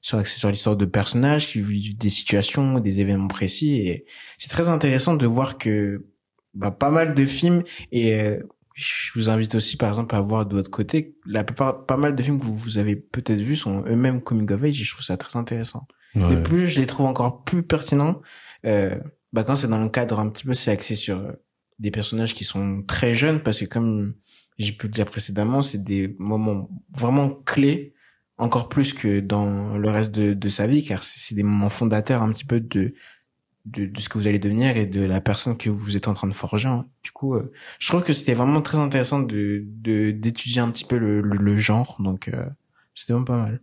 [0.00, 4.06] sur, axés sur l'histoire de personnages qui des situations, des événements précis et
[4.38, 6.06] c'est très intéressant de voir que,
[6.54, 7.62] bah, pas mal de films
[7.92, 8.42] et euh,
[8.74, 12.14] je vous invite aussi par exemple à voir de votre côté la plupart pas mal
[12.14, 14.92] de films que vous, vous avez peut-être vus sont eux-mêmes coming of age et je
[14.92, 16.34] trouve ça très intéressant Ouais.
[16.34, 18.20] Et plus je les trouve encore plus pertinents,
[18.66, 18.98] euh,
[19.32, 21.32] bah quand c'est dans le cadre un petit peu, c'est axé sur euh,
[21.78, 24.14] des personnages qui sont très jeunes, parce que comme
[24.58, 27.94] j'ai pu le dire précédemment, c'est des moments vraiment clés,
[28.38, 32.22] encore plus que dans le reste de, de sa vie, car c'est des moments fondateurs
[32.22, 32.94] un petit peu de,
[33.72, 36.12] de, de ce que vous allez devenir et de la personne que vous êtes en
[36.12, 36.68] train de forger.
[36.68, 36.86] hein.
[37.02, 40.84] Du coup, euh, je trouve que c'était vraiment très intéressant de de- d'étudier un petit
[40.84, 42.44] peu le, le, le genre, donc euh,
[42.94, 43.60] c'était vraiment pas mal.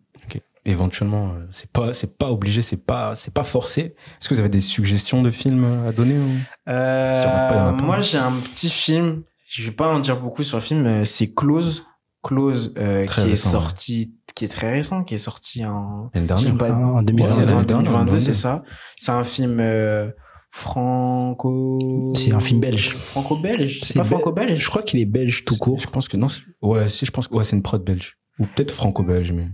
[0.65, 3.81] Éventuellement, euh, c'est pas, c'est pas obligé, c'est pas, c'est pas forcé.
[4.19, 6.29] Est-ce que vous avez des suggestions de films à donner ou...
[6.67, 9.23] Euh, pas, moi, j'ai un petit film.
[9.47, 10.85] Je vais pas en dire beaucoup sur le film.
[10.85, 11.85] euh, C'est Close.
[12.21, 16.09] Close, euh, qui récent, est sorti, qui est très récent, qui est sorti en,
[16.57, 17.53] pas, En Ouais, 2022.
[17.53, 18.63] en 2022, 2022, c'est ça.
[18.97, 20.09] C'est un film euh,
[20.51, 22.13] franco.
[22.15, 22.95] C'est un film belge.
[22.95, 23.79] Franco-belge?
[23.83, 24.59] C'est pas be- franco-belge?
[24.59, 25.79] Je crois qu'il est belge tout court.
[25.79, 26.29] Je pense que non.
[26.29, 29.47] c'est- Ouais, si je pense que ouais, c'est une prod belge ou peut-être franco-belge, mais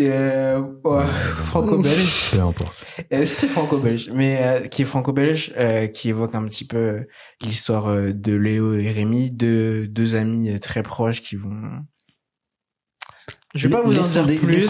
[0.00, 1.04] Euh, ouais,
[1.44, 2.30] franco-belge.
[2.32, 2.86] peu importe.
[3.12, 7.06] Euh, c'est franco-belge, mais euh, qui est franco-belge, euh, qui évoque un petit peu
[7.42, 11.62] l'histoire euh, de Léo et Rémi, deux, deux amis très proches qui vont.
[13.54, 14.62] Je vais pas vous en dire plus,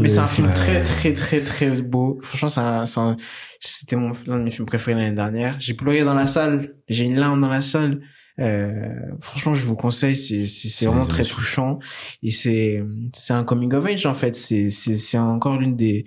[0.00, 2.18] mais c'est un film très très très très beau.
[2.22, 3.16] Franchement, c'est un,
[3.60, 5.56] c'était mon l'un de mes films préférés l'année dernière.
[5.58, 8.00] J'ai pleuré dans la salle, j'ai une larme dans la salle.
[8.38, 8.88] Euh,
[9.20, 11.78] franchement, je vous conseille, c'est c'est vraiment très touchant
[12.22, 12.82] et c'est
[13.12, 14.34] c'est un coming of age en fait.
[14.36, 16.04] C'est c'est c'est encore l'une des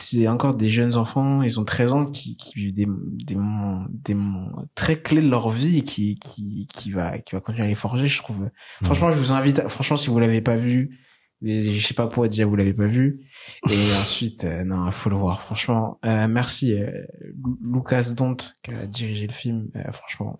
[0.00, 2.86] c'est encore des jeunes enfants, ils ont 13 ans qui, qui vivent des,
[3.26, 7.34] des moments, des moments très clés de leur vie et qui, qui, qui va, qui
[7.34, 8.48] va continuer à les forger, je trouve.
[8.82, 10.98] Franchement, je vous invite, à- franchement, si vous l'avez pas vu,
[11.42, 13.26] je sais pas pourquoi déjà vous l'avez pas vu.
[13.68, 15.40] Et ensuite, euh, non, faut le voir.
[15.42, 16.90] Franchement, euh, merci, euh,
[17.22, 19.68] Lu- Lucas Dont, qui a dirigé le film.
[19.76, 20.38] Euh, franchement,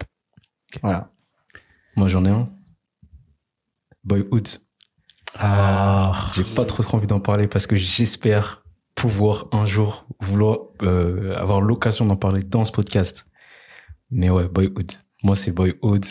[0.83, 1.11] voilà.
[1.97, 2.49] Moi, j'en ai un.
[4.05, 4.49] Boyhood.
[5.39, 6.31] Ah.
[6.35, 8.65] J'ai pas trop trop envie d'en parler parce que j'espère
[8.95, 13.27] pouvoir un jour vouloir euh, avoir l'occasion d'en parler dans ce podcast.
[14.11, 14.93] Mais ouais, Boyhood.
[15.23, 16.05] Moi, c'est Boyhood.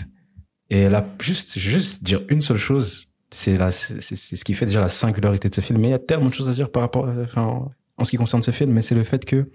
[0.70, 4.80] Et là, juste, juste dire une seule chose, c'est la, c'est, ce qui fait déjà
[4.82, 5.80] la singularité de ce film.
[5.80, 8.18] Mais il y a tellement de choses à dire par rapport, euh, en ce qui
[8.18, 9.50] concerne ce film, mais c'est le fait que,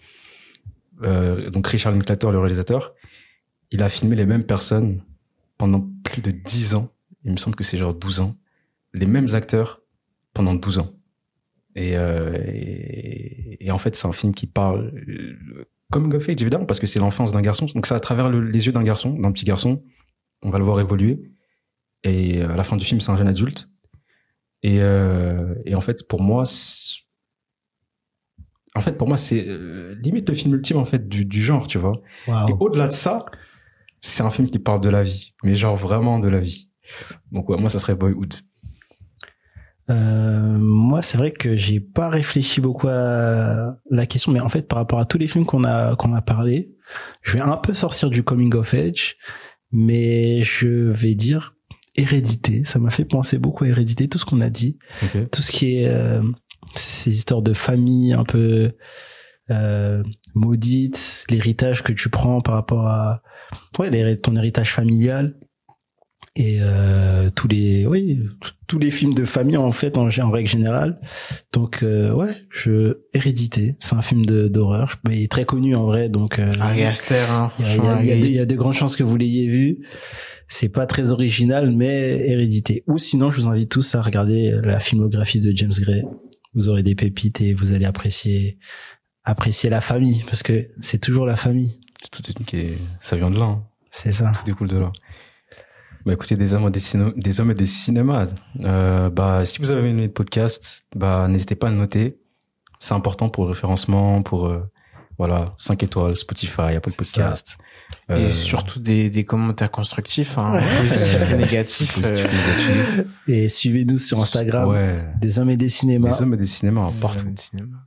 [1.02, 2.94] euh, donc Richard Linklater, le réalisateur,
[3.70, 5.02] il a filmé les mêmes personnes
[5.58, 6.90] pendant plus de 10 ans.
[7.24, 8.36] Il me semble que c'est genre 12 ans.
[8.94, 9.82] Les mêmes acteurs
[10.32, 10.92] pendant 12 ans.
[11.74, 14.92] Et, euh, et, et en fait, c'est un film qui parle
[15.90, 17.66] comme of age, évidemment, parce que c'est l'enfance d'un garçon.
[17.74, 19.82] Donc, c'est à travers le- les yeux d'un garçon, d'un petit garçon.
[20.42, 21.30] On va le voir évoluer.
[22.04, 23.68] Et euh, à la fin du film, c'est un jeune adulte.
[24.62, 27.02] Et, euh, et en fait, pour moi, c'est-
[28.74, 31.66] en fait, pour moi, c'est euh, limite le film ultime en fait du, du genre,
[31.66, 31.92] tu vois.
[32.26, 32.56] Et Waouh.
[32.60, 33.24] au-delà de ça,
[34.00, 36.68] c'est un film qui parle de la vie, mais genre vraiment de la vie.
[37.32, 38.34] Donc ouais, moi, ça serait Boyhood.
[39.88, 44.66] Euh, moi, c'est vrai que j'ai pas réfléchi beaucoup à la question, mais en fait,
[44.68, 46.74] par rapport à tous les films qu'on a qu'on a parlé,
[47.22, 49.16] je vais un peu sortir du coming of age,
[49.70, 51.55] mais je vais dire
[51.96, 52.64] Hérédité.
[52.64, 54.78] Ça m'a fait penser beaucoup à Hérédité, tout ce qu'on a dit,
[55.32, 56.22] tout ce qui est euh,
[56.74, 58.72] ces histoires de famille un peu
[59.50, 60.02] euh,
[60.34, 63.22] maudites, l'héritage que tu prends par rapport à
[63.78, 65.36] ouais, ton héritage familial
[66.38, 68.20] et euh, tous les oui
[68.66, 71.00] tous les films de famille en fait en, en règle générale
[71.52, 75.74] donc euh, ouais je hérédité c'est un film de d'horreur Je- il est très connu
[75.74, 78.06] en vrai donc euh, Ari Aster, hein, il y a, il y a- franchement, il
[78.08, 79.78] y a de- il y a de grandes chances que vous l'ayez vu
[80.48, 84.78] c'est pas très original mais hérédité ou sinon je vous invite tous à regarder la
[84.78, 86.04] filmographie de James Gray
[86.54, 88.58] vous aurez des pépites et vous allez apprécier
[89.24, 91.80] apprécier la famille parce que c'est toujours la famille
[92.12, 92.22] Tout
[92.54, 93.44] est- ça vient de là.
[93.46, 93.62] hein.
[93.90, 94.92] c'est ça Tout découle de là.
[96.06, 98.28] Bah écoutez, des hommes et des, ciné- des hommes et des cinémas.
[98.60, 102.18] Euh, bah si vous avez aimé le podcast, bah n'hésitez pas à le noter.
[102.78, 104.62] C'est important pour le référencement, pour euh,
[105.18, 106.92] voilà 5 étoiles, Spotify, Apple.
[106.92, 107.58] Podcast.
[108.08, 111.98] Et Euh, surtout des, des commentaires constructifs, hein, positifs et négatifs.
[112.04, 113.00] euh, négatif.
[113.28, 115.04] et suivez-nous sur Instagram Ouais.
[115.20, 117.26] des hommes et des cinémas Des hommes et des cinémas, partout.
[117.36, 117.78] cinéma.